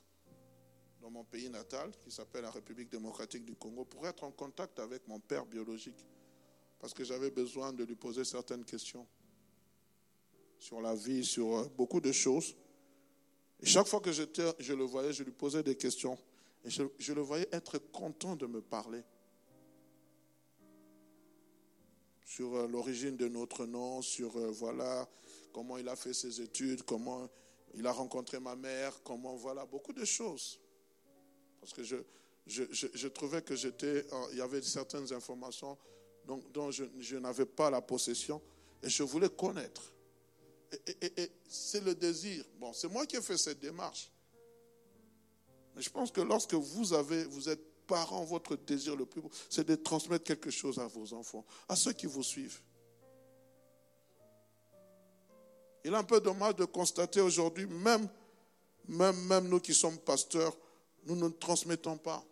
dans 1.02 1.10
mon 1.10 1.24
pays 1.24 1.50
natal, 1.50 1.92
qui 2.04 2.12
s'appelle 2.12 2.44
la 2.44 2.52
République 2.52 2.90
démocratique 2.90 3.46
du 3.46 3.56
Congo, 3.56 3.86
pour 3.86 4.08
être 4.08 4.24
en 4.24 4.32
contact 4.32 4.80
avec 4.80 5.08
mon 5.08 5.20
père 5.20 5.46
biologique, 5.46 6.06
parce 6.80 6.94
que 6.94 7.04
j'avais 7.04 7.32
besoin 7.32 7.74
de 7.74 7.84
lui 7.84 7.96
poser 7.96 8.24
certaines 8.24 8.66
questions 8.66 9.08
sur 10.60 10.82
la 10.82 10.94
vie, 10.94 11.24
sur 11.26 11.56
euh, 11.56 11.66
beaucoup 11.76 12.02
de 12.02 12.12
choses. 12.12 12.56
Et 13.62 13.66
chaque 13.66 13.88
fois 13.88 14.00
que 14.00 14.12
je 14.12 14.74
le 14.74 14.84
voyais, 14.84 15.14
je 15.14 15.24
lui 15.24 15.32
posais 15.32 15.64
des 15.64 15.76
questions. 15.76 16.18
Et 16.66 16.70
je, 16.70 17.14
le 17.14 17.22
voyais 17.22 17.48
être 17.52 17.78
content 17.78 18.36
de 18.36 18.46
me 18.46 18.62
parler. 18.62 19.04
sur 22.30 22.56
euh, 22.56 22.68
l'origine 22.68 23.18
de 23.18 23.28
notre 23.28 23.66
nom, 23.66 24.04
sur 24.04 24.38
euh, 24.38 24.52
voilà 24.52 25.10
comment 25.52 25.80
il 25.80 25.90
a 25.90 25.96
fait 25.96 26.14
ses 26.14 26.42
études, 26.42 26.84
comment 26.84 27.28
il 27.74 27.88
a 27.88 27.92
rencontré 27.92 28.40
ma 28.40 28.56
mère, 28.56 29.02
comment 29.04 29.36
voilà 29.36 29.66
beaucoup 29.66 29.94
de 29.94 30.06
choses. 30.06 30.60
Parce 31.60 31.74
que 31.74 31.84
je, 31.84 31.98
je, 32.46 32.64
je, 32.72 33.08
trouvais 33.08 33.42
que 33.42 33.56
j'étais, 33.56 34.06
il 34.32 34.38
y 34.38 34.42
avait 34.42 34.62
certaines 34.62 35.12
informations 35.12 35.76
dont, 36.26 36.70
je 36.70 37.18
n'avais 37.18 37.48
pas 37.48 37.72
la 37.72 37.82
possession 37.82 38.42
et 38.84 38.90
je 38.90 39.02
voulais 39.02 39.30
connaître. 39.30 39.92
Et, 40.86 41.24
et 41.24 41.32
c'est 41.48 41.84
le 41.84 41.96
désir. 41.96 42.46
Bon, 42.60 42.74
c'est 42.74 42.88
moi 42.88 43.08
qui 43.08 43.16
ai 43.16 43.22
fait 43.22 43.38
cette 43.38 43.60
démarche. 43.60 44.12
Je 45.80 45.90
pense 45.90 46.12
que 46.12 46.22
lorsque 46.22 46.54
vous 46.54 46.94
avez, 46.94 47.24
vous 47.26 47.48
êtes 47.50 47.86
parents, 47.88 48.24
votre 48.24 48.56
désir 48.56 48.96
le 48.96 49.06
plus 49.06 49.22
beau, 49.22 49.30
c'est 49.50 49.66
de 49.66 49.76
transmettre 49.76 50.26
quelque 50.26 50.52
chose 50.52 50.78
à 50.78 50.88
vos 50.88 51.14
enfants, 51.14 51.46
à 51.68 51.76
ceux 51.76 51.94
qui 51.94 52.06
vous 52.06 52.24
suivent. 52.24 52.62
Il 55.84 55.94
est 55.94 55.98
un 55.98 56.04
peu 56.04 56.20
dommage 56.20 56.56
de 56.56 56.66
constater 56.66 57.22
aujourd'hui, 57.22 57.66
même, 57.66 58.08
même, 58.88 59.16
même 59.26 59.48
nous 59.48 59.60
qui 59.60 59.74
sommes 59.74 59.98
pasteurs, 59.98 60.56
nous 61.06 61.16
ne 61.16 61.30
transmettons 61.30 61.98
pas. 61.98 62.24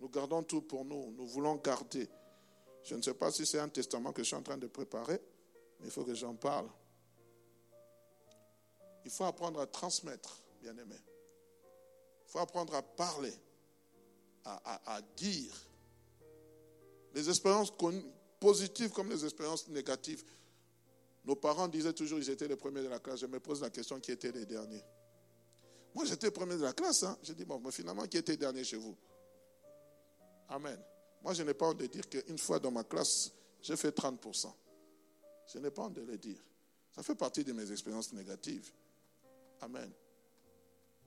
Nous 0.00 0.08
gardons 0.08 0.42
tout 0.42 0.62
pour 0.62 0.84
nous. 0.84 1.12
Nous 1.12 1.26
voulons 1.26 1.54
garder. 1.56 2.08
Je 2.82 2.94
ne 2.94 3.02
sais 3.02 3.14
pas 3.14 3.30
si 3.30 3.46
c'est 3.46 3.60
un 3.60 3.68
testament 3.68 4.12
que 4.12 4.22
je 4.22 4.28
suis 4.28 4.36
en 4.36 4.42
train 4.42 4.58
de 4.58 4.66
préparer, 4.66 5.20
mais 5.80 5.86
il 5.86 5.90
faut 5.90 6.04
que 6.04 6.14
j'en 6.14 6.34
parle. 6.34 6.68
Il 9.04 9.10
faut 9.10 9.24
apprendre 9.24 9.60
à 9.60 9.66
transmettre, 9.66 10.42
bien 10.60 10.76
aimé. 10.76 10.96
Il 12.26 12.32
faut 12.32 12.38
apprendre 12.38 12.74
à 12.74 12.82
parler 12.82 13.32
à, 14.44 15.00
dire. 15.16 15.52
Les 17.14 17.28
expériences 17.28 17.72
positives 18.38 18.90
comme 18.90 19.10
les 19.10 19.24
expériences 19.24 19.68
négatives. 19.68 20.22
Nos 21.24 21.34
parents 21.34 21.66
disaient 21.66 21.92
toujours 21.92 22.18
qu'ils 22.18 22.30
étaient 22.30 22.46
les 22.46 22.56
premiers 22.56 22.82
de 22.82 22.88
la 22.88 23.00
classe. 23.00 23.20
Je 23.20 23.26
me 23.26 23.40
pose 23.40 23.60
la 23.60 23.70
question 23.70 23.98
qui 23.98 24.12
étaient 24.12 24.30
les 24.30 24.46
derniers? 24.46 24.84
Moi, 25.94 26.04
j'étais 26.04 26.30
premier 26.30 26.56
de 26.56 26.62
la 26.62 26.72
classe. 26.72 27.02
Hein. 27.02 27.16
J'ai 27.22 27.34
dit, 27.34 27.44
bon, 27.44 27.58
mais 27.58 27.72
finalement, 27.72 28.06
qui 28.06 28.18
était 28.18 28.36
dernier 28.36 28.62
chez 28.62 28.76
vous? 28.76 28.96
Amen. 30.48 30.78
Moi, 31.22 31.34
je 31.34 31.42
n'ai 31.42 31.54
pas 31.54 31.68
honte 31.68 31.78
de 31.78 31.86
dire 31.86 32.08
qu'une 32.08 32.38
fois 32.38 32.60
dans 32.60 32.70
ma 32.70 32.84
classe, 32.84 33.32
j'ai 33.62 33.76
fait 33.76 33.96
30%. 33.96 34.52
Je 35.52 35.58
n'ai 35.58 35.70
pas 35.70 35.82
honte 35.82 35.94
de 35.94 36.02
le 36.02 36.18
dire. 36.18 36.38
Ça 36.94 37.02
fait 37.02 37.14
partie 37.14 37.42
de 37.42 37.52
mes 37.52 37.70
expériences 37.72 38.12
négatives. 38.12 38.70
Amen. 39.60 39.90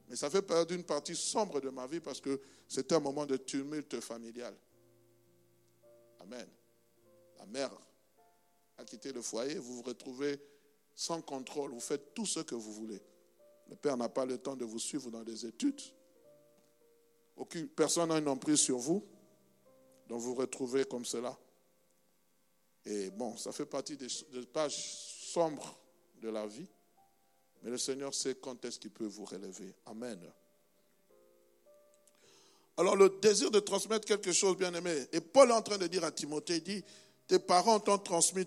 Mais 0.10 0.16
ça 0.16 0.30
fait 0.30 0.42
perdre 0.42 0.74
une 0.74 0.84
partie 0.84 1.16
sombre 1.16 1.62
de 1.62 1.70
ma 1.70 1.86
vie 1.86 2.00
parce 2.00 2.20
que 2.20 2.42
c'était 2.68 2.96
un 2.96 3.00
moment 3.00 3.28
de 3.28 3.38
tumulte 3.38 4.00
familial. 4.00 4.56
Amen. 6.20 6.48
La 7.38 7.46
mère 7.46 7.72
a 8.78 8.84
quitté 8.84 9.14
le 9.14 9.22
foyer, 9.22 9.56
vous 9.60 9.76
vous 9.76 9.82
retrouvez 9.84 10.42
sans 10.96 11.22
contrôle, 11.22 11.72
vous 11.72 11.80
faites 11.80 12.14
tout 12.14 12.26
ce 12.26 12.40
que 12.40 12.56
vous 12.56 12.74
voulez. 12.74 13.02
Le 13.70 13.76
père 13.76 13.96
n'a 13.96 14.10
pas 14.10 14.26
le 14.26 14.40
temps 14.40 14.56
de 14.56 14.66
vous 14.66 14.80
suivre 14.80 15.12
dans 15.12 15.22
les 15.22 15.46
études. 15.46 15.80
Aucune 17.38 17.70
personne 17.70 18.10
n'a 18.10 18.18
une 18.18 18.28
emprise 18.28 18.60
sur 18.60 18.80
vous, 18.80 19.08
donc 20.08 20.20
vous 20.20 20.34
vous 20.34 20.42
retrouvez 20.42 20.86
comme 20.86 21.06
cela. 21.06 21.38
Et 22.84 23.12
bon, 23.12 23.38
ça 23.38 23.52
fait 23.52 23.66
partie 23.68 23.96
des, 23.96 24.08
des 24.34 24.46
pages 24.48 24.76
sombres 25.32 25.80
de 26.20 26.30
la 26.30 26.48
vie. 26.48 26.68
Mais 27.64 27.72
le 27.72 27.78
Seigneur 27.78 28.14
sait 28.14 28.36
quand 28.36 28.64
est-ce 28.66 28.80
qu'il 28.80 28.92
peut 28.92 29.06
vous 29.06 29.26
relever. 29.26 29.74
Amen. 29.86 30.20
Alors 32.78 32.96
le 32.96 33.10
désir 33.22 33.52
de 33.52 33.60
transmettre 33.60 34.06
quelque 34.06 34.32
chose, 34.32 34.56
bien 34.56 34.74
aimé. 34.74 35.06
Et 35.12 35.20
Paul 35.20 35.50
est 35.50 35.54
en 35.54 35.62
train 35.62 35.78
de 35.78 35.88
dire 35.88 36.04
à 36.06 36.12
Timothée, 36.12 36.58
il 36.58 36.64
dit, 36.64 36.84
tes 37.28 37.40
parents 37.40 37.80
t'ont 37.80 37.98
transmis, 37.98 38.46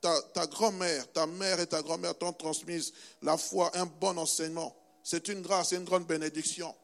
ta, 0.00 0.46
grand-mère, 0.48 1.10
ta 1.12 1.26
mère 1.26 1.60
et 1.60 1.66
ta 1.66 1.80
grand-mère 1.82 2.16
t'ont 2.18 2.32
transmis 2.32 2.92
la 3.22 3.36
foi, 3.36 3.70
un 3.74 3.86
bon 3.86 4.18
enseignement. 4.18 4.76
c'est 5.04 5.28
une 5.28 5.42
grâce, 5.42 5.68
c'est 5.68 5.76
une 5.76 5.84
grande 5.84 6.06
bénédiction 6.06 6.74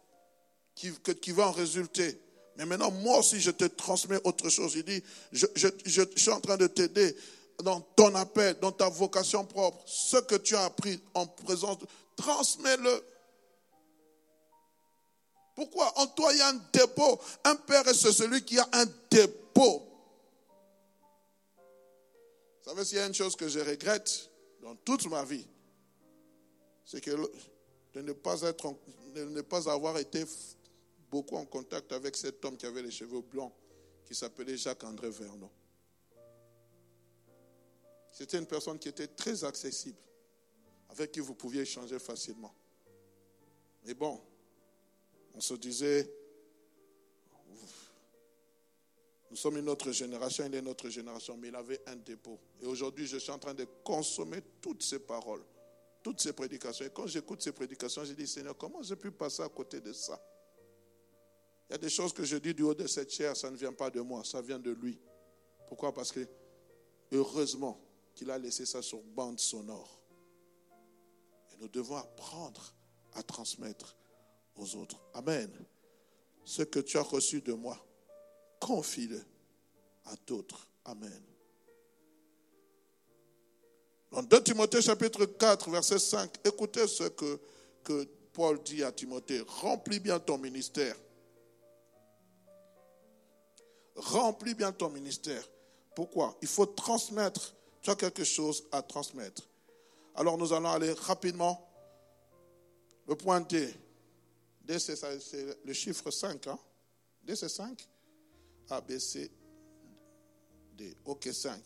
qui, 0.74 0.92
va 1.32 1.48
en 1.48 1.52
résulter. 1.52 2.20
Mais 2.56 2.64
maintenant, 2.64 2.90
moi 2.90 3.18
aussi, 3.18 3.40
je 3.40 3.50
te 3.50 3.64
transmets 3.64 4.20
autre 4.24 4.48
chose. 4.48 4.74
Il 4.76 4.84
dit, 4.84 5.02
je 5.32 6.02
suis 6.16 6.30
en 6.30 6.40
train 6.40 6.56
de 6.56 6.68
t'aider 6.68 7.16
dans 7.62 7.80
ton 7.80 8.14
appel, 8.14 8.58
dans 8.60 8.72
ta 8.72 8.88
vocation 8.88 9.44
propre. 9.44 9.82
Ce 9.86 10.16
que 10.18 10.36
tu 10.36 10.56
as 10.56 10.64
appris 10.64 11.00
en 11.14 11.26
présence, 11.26 11.78
transmets-le. 12.16 13.04
Pourquoi? 15.54 15.92
En 15.98 16.06
toi, 16.08 16.32
il 16.32 16.38
y 16.38 16.42
a 16.42 16.48
un 16.48 16.60
dépôt. 16.72 17.20
Un 17.44 17.56
père, 17.56 17.84
c'est 17.94 18.12
celui 18.12 18.44
qui 18.44 18.58
a 18.58 18.68
un 18.72 18.86
dépôt. 19.10 19.82
Vous 22.64 22.70
savez, 22.70 22.84
s'il 22.84 22.98
y 22.98 23.00
a 23.00 23.06
une 23.06 23.14
chose 23.14 23.36
que 23.36 23.48
je 23.48 23.60
regrette 23.60 24.30
dans 24.62 24.74
toute 24.76 25.06
ma 25.06 25.24
vie, 25.24 25.46
c'est 26.84 27.00
que 27.00 27.10
de 27.92 28.00
ne 28.00 28.12
pas, 28.12 28.40
être, 28.42 28.74
de 29.14 29.24
ne 29.24 29.42
pas 29.42 29.70
avoir 29.70 29.98
été 29.98 30.24
beaucoup 31.10 31.36
en 31.36 31.44
contact 31.44 31.92
avec 31.92 32.16
cet 32.16 32.44
homme 32.44 32.56
qui 32.56 32.66
avait 32.66 32.82
les 32.82 32.90
cheveux 32.90 33.20
blancs, 33.20 33.52
qui 34.04 34.14
s'appelait 34.14 34.56
Jacques-André 34.56 35.10
Vernon. 35.10 35.50
C'était 38.14 38.38
une 38.38 38.46
personne 38.46 38.78
qui 38.78 38.88
était 38.88 39.08
très 39.08 39.44
accessible, 39.44 39.98
avec 40.88 41.12
qui 41.12 41.20
vous 41.20 41.34
pouviez 41.34 41.62
échanger 41.62 41.98
facilement. 41.98 42.54
Mais 43.84 43.92
bon, 43.92 44.20
on 45.34 45.40
se 45.40 45.54
disait, 45.54 46.08
nous 49.30 49.36
sommes 49.36 49.58
une 49.58 49.68
autre 49.68 49.90
génération, 49.90 50.46
il 50.46 50.54
est 50.54 50.62
notre 50.62 50.88
génération, 50.88 51.36
mais 51.36 51.48
il 51.48 51.56
avait 51.56 51.82
un 51.86 51.96
dépôt. 51.96 52.38
Et 52.62 52.66
aujourd'hui, 52.66 53.06
je 53.06 53.18
suis 53.18 53.32
en 53.32 53.38
train 53.38 53.52
de 53.52 53.66
consommer 53.82 54.40
toutes 54.62 54.82
ces 54.82 55.00
paroles 55.00 55.44
toutes 56.04 56.20
ces 56.20 56.34
prédications. 56.34 56.84
Et 56.84 56.90
quand 56.90 57.06
j'écoute 57.06 57.40
ces 57.42 57.52
prédications, 57.52 58.04
je 58.04 58.12
dis, 58.12 58.26
Seigneur, 58.26 58.54
comment 58.58 58.82
j'ai 58.82 58.94
pu 58.94 59.10
passer 59.10 59.42
à 59.42 59.48
côté 59.48 59.80
de 59.80 59.90
ça? 59.94 60.22
Il 61.68 61.72
y 61.72 61.74
a 61.76 61.78
des 61.78 61.88
choses 61.88 62.12
que 62.12 62.24
je 62.24 62.36
dis 62.36 62.52
du 62.52 62.62
haut 62.62 62.74
de 62.74 62.86
cette 62.86 63.10
chair, 63.10 63.34
ça 63.34 63.50
ne 63.50 63.56
vient 63.56 63.72
pas 63.72 63.88
de 63.88 64.02
moi, 64.02 64.22
ça 64.22 64.42
vient 64.42 64.58
de 64.58 64.70
lui. 64.70 65.00
Pourquoi? 65.66 65.94
Parce 65.94 66.12
que 66.12 66.28
heureusement 67.10 67.80
qu'il 68.14 68.30
a 68.30 68.38
laissé 68.38 68.66
ça 68.66 68.82
sur 68.82 69.00
bande 69.00 69.40
sonore. 69.40 70.00
Et 71.52 71.56
nous 71.60 71.68
devons 71.68 71.96
apprendre 71.96 72.74
à 73.14 73.22
transmettre 73.22 73.96
aux 74.56 74.76
autres. 74.76 75.00
Amen. 75.14 75.50
Ce 76.44 76.62
que 76.62 76.80
tu 76.80 76.98
as 76.98 77.02
reçu 77.02 77.40
de 77.40 77.52
moi, 77.52 77.78
confie-le 78.60 79.22
à 80.06 80.14
d'autres. 80.26 80.68
Amen. 80.84 81.22
Dans 84.10 84.22
2 84.22 84.44
Timothée 84.44 84.80
chapitre 84.80 85.24
4, 85.24 85.70
verset 85.70 85.98
5, 85.98 86.30
écoutez 86.44 86.86
ce 86.86 87.04
que, 87.04 87.40
que 87.82 88.04
Paul 88.32 88.62
dit 88.62 88.84
à 88.84 88.92
Timothée. 88.92 89.42
Remplis 89.46 89.98
bien 89.98 90.20
ton 90.20 90.38
ministère. 90.38 90.96
Remplis 93.96 94.54
bien 94.54 94.72
ton 94.72 94.90
ministère. 94.90 95.48
Pourquoi? 95.94 96.36
Il 96.42 96.48
faut 96.48 96.66
transmettre. 96.66 97.54
Tu 97.84 97.90
as 97.90 97.96
quelque 97.96 98.24
chose 98.24 98.64
à 98.72 98.80
transmettre. 98.80 99.42
Alors 100.14 100.38
nous 100.38 100.54
allons 100.54 100.70
aller 100.70 100.92
rapidement. 100.92 101.68
Le 103.06 103.14
point 103.14 103.42
D. 103.42 103.74
D, 104.62 104.78
c'est 104.78 104.98
le 105.66 105.72
chiffre 105.74 106.10
5. 106.10 106.46
Hein? 106.46 106.58
D, 107.22 107.36
c'est 107.36 107.50
5 107.50 107.86
A, 108.70 108.80
B, 108.80 108.98
C, 108.98 109.30
D. 110.72 110.96
OK, 111.04 111.28
5. 111.30 111.62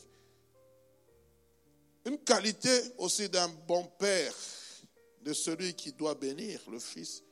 Une 2.06 2.18
qualité 2.18 2.68
aussi 2.98 3.28
d'un 3.28 3.46
bon 3.48 3.84
père, 3.96 4.34
de 5.22 5.32
celui 5.32 5.74
qui 5.74 5.92
doit 5.92 6.16
bénir 6.16 6.60
le 6.68 6.80
Fils, 6.80 7.22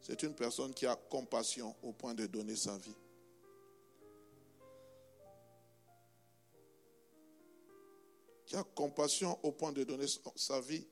c'est 0.00 0.20
une 0.24 0.34
personne 0.34 0.74
qui 0.74 0.86
a 0.86 0.96
compassion 0.96 1.76
au 1.82 1.92
point 1.92 2.14
de 2.14 2.26
donner 2.26 2.56
sa 2.56 2.76
vie. 2.78 2.96
Qui 8.50 8.56
a 8.56 8.64
compassion 8.64 9.38
au 9.44 9.52
point 9.52 9.70
de 9.70 9.84
donner 9.84 10.06
sa 10.34 10.60
vie 10.60 10.84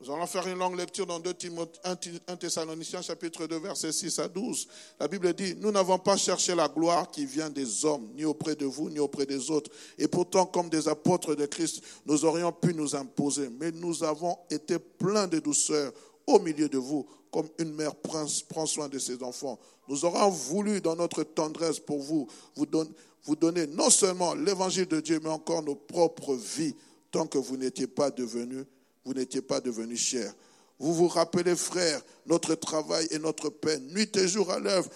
nous 0.00 0.12
allons 0.12 0.26
faire 0.26 0.46
une 0.46 0.58
longue 0.58 0.76
lecture 0.78 1.06
dans 1.06 1.18
2 1.18 1.34
1 1.82 2.36
Thessaloniciens 2.36 3.02
chapitre 3.02 3.48
2 3.48 3.58
versets 3.58 3.90
6 3.90 4.20
à 4.20 4.28
12. 4.28 4.68
La 5.00 5.08
Bible 5.08 5.34
dit, 5.34 5.56
nous 5.56 5.72
n'avons 5.72 5.98
pas 5.98 6.16
cherché 6.16 6.54
la 6.54 6.68
gloire 6.68 7.10
qui 7.10 7.26
vient 7.26 7.50
des 7.50 7.84
hommes, 7.84 8.08
ni 8.14 8.24
auprès 8.24 8.54
de 8.54 8.64
vous, 8.64 8.90
ni 8.90 9.00
auprès 9.00 9.26
des 9.26 9.50
autres. 9.50 9.72
Et 9.98 10.06
pourtant, 10.06 10.46
comme 10.46 10.68
des 10.68 10.86
apôtres 10.86 11.34
de 11.34 11.46
Christ, 11.46 11.82
nous 12.06 12.24
aurions 12.24 12.52
pu 12.52 12.74
nous 12.74 12.94
imposer. 12.94 13.50
Mais 13.60 13.72
nous 13.72 14.04
avons 14.04 14.38
été 14.50 14.78
pleins 14.78 15.26
de 15.26 15.40
douceur 15.40 15.92
au 16.28 16.38
milieu 16.38 16.68
de 16.68 16.78
vous, 16.78 17.06
comme 17.30 17.48
une 17.58 17.74
mère 17.74 17.94
prend 17.94 18.66
soin 18.66 18.88
de 18.88 18.98
ses 18.98 19.22
enfants. 19.22 19.58
Nous 19.88 20.04
aurons 20.04 20.28
voulu, 20.28 20.80
dans 20.80 20.96
notre 20.96 21.22
tendresse 21.22 21.80
pour 21.80 21.98
vous, 21.98 22.28
vous 22.54 23.36
donner, 23.36 23.66
non 23.66 23.90
seulement 23.90 24.34
l'évangile 24.34 24.86
de 24.86 25.00
Dieu, 25.00 25.20
mais 25.22 25.30
encore 25.30 25.62
nos 25.62 25.74
propres 25.74 26.34
vies, 26.34 26.74
tant 27.10 27.26
que 27.26 27.38
vous 27.38 27.56
n'étiez 27.56 27.86
pas 27.86 28.10
devenus 28.10 28.64
vous 29.08 29.14
n'étiez 29.14 29.40
pas 29.40 29.58
devenus 29.58 29.98
chers. 29.98 30.34
Vous 30.78 30.92
vous 30.92 31.08
rappelez, 31.08 31.56
frères, 31.56 32.02
notre 32.26 32.54
travail 32.54 33.08
et 33.10 33.18
notre 33.18 33.48
peine, 33.48 33.86
nuit 33.88 34.14
et 34.18 34.28
jour 34.28 34.50
à 34.50 34.58
l'œuvre, 34.58 34.90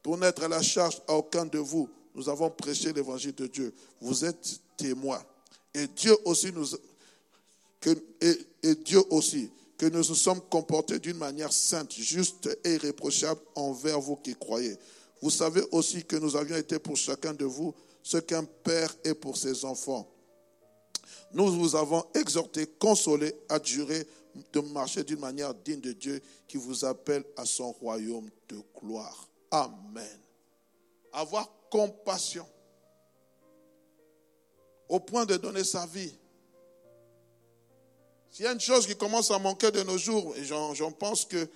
pour 0.00 0.16
n'être 0.16 0.44
à 0.44 0.48
la 0.48 0.62
charge 0.62 1.02
à 1.08 1.14
aucun 1.14 1.44
de 1.44 1.58
vous. 1.58 1.88
Nous 2.14 2.28
avons 2.28 2.50
prêché 2.50 2.92
l'évangile 2.92 3.34
de 3.34 3.48
Dieu. 3.48 3.74
Vous 4.00 4.24
êtes 4.24 4.60
témoins. 4.76 5.20
Et 5.74 5.88
Dieu 5.88 6.16
aussi 6.24 6.52
nous, 6.52 6.68
et, 8.20 8.74
Dieu 8.76 9.02
aussi, 9.10 9.50
que 9.78 9.86
nous 9.86 9.98
nous 9.98 10.14
sommes 10.14 10.40
comportés 10.50 10.98
d'une 10.98 11.16
manière 11.16 11.52
sainte, 11.52 11.92
juste 11.92 12.48
et 12.64 12.74
irréprochable 12.74 13.40
envers 13.54 14.00
vous 14.00 14.16
qui 14.16 14.34
croyez. 14.34 14.76
Vous 15.22 15.30
savez 15.30 15.62
aussi 15.72 16.04
que 16.04 16.16
nous 16.16 16.36
avions 16.36 16.56
été 16.56 16.78
pour 16.78 16.96
chacun 16.96 17.32
de 17.32 17.44
vous 17.44 17.74
ce 18.02 18.18
qu'un 18.18 18.44
père 18.44 18.94
est 19.04 19.14
pour 19.14 19.36
ses 19.36 19.64
enfants 19.64 20.08
nous 21.32 21.48
vous 21.48 21.76
avons 21.76 22.04
exhorté, 22.14 22.66
consolé, 22.66 23.34
adjuré 23.48 24.06
de 24.52 24.60
marcher 24.60 25.04
d'une 25.04 25.20
manière 25.20 25.54
digne 25.54 25.80
de 25.80 25.92
Dieu 25.92 26.22
qui 26.46 26.56
vous 26.56 26.84
appelle 26.84 27.24
à 27.36 27.44
son 27.44 27.72
royaume 27.72 28.30
de 28.48 28.60
gloire. 28.80 29.28
Amen. 29.50 30.20
Avoir 31.12 31.50
compassion 31.70 32.46
au 34.88 35.00
point 35.00 35.26
de 35.26 35.36
donner 35.36 35.64
sa 35.64 35.86
vie. 35.86 36.14
S'il 38.38 38.44
y 38.44 38.48
a 38.48 38.52
une 38.52 38.60
chose 38.60 38.86
qui 38.86 38.94
commence 38.94 39.32
à 39.32 39.38
manquer 39.40 39.72
de 39.72 39.82
nos 39.82 39.98
jours, 39.98 40.32
et 40.36 40.44
j'en 40.44 40.92
pense 40.92 41.24
que 41.24 41.48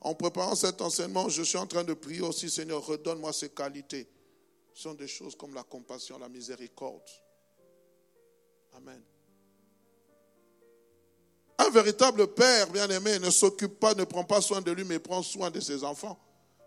en 0.00 0.14
préparant 0.14 0.54
cet 0.54 0.80
enseignement, 0.80 1.28
je 1.28 1.42
suis 1.42 1.58
en 1.58 1.66
train 1.66 1.82
de 1.82 1.94
prier 1.94 2.20
aussi, 2.20 2.48
Seigneur, 2.48 2.86
redonne-moi 2.86 3.32
ces 3.32 3.48
qualités. 3.48 4.08
Ce 4.72 4.82
sont 4.82 4.94
des 4.94 5.08
choses 5.08 5.34
comme 5.34 5.52
la 5.52 5.64
compassion, 5.64 6.16
la 6.16 6.28
miséricorde. 6.28 7.02
Amen. 8.76 9.02
Un 11.58 11.70
véritable 11.70 12.28
père, 12.28 12.70
bien-aimé, 12.70 13.18
ne 13.18 13.30
s'occupe 13.30 13.80
pas, 13.80 13.94
ne 13.94 14.04
prend 14.04 14.22
pas 14.22 14.40
soin 14.40 14.60
de 14.60 14.70
lui, 14.70 14.84
mais 14.84 15.00
prend 15.00 15.24
soin 15.24 15.50
de 15.50 15.58
ses 15.58 15.82
enfants. 15.82 16.16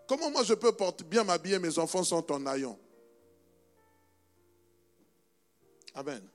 Comment 0.06 0.30
moi 0.30 0.44
je 0.44 0.52
peux 0.52 0.72
porter, 0.72 1.04
bien 1.04 1.24
m'habiller, 1.24 1.58
mes 1.58 1.78
enfants 1.78 2.04
sont 2.04 2.30
en 2.30 2.44
haillons? 2.44 2.78
Amen. 5.94 6.31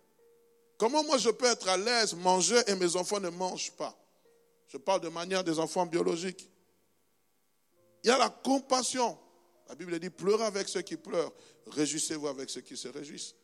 Comment 0.78 1.04
moi 1.04 1.18
je 1.18 1.30
peux 1.30 1.46
être 1.46 1.68
à 1.70 1.78
l'aise, 1.78 2.14
manger 2.14 2.62
et 2.68 2.76
mes 2.76 2.96
enfants 2.96 3.20
ne 3.20 3.30
mangent 3.30 3.72
pas? 3.72 3.98
Je 4.68 4.78
parle 4.78 5.02
de 5.02 5.10
manière 5.10 5.44
des 5.44 5.60
enfants 5.60 5.86
biologiques. 5.86 6.50
Il 8.04 8.08
y 8.08 8.12
a 8.12 8.18
la 8.18 8.30
compassion. 8.30 9.18
La 9.68 9.76
Bible 9.76 10.00
dit 10.00 10.10
pleurez 10.10 10.46
avec 10.46 10.70
ceux 10.70 10.82
qui 10.82 10.96
pleurent, 10.96 11.34
réjouissez-vous 11.68 12.28
avec 12.28 12.50
ceux 12.50 12.62
qui 12.62 12.78
se 12.78 12.88
réjouissent. 12.88 13.36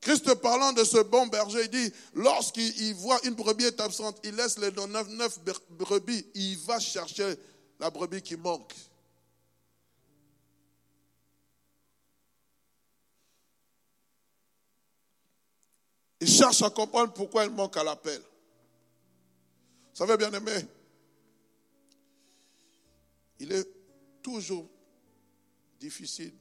Christ 0.00 0.34
parlant 0.36 0.72
de 0.72 0.82
ce 0.82 0.98
bon 1.02 1.26
berger, 1.26 1.64
il 1.64 1.68
dit, 1.68 1.92
lorsqu'il 2.14 2.94
voit 2.94 3.20
une 3.24 3.34
brebis 3.34 3.66
est 3.66 3.80
absente, 3.80 4.18
il 4.24 4.34
laisse 4.34 4.58
les 4.58 4.70
neuf, 4.70 5.38
brebis, 5.68 6.26
il 6.34 6.56
va 6.60 6.80
chercher 6.80 7.34
la 7.78 7.90
brebis 7.90 8.22
qui 8.22 8.36
manque. 8.36 8.74
Il 16.20 16.28
cherche 16.28 16.62
à 16.62 16.70
comprendre 16.70 17.12
pourquoi 17.14 17.44
elle 17.44 17.50
manque 17.50 17.76
à 17.76 17.84
l'appel. 17.84 18.20
Vous 18.20 19.96
savez, 19.96 20.16
bien 20.16 20.32
aimé, 20.32 20.66
il 23.38 23.52
est 23.52 23.66
toujours 24.22 24.68
difficile 25.78 26.34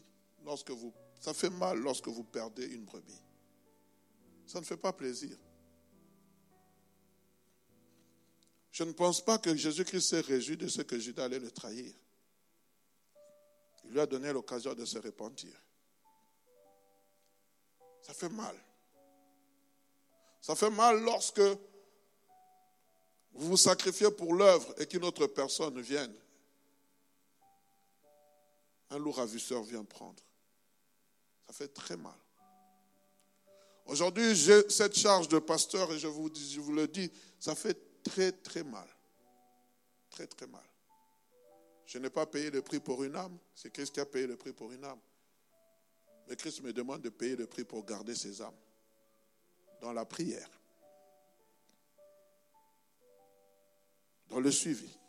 lorsque 0.43 0.71
vous... 0.71 0.93
Ça 1.21 1.33
fait 1.33 1.49
mal 1.49 1.77
lorsque 1.79 2.07
vous 2.07 2.23
perdez 2.23 2.65
une 2.65 2.85
brebis. 2.85 3.21
Ça 4.45 4.59
ne 4.59 4.65
fait 4.65 4.77
pas 4.77 4.93
plaisir. 4.93 5.37
Je 8.71 8.83
ne 8.83 8.93
pense 8.93 9.23
pas 9.23 9.37
que 9.37 9.53
Jésus-Christ 9.53 10.09
s'est 10.09 10.21
réjoui 10.21 10.55
de 10.55 10.67
ce 10.67 10.81
que 10.81 10.97
Judas 10.97 11.25
allait 11.25 11.39
le 11.39 11.51
trahir. 11.51 11.93
Il 13.83 13.91
lui 13.91 13.99
a 13.99 14.05
donné 14.05 14.31
l'occasion 14.31 14.73
de 14.73 14.85
se 14.85 14.97
repentir. 14.99 15.53
Ça 18.01 18.13
fait 18.13 18.29
mal. 18.29 18.55
Ça 20.49 20.55
fait 20.55 20.71
mal 20.71 20.99
lorsque 21.03 21.41
vous 23.33 23.49
vous 23.49 23.55
sacrifiez 23.55 24.09
pour 24.09 24.33
l'œuvre 24.33 24.73
et 24.81 24.87
qu'une 24.87 25.05
autre 25.05 25.27
personne 25.27 25.79
vienne, 25.79 26.11
un 28.89 28.97
lourd 28.97 29.17
ravisseur 29.17 29.61
vient 29.61 29.83
prendre. 29.83 30.23
Ça 31.45 31.53
fait 31.53 31.67
très 31.67 31.97
mal. 31.97 32.17
Aujourd'hui, 33.85 34.33
j'ai 34.33 34.67
cette 34.71 34.97
charge 34.97 35.27
de 35.27 35.37
pasteur 35.37 35.93
et 35.93 35.99
je 35.99 36.07
vous, 36.07 36.31
je 36.33 36.59
vous 36.59 36.73
le 36.73 36.87
dis, 36.87 37.11
ça 37.39 37.53
fait 37.53 37.77
très 38.01 38.31
très 38.31 38.63
mal. 38.63 38.87
Très 40.09 40.25
très 40.25 40.47
mal. 40.47 40.65
Je 41.85 41.99
n'ai 41.99 42.09
pas 42.09 42.25
payé 42.25 42.49
le 42.49 42.63
prix 42.63 42.79
pour 42.79 43.03
une 43.03 43.15
âme, 43.15 43.37
c'est 43.53 43.71
Christ 43.71 43.93
qui 43.93 43.99
a 43.99 44.05
payé 44.07 44.25
le 44.25 44.35
prix 44.35 44.53
pour 44.53 44.71
une 44.71 44.83
âme. 44.83 44.99
Mais 46.27 46.35
Christ 46.35 46.63
me 46.63 46.73
demande 46.73 47.03
de 47.03 47.09
payer 47.09 47.35
le 47.35 47.45
prix 47.45 47.65
pour 47.65 47.85
garder 47.85 48.15
ses 48.15 48.41
âmes 48.41 48.57
dans 49.81 49.93
la 49.93 50.05
prière, 50.05 50.49
dans 54.29 54.39
le 54.39 54.51
suivi. 54.51 54.99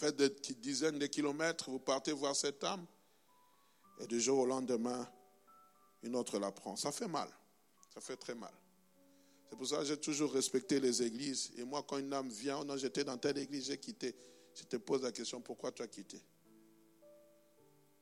faites 0.00 0.16
des 0.16 0.30
dizaines 0.54 0.98
de 0.98 1.06
kilomètres, 1.06 1.68
vous 1.68 1.78
partez 1.78 2.12
voir 2.12 2.34
cette 2.34 2.64
âme, 2.64 2.86
et 4.00 4.06
du 4.06 4.18
jour 4.18 4.38
au 4.38 4.46
lendemain, 4.46 5.06
une 6.02 6.16
autre 6.16 6.38
la 6.38 6.50
prend. 6.50 6.74
Ça 6.74 6.90
fait 6.90 7.06
mal, 7.06 7.28
ça 7.92 8.00
fait 8.00 8.16
très 8.16 8.34
mal. 8.34 8.52
C'est 9.50 9.56
pour 9.56 9.66
ça 9.66 9.78
que 9.78 9.84
j'ai 9.84 10.00
toujours 10.00 10.32
respecté 10.32 10.80
les 10.80 11.02
églises. 11.02 11.52
Et 11.58 11.64
moi, 11.64 11.84
quand 11.86 11.98
une 11.98 12.12
âme 12.14 12.30
vient, 12.30 12.64
non, 12.64 12.76
j'étais 12.78 13.04
dans 13.04 13.18
telle 13.18 13.36
église, 13.36 13.66
j'ai 13.66 13.78
quitté. 13.78 14.16
Je 14.60 14.64
te 14.66 14.76
pose 14.76 15.02
la 15.02 15.10
question, 15.10 15.40
pourquoi 15.40 15.72
tu 15.72 15.80
as 15.80 15.88
quitté? 15.88 16.20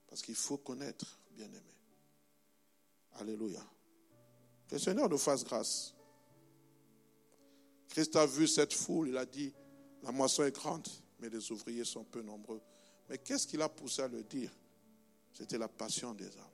Parce 0.08 0.22
qu'il 0.22 0.34
faut 0.34 0.58
connaître, 0.58 1.20
bien-aimé. 1.30 1.74
Alléluia. 3.12 3.64
Que 4.66 4.74
le 4.74 4.80
Seigneur 4.80 5.08
nous 5.08 5.18
fasse 5.18 5.44
grâce. 5.44 5.94
Christ 7.88 8.16
a 8.16 8.26
vu 8.26 8.48
cette 8.48 8.74
foule, 8.74 9.08
il 9.08 9.16
a 9.16 9.24
dit, 9.24 9.54
la 10.02 10.10
moisson 10.10 10.42
est 10.42 10.50
grande, 10.50 10.88
mais 11.20 11.30
les 11.30 11.52
ouvriers 11.52 11.84
sont 11.84 12.04
peu 12.04 12.22
nombreux. 12.22 12.60
Mais 13.08 13.18
qu'est-ce 13.18 13.46
qui 13.46 13.56
l'a 13.56 13.68
poussé 13.68 14.02
à 14.02 14.08
le 14.08 14.24
dire? 14.24 14.50
C'était 15.32 15.58
la 15.58 15.68
passion 15.68 16.12
des 16.12 16.26
âmes. 16.26 16.50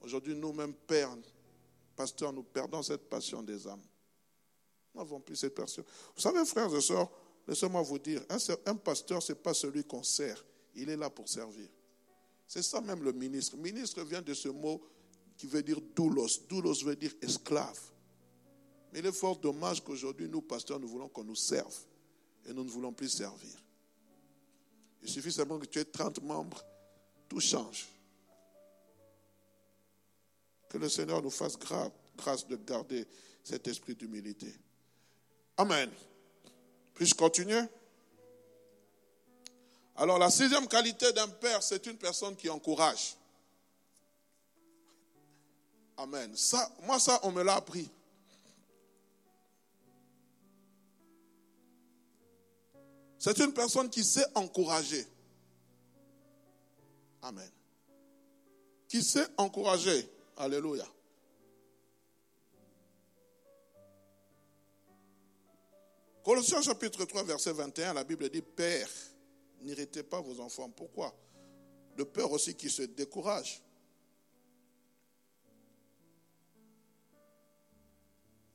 Aujourd'hui, 0.00 0.34
nous-mêmes, 0.34 0.74
pères, 0.74 1.16
pasteurs, 1.94 2.32
nous 2.32 2.42
perdons 2.42 2.82
cette 2.82 3.08
passion 3.08 3.42
des 3.42 3.66
âmes. 3.68 3.82
Nous 4.94 5.00
n'avons 5.00 5.20
plus 5.20 5.36
cette 5.36 5.54
passion. 5.54 5.84
Vous 6.14 6.20
savez, 6.20 6.44
frères 6.44 6.74
et 6.74 6.80
sœurs, 6.80 7.10
laissez-moi 7.46 7.82
vous 7.82 7.98
dire, 7.98 8.22
un, 8.66 8.74
pasteur, 8.76 9.22
ce 9.22 9.32
n'est 9.32 9.38
pas 9.38 9.54
celui 9.54 9.84
qu'on 9.84 10.02
sert. 10.02 10.44
Il 10.74 10.90
est 10.90 10.96
là 10.96 11.10
pour 11.10 11.28
servir. 11.28 11.68
C'est 12.46 12.62
ça 12.62 12.80
même 12.80 13.02
le 13.02 13.12
ministre. 13.12 13.56
Ministre 13.56 14.02
vient 14.02 14.22
de 14.22 14.34
ce 14.34 14.48
mot 14.48 14.82
qui 15.36 15.46
veut 15.46 15.62
dire 15.62 15.80
doulos. 15.94 16.46
Doulos 16.48 16.84
veut 16.84 16.96
dire 16.96 17.12
esclave. 17.20 17.80
Mais 18.92 19.00
il 19.00 19.06
est 19.06 19.12
fort 19.12 19.36
dommage 19.36 19.82
qu'aujourd'hui, 19.82 20.28
nous, 20.28 20.42
pasteurs, 20.42 20.78
nous 20.78 20.88
voulons 20.88 21.08
qu'on 21.08 21.24
nous 21.24 21.34
serve 21.34 21.76
et 22.46 22.52
nous 22.52 22.64
ne 22.64 22.70
voulons 22.70 22.92
plus 22.92 23.08
servir. 23.08 23.56
Il 25.02 25.08
suffit 25.08 25.32
seulement 25.32 25.58
que 25.58 25.66
tu 25.66 25.78
aies 25.78 25.84
30 25.84 26.22
membres, 26.22 26.64
tout 27.28 27.40
change. 27.40 27.86
Que 30.68 30.78
le 30.78 30.88
Seigneur 30.88 31.22
nous 31.22 31.30
fasse 31.30 31.56
grâce 32.16 32.46
de 32.46 32.56
garder 32.56 33.06
cet 33.42 33.68
esprit 33.68 33.94
d'humilité. 33.94 34.52
Amen. 35.56 35.90
Puis-je 36.96 37.14
continuer 37.14 37.60
Alors 39.96 40.18
la 40.18 40.30
sixième 40.30 40.66
qualité 40.66 41.12
d'un 41.12 41.28
père, 41.28 41.62
c'est 41.62 41.86
une 41.86 41.98
personne 41.98 42.34
qui 42.34 42.48
encourage. 42.48 43.16
Amen. 45.98 46.34
Ça, 46.34 46.70
moi, 46.82 46.98
ça, 46.98 47.20
on 47.22 47.32
me 47.32 47.42
l'a 47.42 47.56
appris. 47.56 47.88
C'est 53.18 53.38
une 53.40 53.52
personne 53.52 53.90
qui 53.90 54.04
sait 54.04 54.26
encourager. 54.34 55.06
Amen. 57.22 57.50
Qui 58.88 59.02
sait 59.02 59.26
encourager. 59.36 60.08
Alléluia. 60.36 60.86
Colossiens 66.26 66.60
chapitre 66.60 67.04
3, 67.04 67.22
verset 67.22 67.52
21, 67.52 67.94
la 67.94 68.02
Bible 68.02 68.28
dit, 68.28 68.42
Père, 68.42 68.90
n'irritez 69.60 70.02
pas 70.02 70.20
vos 70.20 70.40
enfants. 70.40 70.68
Pourquoi? 70.70 71.14
De 71.96 72.02
peur 72.02 72.32
aussi 72.32 72.56
qu'ils 72.56 72.72
se 72.72 72.82
découragent. 72.82 73.62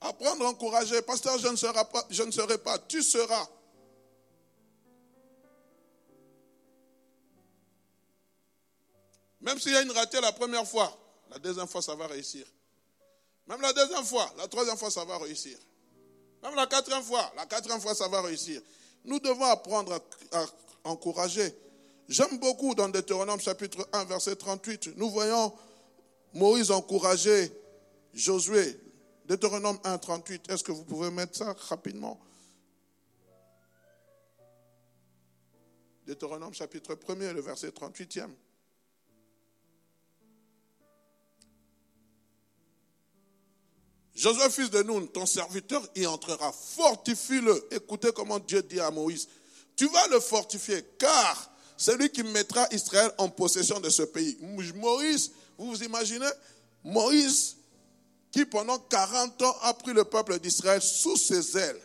Apprendre 0.02 0.46
à 0.48 0.50
encourager. 0.50 1.02
Pasteur, 1.04 1.40
je 1.40 1.48
ne 1.48 1.56
serai 1.56 1.86
pas, 1.86 2.06
je 2.10 2.24
ne 2.24 2.32
serai 2.32 2.58
pas, 2.58 2.78
tu 2.78 3.02
seras. 3.02 3.48
Même 9.40 9.58
s'il 9.62 9.72
y 9.72 9.78
a 9.78 9.82
une 9.82 9.92
ratée 9.92 10.20
la 10.20 10.34
première 10.34 10.68
fois, 10.68 10.94
la 11.30 11.40
deuxième 11.40 11.70
fois, 11.70 11.82
ça 11.82 11.96
va 11.96 12.08
réussir. 12.08 12.46
Même 13.48 13.62
la 13.62 13.72
deuxième 13.72 14.04
fois, 14.04 14.30
la 14.36 14.50
troisième 14.50 14.76
fois, 14.76 14.92
ça 14.92 15.06
va 15.06 15.18
réussir. 15.20 15.58
Même 16.44 16.56
la 16.56 16.68
quatrième 16.68 17.04
fois, 17.04 17.32
la 17.36 17.46
quatrième 17.46 17.80
fois, 17.80 17.94
ça 17.94 18.08
va 18.08 18.22
réussir. 18.22 18.62
Nous 19.06 19.20
devons 19.20 19.46
apprendre 19.46 20.02
à, 20.32 20.46
encourager. 20.84 21.56
J'aime 22.08 22.40
beaucoup 22.40 22.74
dans 22.74 22.90
Deutéronome 22.90 23.40
chapitre 23.40 23.88
1, 23.94 24.06
verset 24.06 24.36
38, 24.36 24.98
nous 24.98 25.10
voyons 25.10 25.54
Moïse 26.34 26.72
encourager 26.72 27.52
Josué. 28.14 28.80
Deutéronome 29.26 29.80
1, 29.84 29.98
38. 29.98 30.50
Est-ce 30.50 30.64
que 30.64 30.72
vous 30.72 30.84
pouvez 30.84 31.10
mettre 31.12 31.38
ça 31.38 31.56
rapidement? 31.70 32.20
Deutéronome 36.06 36.54
chapitre 36.54 36.98
1, 37.08 37.34
le 37.34 37.42
verset 37.42 37.70
38e. 37.70 38.30
Josué, 44.16 44.50
fils 44.50 44.70
de 44.70 44.84
Nun, 44.84 45.06
ton 45.08 45.26
serviteur 45.26 45.88
y 45.96 46.06
entrera. 46.06 46.52
Fortifie-le. 46.52 47.68
Écoutez 47.72 48.12
comment 48.14 48.40
Dieu 48.40 48.62
dit 48.62 48.80
à 48.80 48.92
Moïse. 48.92 49.28
Tu 49.76 49.88
vas 49.88 50.08
le 50.10 50.20
fortifier, 50.20 50.84
car 50.98 51.52
c'est 51.78 51.98
lui 51.98 52.10
qui 52.10 52.24
mettra 52.24 52.68
Israël 52.72 53.12
en 53.18 53.30
possession 53.30 53.80
de 53.80 53.90
ce 53.90 54.04
pays. 54.04 54.38
Moïse, 54.76 55.32
vous 55.58 55.68
vous 55.68 55.84
imaginez? 55.84 56.30
Moïse, 56.84 57.58
qui 58.32 58.46
pendant 58.46 58.78
40 58.80 59.42
ans 59.42 59.56
a 59.62 59.74
pris 59.74 59.94
le 59.94 60.04
peuple 60.04 60.40
d'Israël 60.40 60.82
sous 60.82 61.18
ses 61.18 61.58
ailes. 61.58 61.82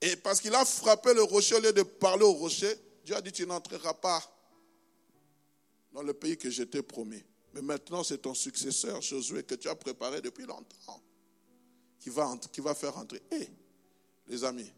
Et 0.00 0.16
parce 0.16 0.40
qu'il 0.40 0.54
a 0.54 0.64
frappé 0.64 1.12
le 1.14 1.22
rocher 1.22 1.56
au 1.56 1.60
lieu 1.60 1.72
de 1.72 1.82
parler 1.82 2.24
au 2.24 2.32
rocher, 2.32 2.74
Dieu 3.04 3.14
a 3.14 3.20
dit, 3.20 3.32
tu 3.32 3.46
n'entreras 3.46 3.94
pas 3.94 4.22
dans 5.92 6.02
le 6.02 6.14
pays 6.14 6.38
que 6.38 6.50
je 6.50 6.62
t'ai 6.62 6.82
promis. 6.82 7.22
Mais 7.52 7.62
maintenant, 7.62 8.04
c'est 8.04 8.18
ton 8.18 8.34
successeur, 8.34 9.00
Josué, 9.02 9.42
que 9.42 9.54
tu 9.54 9.68
as 9.68 9.74
préparé 9.74 10.20
depuis 10.20 10.46
longtemps, 10.46 11.00
qui 11.98 12.10
va, 12.10 12.32
qui 12.52 12.60
va 12.60 12.74
faire 12.74 12.96
entrer. 12.96 13.20
Hé, 13.30 13.48
les 14.28 14.44
amis, 14.44 14.70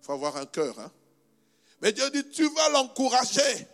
il 0.00 0.04
faut 0.04 0.12
avoir 0.12 0.36
un 0.36 0.46
cœur. 0.46 0.78
Hein? 0.78 0.90
Mais 1.82 1.92
Dieu 1.92 2.08
dit, 2.10 2.28
tu 2.30 2.48
vas 2.48 2.68
l'encourager. 2.70 3.66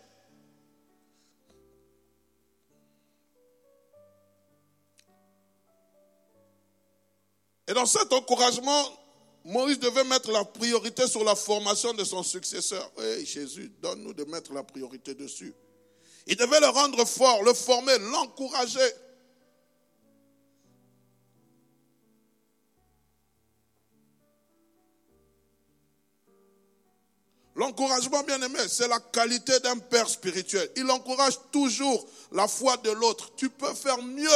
Et 7.67 7.73
dans 7.73 7.85
cet 7.85 8.11
encouragement, 8.11 8.83
Moïse 9.45 9.79
devait 9.79 10.03
mettre 10.03 10.29
la 10.31 10.43
priorité 10.43 11.07
sur 11.07 11.23
la 11.23 11.35
formation 11.35 11.93
de 11.93 12.03
son 12.03 12.21
successeur. 12.21 12.91
Oui, 12.97 13.25
Jésus, 13.25 13.71
donne-nous 13.81 14.13
de 14.13 14.25
mettre 14.25 14.51
la 14.51 14.63
priorité 14.63 15.15
dessus. 15.15 15.53
Il 16.27 16.35
devait 16.35 16.59
le 16.59 16.67
rendre 16.67 17.05
fort, 17.05 17.43
le 17.43 17.53
former, 17.53 17.97
l'encourager. 17.99 18.79
L'encouragement, 27.55 28.23
bien 28.23 28.41
aimé, 28.41 28.59
c'est 28.69 28.87
la 28.87 28.99
qualité 28.99 29.59
d'un 29.59 29.77
père 29.77 30.07
spirituel. 30.07 30.69
Il 30.77 30.89
encourage 30.89 31.37
toujours 31.51 32.07
la 32.31 32.47
foi 32.47 32.77
de 32.77 32.91
l'autre. 32.91 33.31
Tu 33.35 33.49
peux 33.49 33.73
faire 33.73 34.01
mieux. 34.01 34.29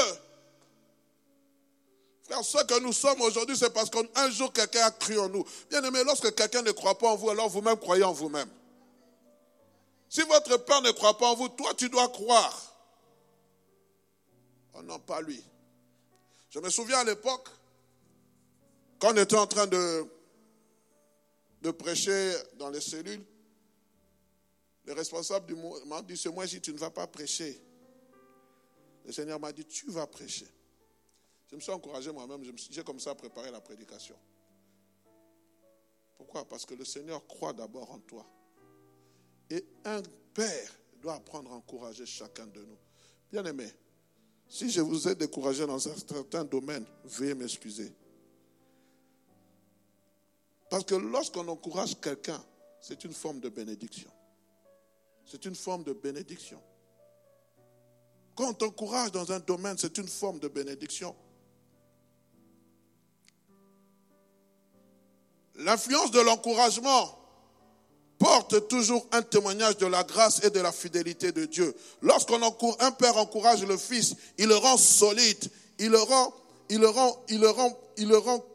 Frère, 2.24 2.44
ce 2.44 2.64
que 2.66 2.80
nous 2.82 2.94
sommes 2.94 3.22
aujourd'hui, 3.22 3.56
c'est 3.58 3.72
parce 3.72 3.90
qu'un 3.90 4.30
jour 4.32 4.52
quelqu'un 4.52 4.86
a 4.86 4.92
cru 4.92 5.18
en 5.20 5.30
nous. 5.30 5.46
Bien 5.70 5.84
aimé, 5.84 6.02
lorsque 6.06 6.34
quelqu'un 6.36 6.62
ne 6.62 6.72
croit 6.72 6.98
pas 6.98 7.10
en 7.10 7.16
vous, 7.16 7.30
alors 7.30 7.50
vous-même 7.50 7.78
croyez 7.78 8.04
en 8.04 8.14
vous-même. 8.14 8.50
Si 10.16 10.22
votre 10.22 10.55
père 10.63 10.82
ne 10.82 10.91
croit 10.91 11.18
pas 11.18 11.32
en 11.32 11.36
vous, 11.36 11.49
toi 11.49 11.74
tu 11.74 11.89
dois 11.89 12.07
croire. 12.07 12.74
Oh 14.74 14.82
non, 14.82 14.97
pas 14.97 15.20
lui. 15.20 15.43
Je 16.51 16.59
me 16.59 16.70
souviens 16.70 16.99
à 16.99 17.03
l'époque, 17.03 17.49
quand 18.97 19.11
on 19.11 19.18
était 19.18 19.36
en 19.36 19.45
train 19.45 19.68
de, 19.68 20.05
de 21.63 21.72
prêcher 21.72 22.34
dans 22.53 22.70
les 22.70 22.80
cellules, 22.80 23.26
le 24.86 24.93
responsable 24.93 25.47
du 25.47 25.55
m'a 25.86 26.01
dit 26.01 26.16
ce 26.16 26.30
mois-ci, 26.30 26.61
tu 26.61 26.72
ne 26.72 26.78
vas 26.78 26.91
pas 26.91 27.07
prêcher. 27.07 27.61
Le 29.03 29.11
Seigneur 29.11 29.38
m'a 29.38 29.51
dit, 29.51 29.66
tu 29.66 29.91
vas 29.91 30.07
prêcher. 30.07 30.47
Je 31.51 31.57
me 31.57 31.59
suis 31.59 31.74
encouragé 31.74 32.09
moi-même, 32.13 32.41
j'ai 32.72 32.84
comme 32.86 33.01
ça 33.01 33.13
préparé 33.16 33.51
la 33.51 33.59
prédication. 33.59 34.16
Pourquoi? 36.16 36.47
Parce 36.47 36.66
que 36.66 36.74
le 36.74 36.86
Seigneur 36.86 37.28
croit 37.28 37.51
d'abord 37.51 37.91
en 37.91 37.99
toi. 37.99 38.26
Et 39.50 39.66
un 39.86 40.02
père 40.34 40.80
doit 41.02 41.16
apprendre 41.16 41.52
à 41.52 41.56
encourager 41.56 42.06
chacun 42.06 42.48
de 42.48 42.62
nous. 42.62 42.78
Bien 43.32 43.46
aimé, 43.46 43.68
si 44.48 44.70
je 44.70 44.82
vous 44.82 45.08
ai 45.08 45.16
découragé 45.16 45.66
dans 45.66 45.88
un 45.88 45.96
certain 45.96 46.43
domaine, 46.43 46.86
veuillez 47.04 47.36
m'excuser. 47.36 47.91
Parce 50.70 50.84
que 50.84 50.96
lorsqu'on 50.96 51.48
encourage 51.48 52.00
quelqu'un, 52.00 52.43
c'est 52.82 53.04
une 53.04 53.14
forme 53.14 53.39
de 53.39 53.50
bénédiction. 53.50 54.10
C'est 55.26 55.46
une 55.46 55.56
forme 55.56 55.84
de 55.84 55.93
bénédiction. 55.93 56.62
Quand 58.36 58.50
on 58.50 58.54
t'encourage 58.54 59.12
dans 59.12 59.32
un 59.32 59.39
domaine, 59.39 59.78
c'est 59.78 59.98
une 59.98 60.08
forme 60.08 60.39
de 60.39 60.48
bénédiction. 60.48 61.16
L'influence 65.56 66.12
de 66.12 66.20
l'encouragement 66.20 67.24
porte 68.18 68.68
toujours 68.68 69.05
un 69.11 69.22
témoignage 69.22 69.78
de 69.78 69.86
la 69.86 70.03
grâce 70.03 70.43
et 70.43 70.49
de 70.49 70.59
la 70.59 70.72
fidélité 70.72 71.32
de 71.32 71.45
Dieu. 71.45 71.76
Lorsqu'un 72.01 72.41
un 72.80 72.91
père 72.91 73.18
encourage 73.18 73.63
le 73.63 73.78
fils, 73.78 74.16
il 74.38 74.47
le 74.47 74.55
rend 74.55 74.78
solide, 74.78 75.43
il 75.80 75.89
le 75.89 75.99
rend, 75.99 76.34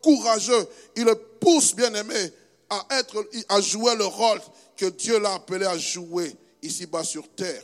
courageux, 0.02 0.68
il 0.96 1.04
le 1.04 1.14
pousse, 1.14 1.74
bien 1.74 1.92
aimé, 1.94 2.32
à 2.70 2.86
être, 2.98 3.28
à 3.48 3.60
jouer 3.60 3.94
le 3.96 4.04
rôle 4.04 4.40
que 4.76 4.86
Dieu 4.86 5.18
l'a 5.18 5.34
appelé 5.34 5.66
à 5.66 5.76
jouer 5.76 6.34
ici-bas 6.62 7.04
sur 7.04 7.28
terre. 7.28 7.62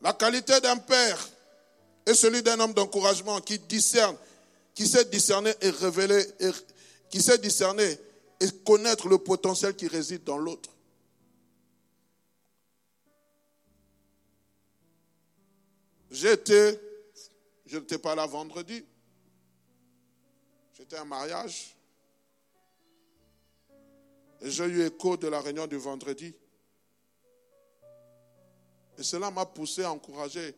La 0.00 0.12
qualité 0.12 0.60
d'un 0.60 0.76
père 0.76 1.28
est 2.06 2.14
celui 2.14 2.42
d'un 2.42 2.58
homme 2.60 2.72
d'encouragement 2.72 3.40
qui 3.40 3.58
discerne, 3.58 4.16
qui 4.74 4.86
sait 4.86 5.04
discerner 5.06 5.52
et 5.60 5.70
révéler, 5.70 6.24
qui 7.10 7.20
sait 7.20 7.38
discerner 7.38 7.98
et 8.40 8.50
connaître 8.64 9.08
le 9.08 9.18
potentiel 9.18 9.74
qui 9.74 9.88
réside 9.88 10.24
dans 10.24 10.38
l'autre. 10.38 10.70
J'étais, 16.10 16.80
je 17.66 17.78
n'étais 17.78 17.98
pas 17.98 18.14
là 18.14 18.26
vendredi, 18.26 18.84
j'étais 20.74 20.96
à 20.96 21.02
un 21.02 21.04
mariage, 21.04 21.76
et 24.40 24.50
j'ai 24.50 24.64
eu 24.64 24.86
écho 24.86 25.16
de 25.16 25.28
la 25.28 25.40
réunion 25.40 25.66
du 25.66 25.76
vendredi. 25.76 26.34
Et 28.96 29.02
cela 29.02 29.30
m'a 29.30 29.46
poussé 29.46 29.84
à 29.84 29.92
encourager 29.92 30.56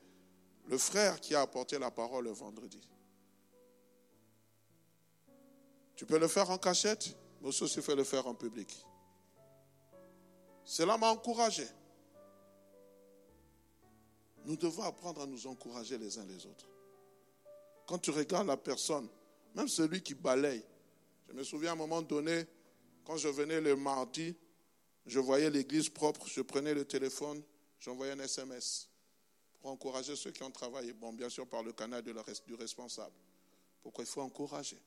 le 0.66 0.78
frère 0.78 1.20
qui 1.20 1.34
a 1.34 1.40
apporté 1.40 1.78
la 1.78 1.90
parole 1.90 2.24
le 2.24 2.30
vendredi. 2.30 2.80
Tu 5.96 6.06
peux 6.06 6.18
le 6.18 6.28
faire 6.28 6.48
en 6.50 6.56
cachette, 6.56 7.14
mais 7.40 7.48
aussi 7.48 7.80
peux 7.80 7.94
le 7.94 8.04
faire 8.04 8.26
en 8.26 8.34
public. 8.34 8.84
Cela 10.64 10.96
m'a 10.96 11.10
encouragé. 11.10 11.66
Nous 14.44 14.56
devons 14.56 14.82
apprendre 14.82 15.22
à 15.22 15.26
nous 15.26 15.46
encourager 15.46 15.98
les 15.98 16.18
uns 16.18 16.24
les 16.24 16.46
autres. 16.46 16.66
Quand 17.86 17.98
tu 17.98 18.10
regardes 18.10 18.46
la 18.46 18.56
personne, 18.56 19.08
même 19.54 19.68
celui 19.68 20.02
qui 20.02 20.14
balaye, 20.14 20.64
je 21.28 21.32
me 21.32 21.42
souviens 21.42 21.70
à 21.70 21.72
un 21.72 21.76
moment 21.76 22.02
donné, 22.02 22.46
quand 23.04 23.16
je 23.16 23.28
venais 23.28 23.60
le 23.60 23.76
mardi, 23.76 24.34
je 25.06 25.18
voyais 25.18 25.50
l'église 25.50 25.88
propre, 25.88 26.26
je 26.28 26.40
prenais 26.40 26.74
le 26.74 26.84
téléphone, 26.84 27.42
j'envoyais 27.80 28.12
un 28.12 28.20
SMS 28.20 28.88
pour 29.60 29.70
encourager 29.70 30.16
ceux 30.16 30.30
qui 30.30 30.42
ont 30.42 30.50
travaillé. 30.50 30.92
Bon, 30.92 31.12
bien 31.12 31.28
sûr, 31.28 31.46
par 31.46 31.62
le 31.62 31.72
canal 31.72 32.02
du 32.02 32.54
responsable. 32.54 33.14
Pourquoi 33.82 34.04
il 34.04 34.06
faut 34.06 34.22
encourager? 34.22 34.80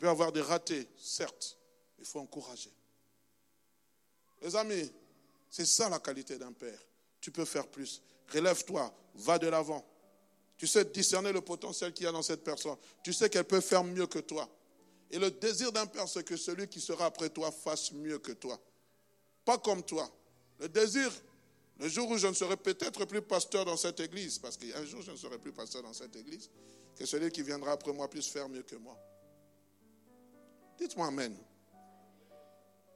Peut 0.00 0.06
y 0.06 0.10
avoir 0.10 0.32
des 0.32 0.40
ratés, 0.40 0.88
certes, 0.96 1.58
il 1.98 2.06
faut 2.06 2.20
encourager. 2.20 2.72
Les 4.42 4.56
amis, 4.56 4.90
c'est 5.50 5.66
ça 5.66 5.88
la 5.90 5.98
qualité 5.98 6.38
d'un 6.38 6.52
père. 6.52 6.78
Tu 7.20 7.30
peux 7.30 7.44
faire 7.44 7.68
plus. 7.68 8.02
Relève-toi, 8.32 8.92
va 9.16 9.38
de 9.38 9.46
l'avant. 9.46 9.86
Tu 10.56 10.66
sais 10.66 10.86
discerner 10.86 11.32
le 11.32 11.42
potentiel 11.42 11.92
qu'il 11.92 12.04
y 12.04 12.08
a 12.08 12.12
dans 12.12 12.22
cette 12.22 12.42
personne. 12.42 12.76
Tu 13.04 13.12
sais 13.12 13.28
qu'elle 13.28 13.44
peut 13.44 13.60
faire 13.60 13.84
mieux 13.84 14.06
que 14.06 14.20
toi. 14.20 14.48
Et 15.10 15.18
le 15.18 15.30
désir 15.30 15.70
d'un 15.70 15.86
père, 15.86 16.08
c'est 16.08 16.24
que 16.24 16.36
celui 16.36 16.66
qui 16.68 16.80
sera 16.80 17.06
après 17.06 17.28
toi 17.28 17.52
fasse 17.52 17.92
mieux 17.92 18.18
que 18.18 18.32
toi. 18.32 18.58
Pas 19.44 19.58
comme 19.58 19.82
toi. 19.82 20.10
Le 20.58 20.68
désir, 20.68 21.12
le 21.78 21.88
jour 21.88 22.08
où 22.08 22.16
je 22.16 22.26
ne 22.26 22.34
serai 22.34 22.56
peut-être 22.56 23.04
plus 23.04 23.22
pasteur 23.22 23.66
dans 23.66 23.76
cette 23.76 24.00
église, 24.00 24.38
parce 24.38 24.56
qu'un 24.56 24.84
jour 24.84 25.02
je 25.02 25.10
ne 25.10 25.16
serai 25.16 25.38
plus 25.38 25.52
pasteur 25.52 25.82
dans 25.82 25.92
cette 25.92 26.16
église, 26.16 26.48
que 26.96 27.04
celui 27.04 27.30
qui 27.30 27.42
viendra 27.42 27.72
après 27.72 27.92
moi 27.92 28.08
puisse 28.08 28.28
faire 28.28 28.48
mieux 28.48 28.62
que 28.62 28.76
moi. 28.76 28.98
Dites-moi 30.80 31.08
Amen. 31.08 31.36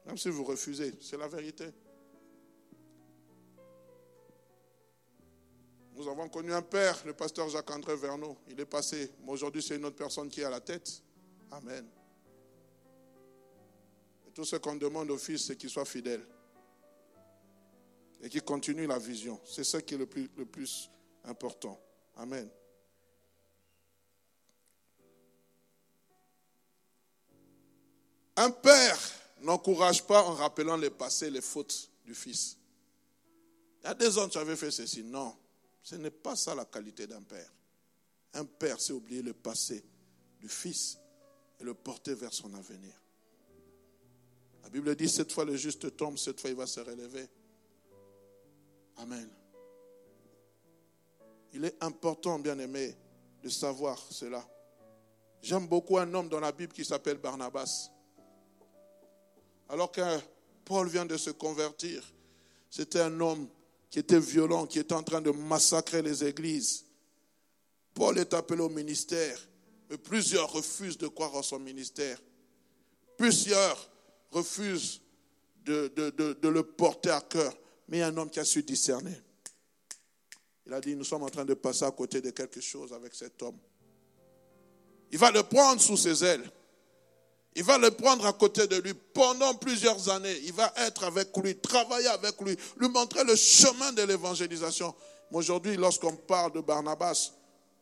Même 0.05 0.17
si 0.17 0.29
vous 0.29 0.43
refusez, 0.43 0.93
c'est 1.01 1.17
la 1.17 1.27
vérité. 1.27 1.71
Nous 5.93 6.07
avons 6.07 6.27
connu 6.27 6.51
un 6.51 6.61
père, 6.61 7.01
le 7.05 7.13
pasteur 7.13 7.47
Jacques-André 7.47 7.95
Verneau. 7.95 8.37
Il 8.49 8.59
est 8.59 8.65
passé, 8.65 9.11
mais 9.23 9.31
aujourd'hui 9.31 9.63
c'est 9.63 9.77
une 9.77 9.85
autre 9.85 9.95
personne 9.95 10.29
qui 10.29 10.41
est 10.41 10.45
à 10.45 10.49
la 10.49 10.59
tête. 10.59 11.01
Amen. 11.51 11.87
Tout 14.33 14.43
ce 14.43 14.57
qu'on 14.57 14.75
demande 14.75 15.09
au 15.11 15.17
Fils, 15.17 15.45
c'est 15.45 15.55
qu'il 15.55 15.69
soit 15.69 15.85
fidèle 15.85 16.21
et 18.21 18.27
qu'il 18.27 18.41
continue 18.41 18.85
la 18.85 18.99
vision. 18.99 19.39
C'est 19.45 19.63
ça 19.63 19.81
qui 19.81 19.93
est 19.93 19.97
le 19.97 20.07
plus, 20.07 20.29
le 20.35 20.45
plus 20.45 20.89
important. 21.23 21.79
Amen. 22.17 22.49
Un 28.37 28.51
père 28.51 28.97
n'encourage 29.41 30.05
pas 30.05 30.23
en 30.23 30.33
rappelant 30.33 30.77
les 30.77 30.89
passés, 30.89 31.29
les 31.29 31.41
fautes 31.41 31.89
du 32.05 32.13
fils. 32.13 32.57
Il 33.81 33.87
y 33.87 33.89
a 33.89 33.93
des 33.93 34.17
ans, 34.17 34.27
tu 34.27 34.37
avais 34.37 34.55
fait 34.55 34.71
ceci. 34.71 35.03
Non, 35.03 35.35
ce 35.81 35.95
n'est 35.95 36.11
pas 36.11 36.35
ça 36.35 36.55
la 36.55 36.65
qualité 36.65 37.07
d'un 37.07 37.21
père. 37.21 37.51
Un 38.33 38.45
père, 38.45 38.81
c'est 38.81 38.93
oublier 38.93 39.21
le 39.21 39.33
passé 39.33 39.83
du 40.39 40.49
fils 40.49 40.97
et 41.59 41.63
le 41.63 41.73
porter 41.73 42.13
vers 42.13 42.33
son 42.33 42.53
avenir. 42.53 42.93
La 44.63 44.69
Bible 44.69 44.95
dit, 44.95 45.07
cette 45.07 45.31
fois 45.31 45.45
le 45.45 45.55
juste 45.55 45.95
tombe, 45.95 46.17
cette 46.17 46.41
fois 46.41 46.49
il 46.49 46.55
va 46.55 46.67
se 46.67 46.79
relever. 46.79 47.27
Amen. 48.97 49.29
Il 51.53 51.63
est 51.63 51.81
important, 51.81 52.39
bien 52.39 52.57
aimé, 52.59 52.97
de 53.43 53.49
savoir 53.49 53.97
cela. 54.11 54.45
J'aime 55.41 55.67
beaucoup 55.67 55.97
un 55.97 56.11
homme 56.13 56.27
dans 56.27 56.39
la 56.39 56.51
Bible 56.51 56.73
qui 56.73 56.83
s'appelle 56.83 57.17
Barnabas. 57.17 57.91
Alors 59.69 59.91
que 59.91 60.01
Paul 60.63 60.87
vient 60.87 61.05
de 61.05 61.17
se 61.17 61.31
convertir, 61.31 62.03
c'était 62.69 63.01
un 63.01 63.19
homme 63.19 63.47
qui 63.89 63.99
était 63.99 64.19
violent, 64.19 64.65
qui 64.65 64.79
était 64.79 64.93
en 64.93 65.03
train 65.03 65.21
de 65.21 65.31
massacrer 65.31 66.01
les 66.01 66.23
églises. 66.23 66.85
Paul 67.93 68.17
est 68.17 68.33
appelé 68.33 68.61
au 68.61 68.69
ministère, 68.69 69.39
mais 69.89 69.97
plusieurs 69.97 70.51
refusent 70.51 70.97
de 70.97 71.07
croire 71.07 71.33
en 71.35 71.41
son 71.41 71.59
ministère. 71.59 72.19
Plusieurs 73.17 73.89
refuse 74.31 75.01
de, 75.63 75.87
de, 75.87 76.47
le 76.47 76.63
porter 76.63 77.09
à 77.09 77.21
cœur. 77.21 77.55
Mais 77.87 77.97
il 77.97 77.99
y 78.01 78.03
a 78.03 78.07
un 78.07 78.17
homme 78.17 78.29
qui 78.29 78.39
a 78.39 78.45
su 78.45 78.63
discerner. 78.63 79.15
Il 80.65 80.73
a 80.73 80.81
dit, 80.81 80.95
nous 80.95 81.03
sommes 81.03 81.23
en 81.23 81.29
train 81.29 81.45
de 81.45 81.53
passer 81.53 81.85
à 81.85 81.91
côté 81.91 82.21
de 82.21 82.31
quelque 82.31 82.59
chose 82.59 82.91
avec 82.91 83.13
cet 83.15 83.41
homme. 83.43 83.57
Il 85.11 85.17
va 85.17 85.31
le 85.31 85.43
prendre 85.43 85.79
sous 85.79 85.97
ses 85.97 86.23
ailes. 86.23 86.43
Il 87.55 87.63
va 87.63 87.77
le 87.77 87.89
prendre 87.91 88.25
à 88.25 88.33
côté 88.33 88.67
de 88.67 88.75
lui 88.75 88.93
pendant 88.93 89.53
plusieurs 89.55 90.09
années. 90.09 90.37
Il 90.43 90.51
va 90.51 90.73
être 90.77 91.05
avec 91.05 91.35
lui, 91.37 91.57
travailler 91.57 92.07
avec 92.07 92.39
lui, 92.41 92.57
lui 92.77 92.89
montrer 92.89 93.23
le 93.23 93.35
chemin 93.35 93.93
de 93.93 94.01
l'évangélisation. 94.01 94.93
Mais 95.31 95.37
aujourd'hui, 95.37 95.77
lorsqu'on 95.77 96.15
parle 96.17 96.51
de 96.51 96.59
Barnabas, 96.59 97.31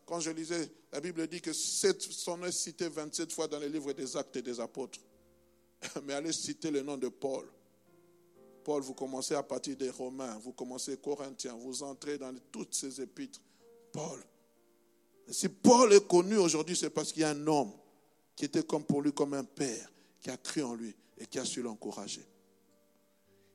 quand 0.05 0.19
je 0.19 0.29
lisais, 0.29 0.71
la 0.91 0.99
Bible 0.99 1.27
dit 1.27 1.41
que 1.41 1.53
son 1.53 2.37
nom 2.37 2.45
est 2.45 2.51
cité 2.51 2.87
27 2.87 3.33
fois 3.33 3.47
dans 3.47 3.57
les 3.57 3.69
livres 3.69 3.93
des 3.93 4.15
actes 4.15 4.35
et 4.35 4.43
des 4.43 4.59
apôtres. 4.59 4.99
Mais 6.03 6.13
allez 6.13 6.33
citer 6.33 6.69
le 6.69 6.83
nom 6.83 6.97
de 6.97 7.07
Paul. 7.07 7.47
Paul, 8.63 8.81
vous 8.83 8.93
commencez 8.93 9.33
à 9.33 9.41
partir 9.41 9.75
des 9.75 9.89
Romains, 9.89 10.37
vous 10.43 10.53
commencez 10.53 10.97
Corinthiens, 10.97 11.55
vous 11.55 11.81
entrez 11.81 12.19
dans 12.19 12.33
toutes 12.51 12.75
ces 12.75 13.01
épîtres. 13.01 13.41
Paul. 13.91 14.23
si 15.29 15.49
Paul 15.49 15.93
est 15.93 16.07
connu 16.07 16.37
aujourd'hui, 16.37 16.75
c'est 16.75 16.89
parce 16.91 17.11
qu'il 17.11 17.23
y 17.23 17.25
a 17.25 17.29
un 17.29 17.47
homme 17.47 17.71
qui 18.35 18.45
était 18.45 18.63
comme 18.63 18.83
pour 18.83 19.01
lui 19.01 19.13
comme 19.13 19.33
un 19.33 19.43
père, 19.43 19.89
qui 20.21 20.29
a 20.29 20.37
cru 20.37 20.63
en 20.63 20.73
lui 20.73 20.95
et 21.17 21.25
qui 21.25 21.39
a 21.39 21.45
su 21.45 21.61
l'encourager. 21.61 22.25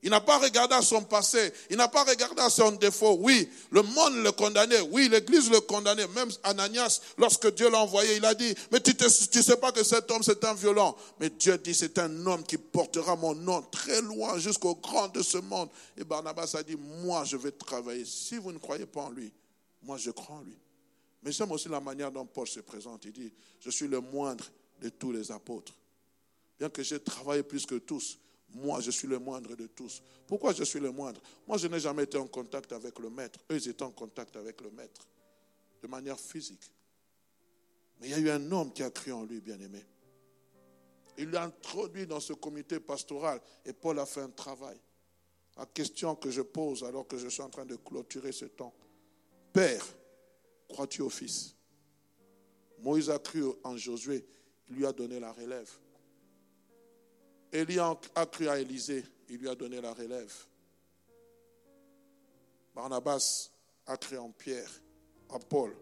Il 0.02 0.10
n'a 0.10 0.20
pas 0.20 0.38
regardé 0.38 0.76
à 0.76 0.82
son 0.82 1.02
passé, 1.02 1.52
il 1.70 1.76
n'a 1.76 1.88
pas 1.88 2.04
regardé 2.04 2.40
à 2.40 2.50
son 2.50 2.70
défaut. 2.70 3.18
Oui, 3.20 3.48
le 3.72 3.82
monde 3.82 4.14
le 4.22 4.30
condamnait, 4.30 4.80
oui, 4.80 5.08
l'Église 5.08 5.50
le 5.50 5.60
condamnait. 5.60 6.06
Même 6.08 6.28
Ananias, 6.44 7.00
lorsque 7.16 7.52
Dieu 7.52 7.68
l'a 7.68 7.80
envoyé, 7.80 8.16
il 8.16 8.24
a 8.24 8.32
dit, 8.32 8.54
mais 8.70 8.80
tu 8.80 8.92
ne 8.92 9.08
sais 9.08 9.56
pas 9.56 9.72
que 9.72 9.82
cet 9.82 10.08
homme 10.12 10.22
c'est 10.22 10.44
un 10.44 10.54
violent. 10.54 10.96
Mais 11.18 11.30
Dieu 11.30 11.58
dit, 11.58 11.74
c'est 11.74 11.98
un 11.98 12.26
homme 12.26 12.44
qui 12.44 12.58
portera 12.58 13.16
mon 13.16 13.34
nom 13.34 13.60
très 13.72 14.00
loin 14.02 14.38
jusqu'au 14.38 14.76
grand 14.76 15.08
de 15.08 15.20
ce 15.20 15.38
monde. 15.38 15.68
Et 15.96 16.04
Barnabas 16.04 16.54
a 16.54 16.62
dit, 16.62 16.76
moi 17.02 17.24
je 17.24 17.36
vais 17.36 17.50
travailler. 17.50 18.04
Si 18.04 18.36
vous 18.36 18.52
ne 18.52 18.58
croyez 18.58 18.86
pas 18.86 19.00
en 19.00 19.10
lui, 19.10 19.32
moi 19.82 19.96
je 19.96 20.12
crois 20.12 20.36
en 20.36 20.42
lui. 20.42 20.56
Mais 21.24 21.32
j'aime 21.32 21.50
aussi 21.50 21.68
la 21.68 21.80
manière 21.80 22.12
dont 22.12 22.24
Paul 22.24 22.46
se 22.46 22.60
présente. 22.60 23.04
Il 23.04 23.12
dit, 23.12 23.32
je 23.58 23.70
suis 23.70 23.88
le 23.88 24.00
moindre 24.00 24.44
de 24.80 24.88
tous 24.88 25.12
les 25.12 25.30
apôtres. 25.30 25.74
Bien 26.58 26.70
que 26.70 26.82
j'ai 26.82 27.00
travaillé 27.00 27.42
plus 27.42 27.66
que 27.66 27.76
tous, 27.76 28.18
moi, 28.50 28.80
je 28.80 28.90
suis 28.90 29.06
le 29.06 29.18
moindre 29.18 29.54
de 29.54 29.66
tous. 29.66 30.02
Pourquoi 30.26 30.52
je 30.52 30.64
suis 30.64 30.80
le 30.80 30.90
moindre? 30.90 31.20
Moi, 31.46 31.58
je 31.58 31.66
n'ai 31.66 31.80
jamais 31.80 32.04
été 32.04 32.16
en 32.16 32.26
contact 32.26 32.72
avec 32.72 32.98
le 32.98 33.10
maître. 33.10 33.38
Eux, 33.50 33.56
ils 33.56 33.68
étaient 33.68 33.82
en 33.82 33.90
contact 33.90 34.36
avec 34.36 34.60
le 34.60 34.70
maître, 34.70 35.06
de 35.82 35.86
manière 35.86 36.18
physique. 36.18 36.72
Mais 38.00 38.08
il 38.08 38.10
y 38.10 38.14
a 38.14 38.18
eu 38.18 38.30
un 38.30 38.52
homme 38.52 38.72
qui 38.72 38.82
a 38.82 38.90
cru 38.90 39.12
en 39.12 39.24
lui, 39.24 39.40
bien-aimé. 39.40 39.84
Il 41.18 41.30
l'a 41.30 41.42
introduit 41.42 42.06
dans 42.06 42.20
ce 42.20 42.32
comité 42.32 42.78
pastoral 42.78 43.40
et 43.64 43.72
Paul 43.72 43.98
a 43.98 44.06
fait 44.06 44.20
un 44.20 44.30
travail. 44.30 44.78
La 45.56 45.66
question 45.66 46.14
que 46.14 46.30
je 46.30 46.42
pose 46.42 46.84
alors 46.84 47.06
que 47.08 47.18
je 47.18 47.28
suis 47.28 47.42
en 47.42 47.50
train 47.50 47.66
de 47.66 47.74
clôturer 47.74 48.30
ce 48.30 48.44
temps. 48.44 48.72
Père, 49.52 49.84
crois-tu 50.68 51.02
au 51.02 51.10
Fils? 51.10 51.56
Moïse 52.78 53.10
a 53.10 53.18
cru 53.18 53.42
en 53.64 53.76
Josué, 53.76 54.24
lui 54.70 54.86
a 54.86 54.92
donné 54.92 55.20
la 55.20 55.32
relève. 55.32 55.70
Élie 57.52 57.78
a 57.78 58.26
cru 58.26 58.48
à 58.48 58.58
Élisée, 58.58 59.04
il 59.28 59.38
lui 59.38 59.48
a 59.48 59.54
donné 59.54 59.80
la 59.80 59.92
relève. 59.92 60.34
Barnabas 62.74 63.50
a 63.86 63.96
cru 63.96 64.18
en 64.18 64.30
Pierre, 64.30 64.70
à 65.30 65.38
Paul, 65.38 65.74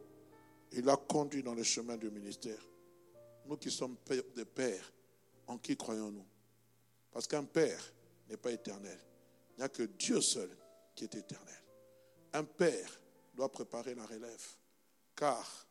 il 0.72 0.84
l'a 0.84 0.96
conduit 0.96 1.42
dans 1.42 1.54
le 1.54 1.62
chemin 1.62 1.96
du 1.96 2.10
ministère. 2.10 2.60
Nous 3.46 3.56
qui 3.56 3.70
sommes 3.70 3.96
des 4.34 4.44
pères, 4.44 4.92
en 5.46 5.58
qui 5.58 5.76
croyons-nous? 5.76 6.26
Parce 7.10 7.26
qu'un 7.26 7.44
père 7.44 7.80
n'est 8.28 8.36
pas 8.36 8.50
éternel. 8.50 8.98
Il 9.56 9.60
n'y 9.60 9.64
a 9.64 9.68
que 9.68 9.84
Dieu 9.84 10.20
seul 10.20 10.50
qui 10.94 11.04
est 11.04 11.14
éternel. 11.14 11.62
Un 12.32 12.44
père 12.44 13.00
doit 13.34 13.50
préparer 13.50 13.94
la 13.94 14.04
relève, 14.04 14.46
car 15.14 15.66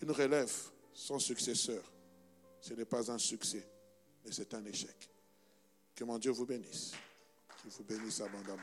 une 0.00 0.10
relève 0.10 0.52
sans 0.94 1.18
successeur, 1.18 1.82
ce 2.68 2.74
n'est 2.74 2.84
pas 2.84 3.10
un 3.10 3.16
succès, 3.16 3.66
mais 4.22 4.30
c'est 4.30 4.52
un 4.52 4.62
échec. 4.66 5.08
Que 5.94 6.04
mon 6.04 6.18
Dieu 6.18 6.32
vous 6.32 6.44
bénisse, 6.44 6.92
qu'il 7.62 7.70
vous 7.70 7.82
bénisse 7.82 8.20
abondamment. 8.20 8.60